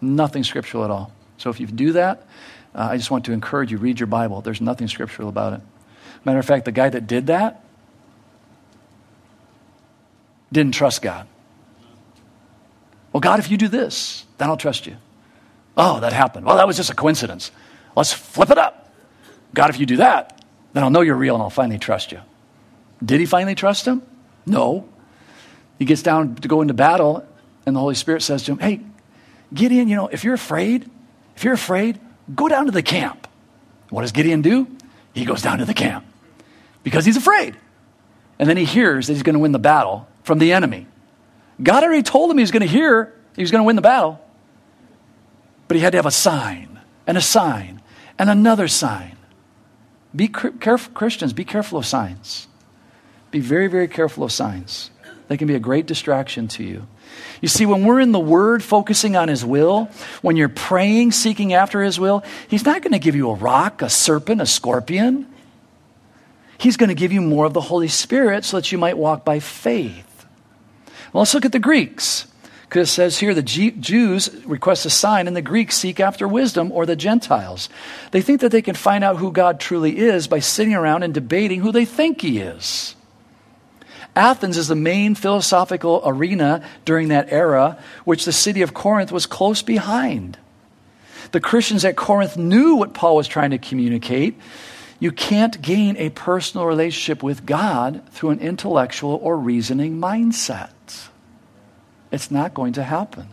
Nothing 0.00 0.44
scriptural 0.44 0.84
at 0.84 0.90
all. 0.90 1.12
So 1.36 1.50
if 1.50 1.60
you 1.60 1.66
do 1.66 1.92
that, 1.92 2.26
uh, 2.74 2.88
I 2.90 2.96
just 2.96 3.10
want 3.10 3.24
to 3.26 3.32
encourage 3.32 3.70
you 3.70 3.78
read 3.78 4.00
your 4.00 4.06
Bible. 4.06 4.40
There's 4.40 4.60
nothing 4.60 4.88
scriptural 4.88 5.28
about 5.28 5.54
it. 5.54 5.60
Matter 6.24 6.38
of 6.38 6.46
fact, 6.46 6.64
the 6.64 6.72
guy 6.72 6.88
that 6.88 7.06
did 7.06 7.28
that 7.28 7.64
didn't 10.52 10.74
trust 10.74 11.02
God. 11.02 11.26
Well, 13.12 13.20
God, 13.20 13.38
if 13.38 13.50
you 13.50 13.56
do 13.56 13.68
this, 13.68 14.24
then 14.38 14.48
I'll 14.48 14.56
trust 14.56 14.86
you. 14.86 14.96
Oh, 15.76 16.00
that 16.00 16.12
happened. 16.12 16.46
Well, 16.46 16.56
that 16.56 16.66
was 16.66 16.76
just 16.76 16.90
a 16.90 16.94
coincidence. 16.94 17.50
Let's 17.96 18.12
flip 18.12 18.50
it 18.50 18.58
up. 18.58 18.92
God, 19.54 19.70
if 19.70 19.80
you 19.80 19.86
do 19.86 19.96
that, 19.98 20.44
then 20.72 20.82
I'll 20.82 20.90
know 20.90 21.00
you're 21.00 21.16
real 21.16 21.34
and 21.34 21.42
I'll 21.42 21.50
finally 21.50 21.78
trust 21.78 22.12
you. 22.12 22.20
Did 23.04 23.20
he 23.20 23.26
finally 23.26 23.54
trust 23.54 23.86
him? 23.86 24.02
No. 24.44 24.88
He 25.78 25.84
gets 25.84 26.02
down 26.02 26.36
to 26.36 26.48
go 26.48 26.60
into 26.60 26.74
battle, 26.74 27.26
and 27.66 27.76
the 27.76 27.80
Holy 27.80 27.94
Spirit 27.94 28.22
says 28.22 28.42
to 28.44 28.52
him, 28.52 28.58
Hey, 28.58 28.80
Gideon, 29.52 29.88
you 29.88 29.96
know, 29.96 30.08
if 30.08 30.24
you're 30.24 30.34
afraid, 30.34 30.90
if 31.36 31.44
you're 31.44 31.54
afraid, 31.54 32.00
go 32.34 32.48
down 32.48 32.66
to 32.66 32.72
the 32.72 32.82
camp. 32.82 33.28
What 33.90 34.02
does 34.02 34.12
Gideon 34.12 34.42
do? 34.42 34.66
He 35.14 35.24
goes 35.24 35.42
down 35.42 35.58
to 35.58 35.64
the 35.64 35.74
camp 35.74 36.04
because 36.82 37.04
he's 37.04 37.16
afraid. 37.16 37.56
And 38.38 38.48
then 38.48 38.56
he 38.56 38.64
hears 38.64 39.06
that 39.06 39.14
he's 39.14 39.22
going 39.22 39.34
to 39.34 39.40
win 39.40 39.52
the 39.52 39.58
battle 39.58 40.06
from 40.22 40.38
the 40.38 40.52
enemy. 40.52 40.86
God 41.62 41.82
already 41.82 42.02
told 42.02 42.30
him 42.30 42.38
he 42.38 42.42
was 42.42 42.50
going 42.50 42.62
to 42.62 42.68
hear 42.68 43.14
he 43.34 43.42
was 43.42 43.50
going 43.50 43.62
to 43.62 43.66
win 43.66 43.76
the 43.76 43.82
battle. 43.82 44.20
But 45.66 45.76
he 45.76 45.82
had 45.82 45.90
to 45.90 45.98
have 45.98 46.06
a 46.06 46.10
sign 46.10 46.80
and 47.06 47.18
a 47.18 47.20
sign 47.20 47.82
and 48.18 48.30
another 48.30 48.68
sign. 48.68 49.16
Be 50.14 50.28
careful, 50.28 50.92
Christians, 50.94 51.32
be 51.32 51.44
careful 51.44 51.78
of 51.78 51.86
signs. 51.86 52.48
Be 53.30 53.40
very, 53.40 53.66
very 53.66 53.88
careful 53.88 54.24
of 54.24 54.32
signs. 54.32 54.90
They 55.28 55.36
can 55.36 55.46
be 55.46 55.54
a 55.54 55.60
great 55.60 55.86
distraction 55.86 56.48
to 56.48 56.64
you. 56.64 56.86
You 57.40 57.48
see, 57.48 57.66
when 57.66 57.84
we're 57.84 58.00
in 58.00 58.12
the 58.12 58.18
Word, 58.18 58.62
focusing 58.64 59.14
on 59.14 59.28
His 59.28 59.44
will, 59.44 59.90
when 60.22 60.36
you're 60.36 60.48
praying, 60.48 61.12
seeking 61.12 61.52
after 61.52 61.82
His 61.82 62.00
will, 62.00 62.24
He's 62.48 62.64
not 62.64 62.82
going 62.82 62.92
to 62.92 62.98
give 62.98 63.14
you 63.14 63.30
a 63.30 63.34
rock, 63.34 63.82
a 63.82 63.90
serpent, 63.90 64.40
a 64.40 64.46
scorpion. 64.46 65.26
He's 66.56 66.76
going 66.76 66.88
to 66.88 66.94
give 66.94 67.12
you 67.12 67.20
more 67.20 67.44
of 67.44 67.52
the 67.52 67.60
Holy 67.60 67.88
Spirit 67.88 68.44
so 68.44 68.56
that 68.56 68.72
you 68.72 68.78
might 68.78 68.98
walk 68.98 69.24
by 69.24 69.38
faith. 69.38 70.26
Well, 71.12 71.22
let's 71.22 71.34
look 71.34 71.44
at 71.44 71.52
the 71.52 71.58
Greeks. 71.58 72.26
Because 72.68 72.90
it 72.90 72.92
says 72.92 73.18
here 73.18 73.32
the 73.32 73.42
Jews 73.42 74.28
request 74.44 74.84
a 74.84 74.90
sign, 74.90 75.26
and 75.26 75.34
the 75.34 75.40
Greeks 75.40 75.76
seek 75.76 76.00
after 76.00 76.28
wisdom, 76.28 76.70
or 76.72 76.84
the 76.84 76.96
Gentiles. 76.96 77.70
They 78.10 78.20
think 78.20 78.42
that 78.42 78.52
they 78.52 78.60
can 78.60 78.74
find 78.74 79.02
out 79.02 79.16
who 79.16 79.32
God 79.32 79.58
truly 79.58 79.98
is 79.98 80.26
by 80.26 80.40
sitting 80.40 80.74
around 80.74 81.02
and 81.02 81.14
debating 81.14 81.60
who 81.60 81.72
they 81.72 81.86
think 81.86 82.20
He 82.20 82.38
is. 82.38 82.94
Athens 84.18 84.56
is 84.56 84.66
the 84.66 84.74
main 84.74 85.14
philosophical 85.14 86.02
arena 86.04 86.62
during 86.84 87.08
that 87.08 87.32
era, 87.32 87.78
which 88.04 88.24
the 88.24 88.32
city 88.32 88.62
of 88.62 88.74
Corinth 88.74 89.12
was 89.12 89.26
close 89.26 89.62
behind. 89.62 90.36
The 91.30 91.40
Christians 91.40 91.84
at 91.84 91.96
Corinth 91.96 92.36
knew 92.36 92.74
what 92.74 92.94
Paul 92.94 93.14
was 93.14 93.28
trying 93.28 93.52
to 93.52 93.58
communicate, 93.58 94.38
you 94.98 95.12
can't 95.12 95.62
gain 95.62 95.96
a 95.96 96.10
personal 96.10 96.66
relationship 96.66 97.22
with 97.22 97.46
God 97.46 98.02
through 98.10 98.30
an 98.30 98.40
intellectual 98.40 99.20
or 99.22 99.36
reasoning 99.36 100.00
mindset. 100.00 100.70
It's 102.10 102.30
not 102.30 102.54
going 102.54 102.72
to 102.72 102.82
happen. 102.82 103.28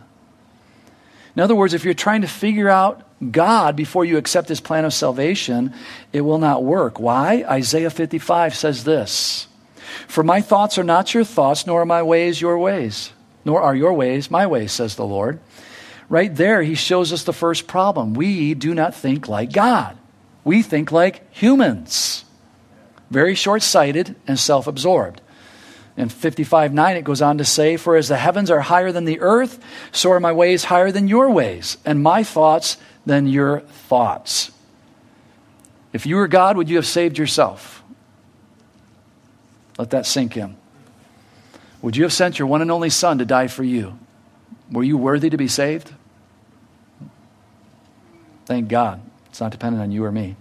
In 1.34 1.42
other 1.42 1.56
words, 1.56 1.74
if 1.74 1.84
you're 1.84 1.94
trying 1.94 2.22
to 2.22 2.28
figure 2.28 2.68
out 2.68 3.02
God 3.32 3.74
before 3.74 4.04
you 4.04 4.18
accept 4.18 4.48
his 4.48 4.60
plan 4.60 4.84
of 4.84 4.94
salvation, 4.94 5.74
it 6.12 6.20
will 6.20 6.38
not 6.38 6.62
work. 6.62 7.00
Why? 7.00 7.44
Isaiah 7.48 7.90
55 7.90 8.54
says 8.54 8.84
this 8.84 9.48
For 10.08 10.22
my 10.22 10.40
thoughts 10.40 10.78
are 10.78 10.84
not 10.84 11.14
your 11.14 11.24
thoughts, 11.24 11.66
nor 11.66 11.82
are 11.82 11.86
my 11.86 12.02
ways 12.02 12.40
your 12.40 12.58
ways, 12.58 13.12
nor 13.44 13.60
are 13.60 13.74
your 13.74 13.92
ways 13.92 14.30
my 14.30 14.46
ways, 14.46 14.72
says 14.72 14.96
the 14.96 15.06
Lord. 15.06 15.40
Right 16.08 16.34
there, 16.34 16.62
he 16.62 16.74
shows 16.74 17.12
us 17.12 17.24
the 17.24 17.32
first 17.32 17.66
problem. 17.66 18.14
We 18.14 18.54
do 18.54 18.74
not 18.74 18.94
think 18.94 19.28
like 19.28 19.52
God, 19.52 19.96
we 20.44 20.62
think 20.62 20.92
like 20.92 21.32
humans. 21.32 22.24
Very 23.10 23.34
short 23.34 23.62
sighted 23.62 24.16
and 24.26 24.38
self 24.38 24.66
absorbed. 24.66 25.20
In 25.96 26.08
55 26.10 26.74
9, 26.74 26.96
it 26.96 27.04
goes 27.04 27.22
on 27.22 27.38
to 27.38 27.44
say, 27.44 27.76
For 27.76 27.96
as 27.96 28.08
the 28.08 28.16
heavens 28.16 28.50
are 28.50 28.60
higher 28.60 28.92
than 28.92 29.04
the 29.04 29.20
earth, 29.20 29.58
so 29.92 30.10
are 30.12 30.20
my 30.20 30.32
ways 30.32 30.64
higher 30.64 30.92
than 30.92 31.08
your 31.08 31.30
ways, 31.30 31.78
and 31.84 32.02
my 32.02 32.22
thoughts 32.22 32.76
than 33.06 33.26
your 33.26 33.60
thoughts. 33.60 34.50
If 35.92 36.04
you 36.04 36.16
were 36.16 36.28
God, 36.28 36.56
would 36.56 36.68
you 36.68 36.76
have 36.76 36.86
saved 36.86 37.16
yourself? 37.16 37.82
Let 39.78 39.90
that 39.90 40.06
sink 40.06 40.36
in. 40.36 40.56
Would 41.82 41.96
you 41.96 42.04
have 42.04 42.12
sent 42.12 42.38
your 42.38 42.48
one 42.48 42.62
and 42.62 42.70
only 42.70 42.90
Son 42.90 43.18
to 43.18 43.24
die 43.24 43.48
for 43.48 43.62
you? 43.62 43.98
Were 44.70 44.82
you 44.82 44.96
worthy 44.96 45.30
to 45.30 45.36
be 45.36 45.48
saved? 45.48 45.92
Thank 48.46 48.68
God. 48.68 49.00
It's 49.28 49.40
not 49.40 49.52
dependent 49.52 49.82
on 49.82 49.92
you 49.92 50.04
or 50.04 50.12
me. 50.12 50.36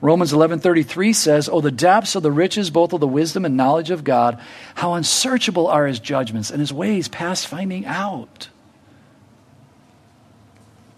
Romans 0.00 0.32
11:33 0.32 1.12
says, 1.12 1.48
"Oh 1.50 1.60
the 1.60 1.70
depths 1.70 2.14
of 2.14 2.22
the 2.22 2.30
riches 2.30 2.70
both 2.70 2.92
of 2.92 3.00
the 3.00 3.08
wisdom 3.08 3.44
and 3.44 3.56
knowledge 3.56 3.90
of 3.90 4.04
God, 4.04 4.38
how 4.76 4.94
unsearchable 4.94 5.66
are 5.66 5.86
his 5.86 5.98
judgments 5.98 6.50
and 6.50 6.60
his 6.60 6.72
ways 6.72 7.08
past 7.08 7.46
finding 7.46 7.84
out." 7.84 8.48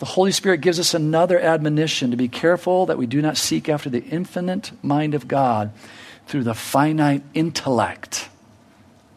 The 0.01 0.07
Holy 0.07 0.33
Spirit 0.33 0.61
gives 0.61 0.79
us 0.79 0.93
another 0.95 1.39
admonition 1.39 2.11
to 2.11 2.17
be 2.17 2.29
careful 2.29 2.87
that 2.87 2.99
we 2.99 3.07
do 3.07 3.23
not 3.23 3.37
seek 3.37 3.69
after 3.69 3.89
the 3.89 4.05
infinite 4.05 4.73
mind 4.83 5.15
of 5.15 5.29
God 5.29 5.71
through 6.31 6.45
the 6.45 6.55
finite 6.55 7.25
intellect 7.35 8.29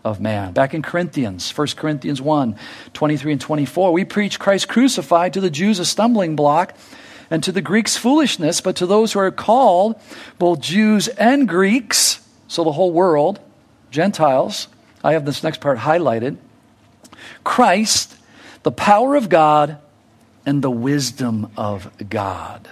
of 0.03 0.19
man. 0.19 0.51
Back 0.51 0.73
in 0.73 0.81
Corinthians, 0.81 1.55
1 1.55 1.67
Corinthians 1.75 2.19
1 2.19 2.55
23 2.93 3.31
and 3.33 3.39
24, 3.39 3.93
we 3.93 4.03
preach 4.03 4.39
Christ 4.39 4.67
crucified 4.67 5.33
to 5.33 5.39
the 5.39 5.51
Jews 5.51 5.77
a 5.77 5.85
stumbling 5.85 6.35
block 6.35 6.75
and 7.29 7.43
to 7.43 7.51
the 7.51 7.61
Greeks 7.61 7.95
foolishness, 7.95 8.61
but 8.61 8.75
to 8.77 8.87
those 8.87 9.13
who 9.13 9.19
are 9.19 9.29
called, 9.29 9.95
both 10.39 10.59
Jews 10.59 11.07
and 11.07 11.47
Greeks, 11.47 12.27
so 12.47 12.63
the 12.63 12.71
whole 12.71 12.91
world, 12.91 13.39
Gentiles, 13.91 14.67
I 15.03 15.13
have 15.13 15.23
this 15.23 15.43
next 15.43 15.61
part 15.61 15.77
highlighted. 15.77 16.37
Christ, 17.43 18.17
the 18.63 18.71
power 18.71 19.15
of 19.15 19.29
God 19.29 19.77
and 20.47 20.63
the 20.63 20.71
wisdom 20.71 21.51
of 21.55 21.91
God. 22.09 22.67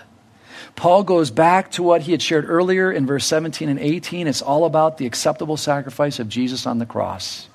Paul 0.76 1.04
goes 1.04 1.32
back 1.32 1.72
to 1.72 1.84
what 1.84 2.02
he 2.02 2.12
had 2.12 2.22
shared 2.22 2.50
earlier 2.50 2.92
in 2.92 3.06
verse 3.06 3.26
17 3.26 3.70
and 3.70 3.80
18. 3.80 4.28
It's 4.28 4.42
all 4.42 4.66
about 4.66 4.98
the 4.98 5.06
acceptable 5.06 5.58
sacrifice 5.58 6.20
of 6.20 6.30
Jesus 6.30 6.66
on 6.66 6.80
the 6.80 6.86
cross. 6.86 7.48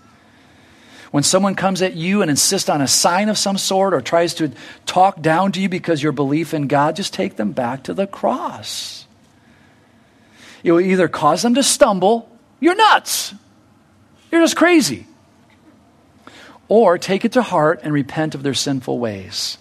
When 1.10 1.22
someone 1.22 1.54
comes 1.54 1.82
at 1.82 1.94
you 1.94 2.22
and 2.22 2.30
insists 2.30 2.68
on 2.68 2.80
a 2.80 2.88
sign 2.88 3.28
of 3.28 3.38
some 3.38 3.58
sort 3.58 3.94
or 3.94 4.00
tries 4.00 4.34
to 4.34 4.52
talk 4.84 5.22
down 5.22 5.52
to 5.52 5.60
you 5.60 5.68
because 5.68 6.02
your 6.02 6.12
belief 6.12 6.52
in 6.52 6.66
God, 6.66 6.96
just 6.96 7.14
take 7.14 7.36
them 7.36 7.52
back 7.52 7.84
to 7.84 7.94
the 7.94 8.06
cross. 8.06 9.06
It 10.62 10.72
will 10.72 10.80
either 10.80 11.08
cause 11.08 11.42
them 11.42 11.54
to 11.54 11.62
stumble, 11.62 12.28
you're 12.60 12.74
nuts, 12.74 13.34
you're 14.30 14.40
just 14.40 14.56
crazy, 14.56 15.06
or 16.68 16.98
take 16.98 17.24
it 17.24 17.32
to 17.32 17.42
heart 17.42 17.80
and 17.82 17.92
repent 17.92 18.34
of 18.34 18.42
their 18.42 18.54
sinful 18.54 18.98
ways. 18.98 19.58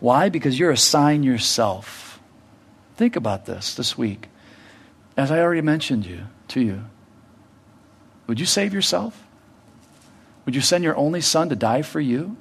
Why? 0.00 0.28
Because 0.28 0.58
you're 0.58 0.70
a 0.70 0.76
sign 0.76 1.22
yourself. 1.22 2.05
Think 2.96 3.16
about 3.16 3.46
this 3.46 3.74
this 3.74 3.96
week. 3.98 4.28
As 5.16 5.30
I 5.30 5.40
already 5.40 5.60
mentioned 5.60 6.06
you 6.06 6.26
to 6.48 6.60
you, 6.60 6.84
would 8.26 8.40
you 8.40 8.46
save 8.46 8.74
yourself? 8.74 9.22
Would 10.44 10.54
you 10.54 10.60
send 10.60 10.84
your 10.84 10.96
only 10.96 11.20
son 11.20 11.48
to 11.48 11.56
die 11.56 11.82
for 11.82 12.00
you? 12.00 12.36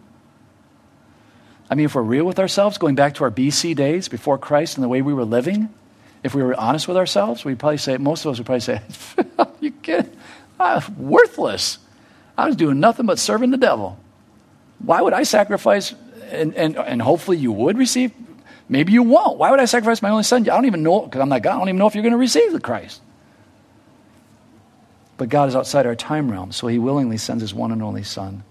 I 1.70 1.76
mean, 1.76 1.86
if 1.86 1.96
we're 1.96 2.04
real 2.04 2.26
with 2.26 2.40
ourselves, 2.40 2.78
going 2.78 2.96
back 2.96 3.16
to 3.16 3.24
our 3.24 3.32
BC 3.32 3.76
days 3.76 4.08
before 4.08 4.38
Christ 4.38 4.78
and 4.78 4.84
the 4.84 4.88
way 4.88 5.02
we 5.02 5.14
were 5.14 5.26
living, 5.26 5.70
if 6.24 6.36
we 6.36 6.44
were 6.44 6.56
honest 6.60 6.88
with 6.88 6.98
ourselves, 6.98 7.44
we'd 7.44 7.60
probably 7.60 7.78
say, 7.78 7.98
most 7.98 8.26
of 8.26 8.32
us 8.32 8.38
would 8.38 8.46
probably 8.46 8.62
say, 8.62 8.82
you 9.60 9.72
kidding? 9.72 10.16
I 10.60 10.76
was 10.76 10.90
worthless. 10.92 11.80
I 12.38 12.46
was 12.48 12.56
doing 12.56 12.80
nothing 12.80 13.06
but 13.06 13.20
serving 13.20 13.52
the 13.52 13.58
devil. 13.58 14.00
Why 14.80 15.02
would 15.02 15.14
I 15.14 15.24
sacrifice? 15.24 15.94
And, 16.30 16.54
and, 16.56 16.78
and 16.78 17.02
hopefully 17.02 17.38
you 17.38 17.52
would 17.52 17.78
receive. 17.78 18.12
Maybe 18.68 18.94
you 18.94 19.04
won't. 19.04 19.38
Why 19.38 19.52
would 19.52 19.60
I 19.60 19.66
sacrifice 19.66 20.02
my 20.02 20.10
only 20.10 20.24
son? 20.24 20.44
I 20.44 20.56
don't 20.56 20.66
even 20.66 20.84
know, 20.84 21.02
because 21.02 21.22
I'm 21.22 21.30
not 21.30 21.44
God, 21.44 21.56
I 21.56 21.60
don't 21.60 21.70
even 21.70 21.78
know 21.78 21.88
if 21.88 21.96
you're 21.96 22.02
going 22.02 22.14
to 22.14 22.18
receive 22.18 22.52
the 22.52 22.60
Christ. 22.60 23.02
But 25.18 25.30
God 25.30 25.50
is 25.50 25.56
outside 25.56 25.86
our 25.86 25.96
time 25.96 26.32
realm, 26.32 26.52
so 26.52 26.68
he 26.68 26.80
willingly 26.80 27.18
sends 27.18 27.42
his 27.42 27.54
one 27.54 27.72
and 27.72 27.82
only 27.82 28.04
Son. 28.04 28.44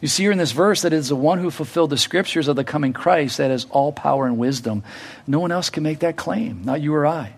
You 0.00 0.08
see 0.08 0.24
here 0.24 0.32
in 0.32 0.38
this 0.38 0.52
verse 0.52 0.82
that 0.82 0.92
it 0.92 0.96
is 0.96 1.08
the 1.08 1.16
one 1.16 1.38
who 1.38 1.50
fulfilled 1.50 1.90
the 1.90 1.96
scriptures 1.96 2.48
of 2.48 2.56
the 2.56 2.64
coming 2.64 2.92
Christ 2.92 3.38
that 3.38 3.50
has 3.50 3.66
all 3.70 3.92
power 3.92 4.26
and 4.26 4.36
wisdom. 4.36 4.82
No 5.26 5.40
one 5.40 5.52
else 5.52 5.70
can 5.70 5.82
make 5.82 6.00
that 6.00 6.16
claim, 6.16 6.62
not 6.64 6.80
you 6.80 6.94
or 6.94 7.06
I. 7.06 7.34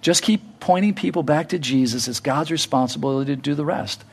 Just 0.00 0.22
keep 0.22 0.60
pointing 0.60 0.94
people 0.94 1.22
back 1.22 1.50
to 1.50 1.58
Jesus. 1.58 2.08
It's 2.08 2.20
God's 2.20 2.50
responsibility 2.50 3.34
to 3.34 3.40
do 3.40 3.54
the 3.54 3.64
rest. 3.64 4.04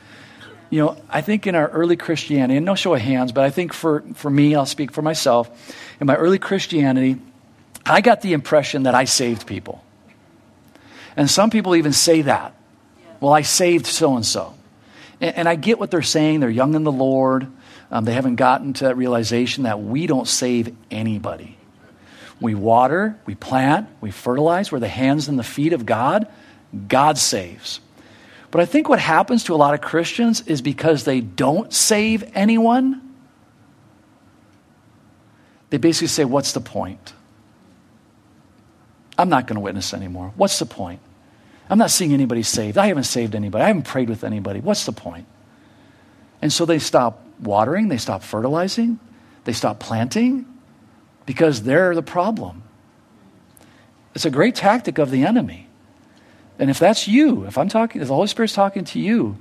You 0.68 0.80
know, 0.80 0.96
I 1.08 1.20
think 1.20 1.46
in 1.46 1.54
our 1.54 1.68
early 1.68 1.96
Christianity, 1.96 2.56
and 2.56 2.66
no 2.66 2.74
show 2.74 2.94
of 2.94 3.00
hands, 3.00 3.32
but 3.32 3.44
I 3.44 3.50
think 3.50 3.72
for, 3.72 4.02
for 4.14 4.30
me, 4.30 4.54
I'll 4.54 4.66
speak 4.66 4.90
for 4.90 5.02
myself. 5.02 5.74
In 6.00 6.06
my 6.06 6.16
early 6.16 6.38
Christianity, 6.38 7.18
I 7.84 8.00
got 8.00 8.20
the 8.20 8.32
impression 8.32 8.82
that 8.84 8.94
I 8.94 9.04
saved 9.04 9.46
people. 9.46 9.84
And 11.16 11.30
some 11.30 11.50
people 11.50 11.76
even 11.76 11.92
say 11.92 12.22
that. 12.22 12.54
Well, 13.20 13.32
I 13.32 13.42
saved 13.42 13.86
so 13.86 14.16
and 14.16 14.26
so. 14.26 14.54
And 15.20 15.48
I 15.48 15.54
get 15.54 15.78
what 15.78 15.90
they're 15.90 16.02
saying. 16.02 16.40
They're 16.40 16.50
young 16.50 16.74
in 16.74 16.84
the 16.84 16.92
Lord. 16.92 17.46
Um, 17.90 18.04
they 18.04 18.12
haven't 18.12 18.36
gotten 18.36 18.72
to 18.74 18.84
that 18.84 18.96
realization 18.96 19.64
that 19.64 19.80
we 19.80 20.06
don't 20.06 20.28
save 20.28 20.74
anybody. 20.90 21.56
We 22.40 22.54
water, 22.54 23.18
we 23.24 23.34
plant, 23.34 23.88
we 24.00 24.10
fertilize. 24.10 24.70
We're 24.70 24.80
the 24.80 24.88
hands 24.88 25.28
and 25.28 25.38
the 25.38 25.44
feet 25.44 25.72
of 25.72 25.86
God. 25.86 26.28
God 26.88 27.16
saves. 27.16 27.80
But 28.50 28.60
I 28.60 28.64
think 28.64 28.88
what 28.88 28.98
happens 28.98 29.44
to 29.44 29.54
a 29.54 29.56
lot 29.56 29.74
of 29.74 29.80
Christians 29.80 30.42
is 30.42 30.62
because 30.62 31.04
they 31.04 31.20
don't 31.20 31.72
save 31.72 32.24
anyone, 32.34 33.02
they 35.70 35.78
basically 35.78 36.08
say, 36.08 36.24
What's 36.24 36.52
the 36.52 36.60
point? 36.60 37.12
I'm 39.18 39.28
not 39.28 39.46
going 39.46 39.54
to 39.54 39.60
witness 39.60 39.94
anymore. 39.94 40.32
What's 40.36 40.58
the 40.58 40.66
point? 40.66 41.00
I'm 41.68 41.78
not 41.78 41.90
seeing 41.90 42.12
anybody 42.12 42.42
saved. 42.42 42.78
I 42.78 42.86
haven't 42.86 43.04
saved 43.04 43.34
anybody. 43.34 43.64
I 43.64 43.68
haven't 43.68 43.84
prayed 43.84 44.08
with 44.08 44.24
anybody. 44.24 44.60
What's 44.60 44.84
the 44.84 44.92
point? 44.92 45.26
And 46.42 46.52
so 46.52 46.64
they 46.64 46.78
stop 46.78 47.24
watering, 47.40 47.88
they 47.88 47.96
stop 47.96 48.22
fertilizing, 48.22 49.00
they 49.44 49.52
stop 49.52 49.80
planting 49.80 50.46
because 51.24 51.62
they're 51.62 51.94
the 51.94 52.02
problem. 52.02 52.62
It's 54.14 54.24
a 54.24 54.30
great 54.30 54.54
tactic 54.54 54.98
of 54.98 55.10
the 55.10 55.24
enemy. 55.24 55.65
And 56.58 56.70
if 56.70 56.78
that's 56.78 57.06
you, 57.06 57.44
if 57.44 57.58
I'm 57.58 57.68
talking, 57.68 58.00
if 58.00 58.08
the 58.08 58.14
Holy 58.14 58.28
Spirit's 58.28 58.54
talking 58.54 58.84
to 58.84 58.98
you, 58.98 59.36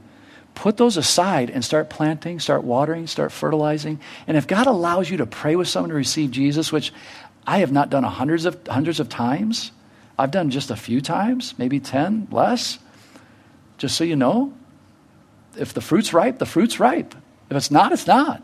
put 0.53 0.77
those 0.77 0.97
aside 0.97 1.49
and 1.49 1.63
start 1.63 1.89
planting, 1.89 2.39
start 2.39 2.63
watering, 2.63 3.07
start 3.07 3.31
fertilizing. 3.31 3.99
And 4.27 4.37
if 4.37 4.47
God 4.47 4.67
allows 4.67 5.09
you 5.09 5.17
to 5.17 5.25
pray 5.25 5.55
with 5.55 5.67
someone 5.67 5.89
to 5.89 5.95
receive 5.95 6.31
Jesus, 6.31 6.71
which 6.71 6.93
I 7.45 7.59
have 7.59 7.71
not 7.71 7.89
done 7.89 8.03
hundreds 8.03 8.45
of 8.45 8.57
hundreds 8.67 8.99
of 8.99 9.09
times, 9.09 9.71
I've 10.17 10.31
done 10.31 10.49
just 10.49 10.71
a 10.71 10.75
few 10.75 11.01
times, 11.01 11.53
maybe 11.57 11.79
10, 11.79 12.29
less. 12.31 12.79
Just 13.77 13.97
so 13.97 14.03
you 14.03 14.15
know, 14.15 14.53
if 15.57 15.73
the 15.73 15.81
fruit's 15.81 16.13
ripe, 16.13 16.39
the 16.39 16.45
fruit's 16.45 16.79
ripe. 16.79 17.13
If 17.49 17.57
it's 17.57 17.71
not, 17.71 17.91
it's 17.91 18.07
not. 18.07 18.41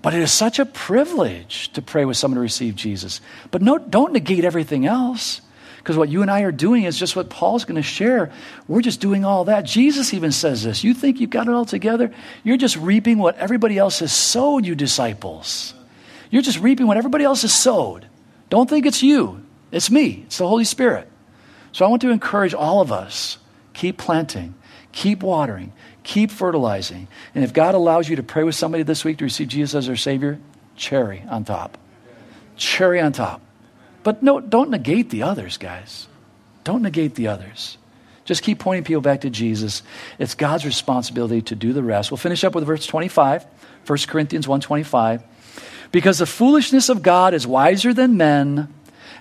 But 0.00 0.14
it 0.14 0.20
is 0.20 0.32
such 0.32 0.58
a 0.58 0.64
privilege 0.64 1.72
to 1.72 1.82
pray 1.82 2.04
with 2.04 2.16
someone 2.16 2.36
to 2.36 2.40
receive 2.40 2.76
Jesus. 2.76 3.20
But 3.50 3.62
no, 3.62 3.78
don't 3.78 4.12
negate 4.12 4.44
everything 4.44 4.86
else. 4.86 5.40
Because 5.78 5.96
what 5.96 6.08
you 6.08 6.22
and 6.22 6.30
I 6.30 6.42
are 6.42 6.52
doing 6.52 6.84
is 6.84 6.98
just 6.98 7.16
what 7.16 7.30
Paul's 7.30 7.64
going 7.64 7.76
to 7.76 7.82
share. 7.82 8.30
We're 8.66 8.82
just 8.82 9.00
doing 9.00 9.24
all 9.24 9.44
that. 9.44 9.62
Jesus 9.62 10.12
even 10.12 10.32
says 10.32 10.62
this. 10.62 10.84
You 10.84 10.92
think 10.92 11.20
you've 11.20 11.30
got 11.30 11.48
it 11.48 11.54
all 11.54 11.64
together? 11.64 12.12
You're 12.44 12.56
just 12.56 12.76
reaping 12.76 13.18
what 13.18 13.36
everybody 13.38 13.78
else 13.78 14.00
has 14.00 14.12
sowed, 14.12 14.66
you 14.66 14.74
disciples. 14.74 15.74
You're 16.30 16.42
just 16.42 16.60
reaping 16.60 16.86
what 16.86 16.96
everybody 16.96 17.24
else 17.24 17.42
has 17.42 17.54
sowed. 17.54 18.06
Don't 18.50 18.68
think 18.68 18.86
it's 18.86 19.02
you. 19.02 19.44
It's 19.70 19.90
me, 19.90 20.24
it's 20.26 20.38
the 20.38 20.48
Holy 20.48 20.64
Spirit. 20.64 21.08
So 21.72 21.84
I 21.84 21.88
want 21.88 22.02
to 22.02 22.10
encourage 22.10 22.54
all 22.54 22.80
of 22.80 22.90
us 22.90 23.38
keep 23.74 23.98
planting, 23.98 24.54
keep 24.92 25.22
watering, 25.22 25.72
keep 26.02 26.30
fertilizing. 26.30 27.06
And 27.34 27.44
if 27.44 27.52
God 27.52 27.74
allows 27.74 28.08
you 28.08 28.16
to 28.16 28.22
pray 28.22 28.42
with 28.42 28.54
somebody 28.54 28.82
this 28.82 29.04
week 29.04 29.18
to 29.18 29.24
receive 29.24 29.48
Jesus 29.48 29.74
as 29.74 29.86
their 29.86 29.96
Savior, 29.96 30.38
cherry 30.74 31.22
on 31.28 31.44
top. 31.44 31.78
Cherry 32.56 33.00
on 33.00 33.12
top. 33.12 33.40
But 34.08 34.22
no, 34.22 34.40
don't 34.40 34.70
negate 34.70 35.10
the 35.10 35.24
others, 35.24 35.58
guys. 35.58 36.08
Don't 36.64 36.80
negate 36.80 37.14
the 37.14 37.28
others. 37.28 37.76
Just 38.24 38.42
keep 38.42 38.58
pointing 38.58 38.84
people 38.84 39.02
back 39.02 39.20
to 39.20 39.28
Jesus. 39.28 39.82
It's 40.18 40.34
God's 40.34 40.64
responsibility 40.64 41.42
to 41.42 41.54
do 41.54 41.74
the 41.74 41.82
rest. 41.82 42.10
We'll 42.10 42.16
finish 42.16 42.42
up 42.42 42.54
with 42.54 42.64
verse 42.64 42.86
25, 42.86 43.44
1 43.86 43.98
Corinthians 44.08 44.48
125. 44.48 45.22
Because 45.92 46.16
the 46.16 46.24
foolishness 46.24 46.88
of 46.88 47.02
God 47.02 47.34
is 47.34 47.46
wiser 47.46 47.92
than 47.92 48.16
men, 48.16 48.72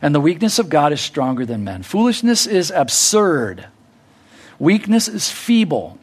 and 0.02 0.16
the 0.16 0.22
weakness 0.22 0.58
of 0.58 0.70
God 0.70 0.94
is 0.94 1.02
stronger 1.02 1.46
than 1.46 1.66
men. 1.66 1.84
Foolishness 1.84 2.48
is 2.48 2.72
absurd. 2.72 3.68
Weakness 4.58 5.10
is 5.10 5.30
feeble. 5.30 6.00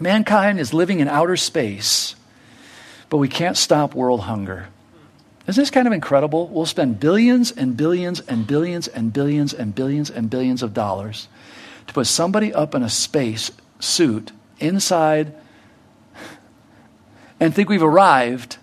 Mankind 0.00 0.58
is 0.58 0.74
living 0.74 0.98
in 0.98 1.06
outer 1.06 1.36
space, 1.36 2.16
but 3.08 3.18
we 3.18 3.28
can't 3.28 3.56
stop 3.56 3.94
world 3.94 4.22
hunger. 4.22 4.66
Isn't 5.50 5.62
this 5.62 5.70
kind 5.70 5.88
of 5.88 5.92
incredible? 5.92 6.46
We'll 6.46 6.64
spend 6.64 7.00
billions 7.00 7.50
and 7.50 7.76
billions 7.76 8.20
and 8.20 8.46
billions 8.46 8.86
and 8.86 9.12
billions 9.12 9.52
and 9.52 9.74
billions 9.74 10.08
and 10.08 10.30
billions 10.30 10.62
of 10.62 10.72
dollars 10.72 11.26
to 11.88 11.92
put 11.92 12.06
somebody 12.06 12.54
up 12.54 12.76
in 12.76 12.84
a 12.84 12.88
space 12.88 13.50
suit 13.80 14.30
inside 14.60 15.34
and 17.40 17.52
think 17.52 17.68
we've 17.68 17.82
arrived, 17.82 18.58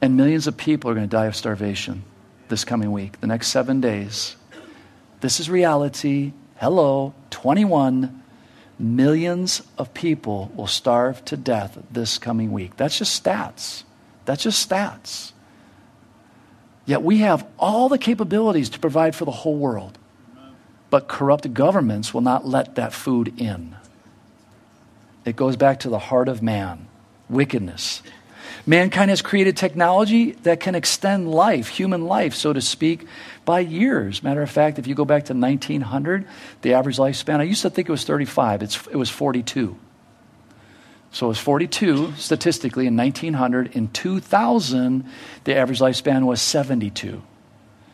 and 0.00 0.16
millions 0.16 0.46
of 0.46 0.56
people 0.56 0.90
are 0.90 0.94
going 0.94 1.06
to 1.06 1.14
die 1.14 1.26
of 1.26 1.36
starvation 1.36 2.02
this 2.48 2.64
coming 2.64 2.90
week, 2.90 3.20
the 3.20 3.26
next 3.26 3.48
seven 3.48 3.82
days. 3.82 4.36
This 5.20 5.40
is 5.40 5.50
reality. 5.50 6.32
Hello, 6.56 7.12
21 7.28 8.22
millions 8.78 9.62
of 9.76 9.92
people 9.92 10.50
will 10.56 10.66
starve 10.66 11.22
to 11.26 11.36
death 11.36 11.76
this 11.90 12.16
coming 12.16 12.50
week. 12.50 12.78
That's 12.78 12.96
just 12.96 13.22
stats. 13.22 13.82
That's 14.26 14.42
just 14.42 14.68
stats. 14.68 15.32
Yet 16.84 17.02
we 17.02 17.18
have 17.18 17.46
all 17.58 17.88
the 17.88 17.98
capabilities 17.98 18.68
to 18.70 18.78
provide 18.78 19.14
for 19.14 19.24
the 19.24 19.30
whole 19.30 19.56
world. 19.56 19.98
But 20.90 21.08
corrupt 21.08 21.52
governments 21.52 22.14
will 22.14 22.20
not 22.20 22.46
let 22.46 22.76
that 22.76 22.92
food 22.92 23.40
in. 23.40 23.74
It 25.24 25.34
goes 25.34 25.56
back 25.56 25.80
to 25.80 25.88
the 25.88 25.98
heart 25.98 26.28
of 26.28 26.42
man 26.42 26.86
wickedness. 27.28 28.02
Mankind 28.64 29.10
has 29.10 29.22
created 29.22 29.56
technology 29.56 30.32
that 30.42 30.60
can 30.60 30.74
extend 30.74 31.30
life, 31.30 31.68
human 31.68 32.06
life, 32.06 32.34
so 32.34 32.52
to 32.52 32.60
speak, 32.60 33.06
by 33.44 33.60
years. 33.60 34.22
Matter 34.22 34.42
of 34.42 34.50
fact, 34.50 34.78
if 34.78 34.86
you 34.86 34.94
go 34.94 35.04
back 35.04 35.24
to 35.26 35.34
1900, 35.34 36.26
the 36.62 36.74
average 36.74 36.96
lifespan, 36.96 37.40
I 37.40 37.44
used 37.44 37.62
to 37.62 37.70
think 37.70 37.88
it 37.88 37.92
was 37.92 38.04
35, 38.04 38.62
it's, 38.62 38.86
it 38.86 38.96
was 38.96 39.10
42. 39.10 39.76
So 41.12 41.26
it 41.26 41.28
was 41.30 41.38
42 41.38 42.14
statistically 42.16 42.86
in 42.86 42.96
1900. 42.96 43.74
In 43.74 43.88
2000, 43.88 45.04
the 45.44 45.56
average 45.56 45.80
lifespan 45.80 46.26
was 46.26 46.42
72. 46.42 47.22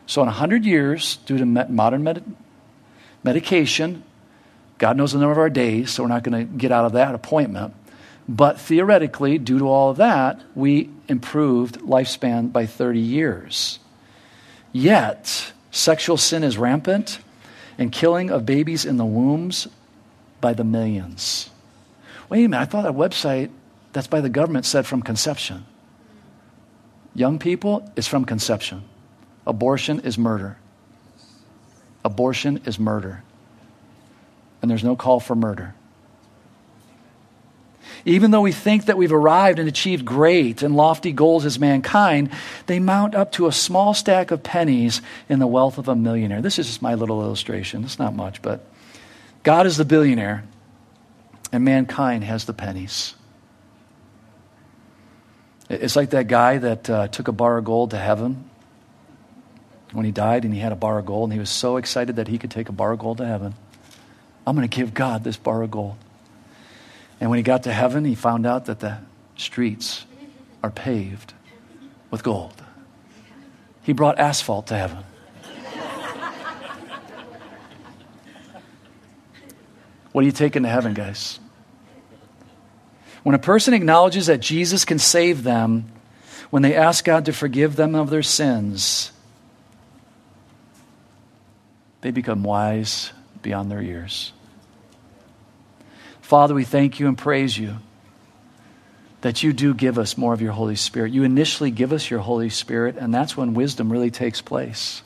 So 0.05 0.21
in 0.21 0.27
100 0.27 0.65
years, 0.65 1.17
due 1.17 1.37
to 1.37 1.45
modern 1.45 2.03
med- 2.03 2.35
medication. 3.23 4.03
God 4.77 4.97
knows 4.97 5.13
the 5.13 5.19
number 5.19 5.31
of 5.31 5.37
our 5.37 5.49
days, 5.49 5.91
so 5.91 6.03
we're 6.03 6.09
not 6.09 6.23
going 6.23 6.47
to 6.47 6.53
get 6.57 6.71
out 6.71 6.85
of 6.85 6.93
that 6.93 7.15
appointment. 7.15 7.73
But 8.27 8.59
theoretically, 8.59 9.37
due 9.37 9.59
to 9.59 9.67
all 9.67 9.89
of 9.89 9.97
that, 9.97 10.41
we 10.55 10.89
improved 11.07 11.79
lifespan 11.81 12.51
by 12.51 12.65
30 12.65 12.99
years. 12.99 13.79
Yet, 14.71 15.53
sexual 15.71 16.17
sin 16.17 16.43
is 16.43 16.57
rampant 16.57 17.19
and 17.77 17.91
killing 17.91 18.29
of 18.29 18.45
babies 18.45 18.85
in 18.85 18.97
the 18.97 19.05
wombs 19.05 19.67
by 20.41 20.53
the 20.53 20.63
millions. 20.63 21.49
Wait 22.33 22.45
a 22.45 22.49
minute, 22.49 22.63
I 22.63 22.65
thought 22.65 22.81
that 22.81 22.93
website 22.93 23.51
that's 23.91 24.07
by 24.07 24.19
the 24.19 24.27
government 24.27 24.65
said 24.65 24.87
from 24.87 25.03
conception. 25.03 25.67
Young 27.13 27.37
people 27.37 27.87
is 27.95 28.07
from 28.07 28.25
conception. 28.25 28.85
Abortion 29.45 29.99
is 29.99 30.17
murder. 30.17 30.57
Abortion 32.03 32.59
is 32.65 32.79
murder. 32.79 33.21
And 34.63 34.71
there's 34.71 34.83
no 34.83 34.95
call 34.95 35.19
for 35.19 35.35
murder. 35.35 35.75
Even 38.03 38.31
though 38.31 38.41
we 38.41 38.51
think 38.51 38.85
that 38.85 38.97
we've 38.97 39.13
arrived 39.13 39.59
and 39.59 39.69
achieved 39.69 40.03
great 40.03 40.63
and 40.63 40.75
lofty 40.75 41.11
goals 41.11 41.45
as 41.45 41.59
mankind, 41.59 42.31
they 42.65 42.79
mount 42.79 43.13
up 43.13 43.31
to 43.33 43.45
a 43.45 43.51
small 43.51 43.93
stack 43.93 44.31
of 44.31 44.41
pennies 44.41 45.03
in 45.29 45.37
the 45.37 45.45
wealth 45.45 45.77
of 45.77 45.87
a 45.87 45.95
millionaire. 45.95 46.41
This 46.41 46.57
is 46.57 46.65
just 46.65 46.81
my 46.81 46.95
little 46.95 47.21
illustration. 47.21 47.83
It's 47.83 47.99
not 47.99 48.15
much, 48.15 48.41
but 48.41 48.65
God 49.43 49.67
is 49.67 49.77
the 49.77 49.85
billionaire, 49.85 50.45
and 51.53 51.63
mankind 51.63 52.23
has 52.23 52.45
the 52.45 52.53
pennies. 52.53 53.13
It's 55.69 55.95
like 55.95 56.09
that 56.09 56.27
guy 56.27 56.57
that 56.57 56.89
uh, 56.89 57.07
took 57.07 57.27
a 57.27 57.31
bar 57.31 57.59
of 57.59 57.63
gold 57.63 57.91
to 57.91 57.97
heaven 57.97 58.49
when 59.91 60.03
he 60.03 60.11
died 60.11 60.45
and 60.45 60.53
he 60.53 60.59
had 60.59 60.71
a 60.71 60.75
bar 60.75 60.97
of 60.97 61.05
gold 61.05 61.29
and 61.29 61.33
he 61.33 61.39
was 61.39 61.51
so 61.51 61.77
excited 61.77 62.15
that 62.15 62.27
he 62.27 62.39
could 62.39 62.49
take 62.49 62.69
a 62.69 62.71
bar 62.71 62.91
of 62.91 62.99
gold 62.99 63.19
to 63.19 63.25
heaven. 63.27 63.53
I'm 64.47 64.55
going 64.55 64.67
to 64.67 64.75
give 64.75 64.95
God 64.95 65.23
this 65.23 65.37
bar 65.37 65.61
of 65.61 65.69
gold. 65.69 65.95
And 67.21 67.29
when 67.29 67.37
he 67.37 67.43
got 67.43 67.63
to 67.63 67.71
heaven, 67.71 68.03
he 68.03 68.15
found 68.15 68.47
out 68.47 68.65
that 68.65 68.79
the 68.79 68.97
streets 69.37 70.05
are 70.63 70.71
paved 70.71 71.33
with 72.09 72.23
gold. 72.23 72.61
He 73.83 73.93
brought 73.93 74.17
asphalt 74.17 74.67
to 74.67 74.75
heaven. 74.75 75.03
what 80.11 80.23
are 80.23 80.25
you 80.25 80.31
taking 80.31 80.63
to 80.63 80.69
heaven, 80.69 80.95
guys? 80.95 81.39
When 83.23 83.35
a 83.35 83.39
person 83.39 83.73
acknowledges 83.73 84.27
that 84.27 84.41
Jesus 84.41 84.85
can 84.85 84.99
save 84.99 85.43
them, 85.43 85.89
when 86.49 86.61
they 86.61 86.75
ask 86.75 87.03
God 87.03 87.25
to 87.25 87.33
forgive 87.33 87.75
them 87.75 87.95
of 87.95 88.09
their 88.09 88.21
sins, 88.21 89.11
they 92.01 92.11
become 92.11 92.43
wise 92.43 93.11
beyond 93.41 93.71
their 93.71 93.81
years. 93.81 94.33
Father, 96.21 96.53
we 96.53 96.63
thank 96.63 96.99
you 96.99 97.07
and 97.07 97.17
praise 97.17 97.57
you 97.57 97.77
that 99.21 99.41
you 99.41 99.53
do 99.53 99.73
give 99.73 99.97
us 99.97 100.17
more 100.17 100.33
of 100.33 100.41
your 100.41 100.51
Holy 100.51 100.75
Spirit. 100.75 101.13
You 101.13 101.23
initially 101.23 101.71
give 101.71 101.93
us 101.93 102.09
your 102.09 102.19
Holy 102.19 102.49
Spirit, 102.49 102.97
and 102.97 103.13
that's 103.13 103.37
when 103.37 103.53
wisdom 103.53 103.89
really 103.89 104.11
takes 104.11 104.41
place. 104.41 105.01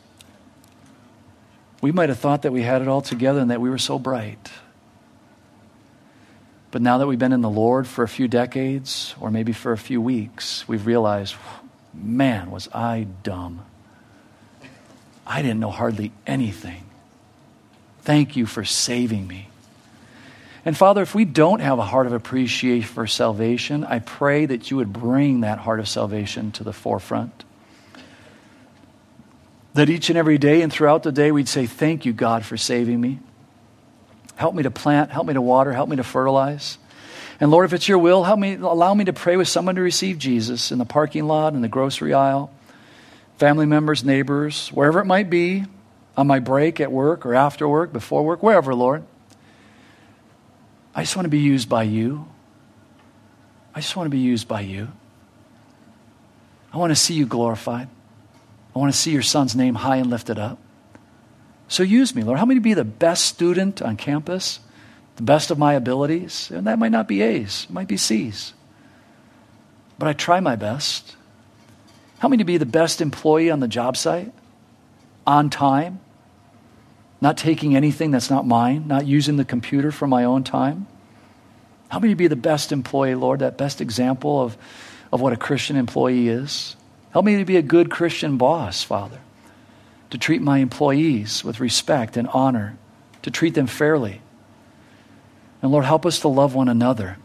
We 1.82 1.91
might 1.91 2.09
have 2.09 2.18
thought 2.18 2.41
that 2.41 2.51
we 2.51 2.63
had 2.63 2.82
it 2.82 2.88
all 2.88 3.01
together 3.01 3.39
and 3.39 3.51
that 3.51 3.61
we 3.61 3.70
were 3.70 3.78
so 3.78 3.99
bright. 3.99 4.49
But 6.72 6.82
now 6.82 6.97
that 6.97 7.07
we've 7.07 7.20
been 7.20 7.34
in 7.34 7.41
the 7.41 7.49
Lord 7.49 7.88
for 7.88 8.03
a 8.03 8.07
few 8.07 8.28
decades, 8.28 9.15
or 9.20 9.32
maybe 9.32 9.53
for 9.53 9.72
a 9.72 9.78
few 9.78 10.01
weeks, 10.01 10.68
we've 10.68 10.86
realized, 10.86 11.36
man, 11.93 12.51
was 12.51 12.68
I 12.74 13.07
dumb. 13.24 13.65
I 15.26 15.41
didn't 15.41 15.59
know 15.59 15.72
hardly 15.72 16.11
anything. 16.26 16.84
Thank 18.01 18.36
you 18.36 18.45
for 18.45 18.63
saving 18.63 19.28
me. 19.28 19.49
And 20.65 20.76
Father, 20.76 21.01
if 21.01 21.15
we 21.15 21.24
don't 21.24 21.61
have 21.61 21.80
a 21.80 21.86
heart 21.86 22.07
of 22.07 22.13
appreciation 22.13 22.88
for 22.88 23.07
salvation, 23.07 23.86
I 23.86 23.99
pray 23.99 24.45
that 24.45 24.70
you 24.70 24.78
would 24.78 24.91
bring 24.91 25.41
that 25.41 25.59
heart 25.59 25.80
of 25.80 25.88
salvation 25.88 26.51
to 26.53 26.63
the 26.65 26.74
forefront. 26.74 27.45
That 29.74 29.89
each 29.89 30.09
and 30.09 30.18
every 30.18 30.38
day 30.38 30.61
and 30.61 30.72
throughout 30.72 31.03
the 31.03 31.11
day 31.11 31.32
we'd 31.32 31.47
say, 31.47 31.68
Thank 31.68 32.05
you, 32.05 32.11
God, 32.11 32.45
for 32.45 32.57
saving 32.57 32.99
me. 32.99 33.20
Help 34.38 34.55
me 34.55 34.63
to 34.63 34.71
plant, 34.71 35.11
help 35.11 35.27
me 35.27 35.33
to 35.33 35.41
water, 35.41 35.73
help 35.73 35.89
me 35.89 35.97
to 35.97 36.03
fertilize. 36.03 36.77
And 37.39 37.51
Lord, 37.51 37.65
if 37.65 37.73
it's 37.73 37.88
your 37.88 37.97
will, 37.97 38.23
help 38.23 38.39
me, 38.39 38.53
allow 38.53 38.93
me 38.93 39.05
to 39.05 39.13
pray 39.13 39.35
with 39.35 39.47
someone 39.47 39.75
to 39.75 39.81
receive 39.81 40.17
Jesus 40.17 40.71
in 40.71 40.77
the 40.77 40.85
parking 40.85 41.25
lot, 41.25 41.53
in 41.53 41.61
the 41.61 41.67
grocery 41.67 42.13
aisle, 42.13 42.51
family 43.38 43.65
members, 43.65 44.03
neighbors, 44.03 44.69
wherever 44.69 44.99
it 44.99 45.05
might 45.05 45.29
be 45.29 45.65
on 46.15 46.27
my 46.27 46.39
break 46.39 46.79
at 46.79 46.91
work 46.91 47.25
or 47.25 47.35
after 47.35 47.67
work, 47.67 47.91
before 47.91 48.23
work, 48.23 48.41
wherever, 48.41 48.73
Lord. 48.73 49.03
I 50.95 51.01
just 51.01 51.15
want 51.15 51.25
to 51.25 51.29
be 51.29 51.39
used 51.39 51.67
by 51.67 51.83
you. 51.83 52.27
I 53.75 53.81
just 53.81 53.95
want 53.95 54.07
to 54.07 54.11
be 54.11 54.19
used 54.19 54.47
by 54.47 54.61
you. 54.61 54.88
I 56.73 56.77
want 56.77 56.91
to 56.91 56.95
see 56.95 57.13
you 57.13 57.25
glorified. 57.25 57.88
I 58.75 58.79
want 58.79 58.93
to 58.93 58.97
see 58.99 59.11
your 59.11 59.21
son's 59.23 59.55
name 59.55 59.75
high 59.75 59.97
and 59.97 60.09
lifted 60.09 60.39
up. 60.39 60.59
So 61.68 61.84
use 61.84 62.15
me, 62.15 62.24
Lord. 62.24 62.38
Help 62.38 62.49
me 62.49 62.55
to 62.55 62.61
be 62.61 62.74
the 62.74 62.86
best 62.86 63.26
student 63.26 63.82
on 63.82 63.97
campus, 63.97 64.59
the 65.18 65.24
best 65.24 65.51
of 65.51 65.57
my 65.57 65.74
abilities. 65.74 66.49
And 66.51 66.68
that 66.68 66.80
might 66.80 66.91
not 66.91 67.07
be 67.07 67.22
A's, 67.22 67.65
it 67.70 67.74
might 67.74 67.88
be 67.88 67.97
C's. 67.97 68.53
But 69.99 70.07
I 70.07 70.13
try 70.13 70.39
my 70.39 70.55
best. 70.55 71.15
Help 72.20 72.32
me 72.32 72.38
to 72.38 72.43
be 72.43 72.57
the 72.57 72.65
best 72.65 73.01
employee 73.01 73.51
on 73.51 73.59
the 73.59 73.68
job 73.68 73.97
site, 73.97 74.34
on 75.26 75.49
time, 75.49 75.99
not 77.20 77.38
taking 77.38 77.76
anything 77.76 78.11
that's 78.11 78.30
not 78.30 78.45
mine, 78.45 78.88
not 78.88 79.05
using 79.05 79.38
the 79.38 79.45
computer 79.45 79.91
for 79.91 80.07
my 80.07 80.24
own 80.24 80.43
time. 80.43 80.88
Help 81.89 82.03
me 82.03 82.09
to 82.09 82.15
be 82.15 82.28
the 82.28 82.36
best 82.36 82.72
employee, 82.72 83.15
Lord, 83.15 83.39
that 83.39 83.57
best 83.57 83.82
example 83.82 84.41
of, 84.41 84.57
of 85.11 85.22
what 85.22 85.34
a 85.34 85.38
Christian 85.38 85.78
employee 85.78 86.28
is. 86.28 86.76
Help 87.11 87.26
me 87.26 87.38
to 87.38 87.45
be 87.45 87.57
a 87.57 87.61
good 87.61 87.89
Christian 87.89 88.38
boss, 88.38 88.84
Father, 88.84 89.20
to 90.10 90.18
treat 90.18 90.41
my 90.41 90.60
employees 90.60 91.43
with 91.43 91.60
respect 91.60 92.18
and 92.18 92.28
honor, 92.30 92.78
to 93.24 93.32
treat 93.32 93.53
them 93.53 93.68
fairly. 93.68 94.22
And 95.62 95.72
Lord, 95.72 95.86
help 95.86 96.05
us 96.05 96.20
to 96.20 96.28
love 96.28 96.55
one 96.55 96.70
another, 96.70 97.18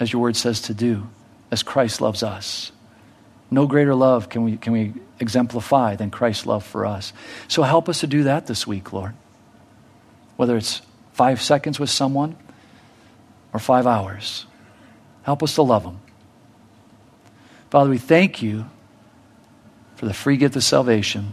as 0.00 0.12
your 0.12 0.22
word 0.22 0.36
says 0.36 0.60
to 0.62 0.74
do, 0.74 1.08
as 1.50 1.62
Christ 1.62 2.00
loves 2.00 2.22
us. 2.22 2.72
No 3.50 3.66
greater 3.66 3.94
love 3.94 4.28
can 4.28 4.42
we, 4.44 4.56
can 4.56 4.72
we 4.72 4.94
exemplify 5.20 5.96
than 5.96 6.10
Christ's 6.10 6.46
love 6.46 6.64
for 6.64 6.86
us. 6.86 7.12
So 7.46 7.62
help 7.62 7.88
us 7.88 8.00
to 8.00 8.06
do 8.06 8.24
that 8.24 8.46
this 8.46 8.66
week, 8.66 8.92
Lord. 8.92 9.14
whether 10.38 10.56
it's 10.56 10.80
five 11.12 11.42
seconds 11.42 11.80
with 11.80 11.90
someone 11.90 12.36
or 13.52 13.58
five 13.58 13.88
hours. 13.88 14.46
Help 15.24 15.42
us 15.42 15.56
to 15.56 15.62
love 15.62 15.82
them. 15.82 16.00
Father, 17.70 17.90
we 17.90 17.98
thank 17.98 18.40
you 18.40 18.66
for 19.96 20.06
the 20.06 20.14
free 20.14 20.36
gift 20.36 20.54
of 20.54 20.62
salvation. 20.62 21.32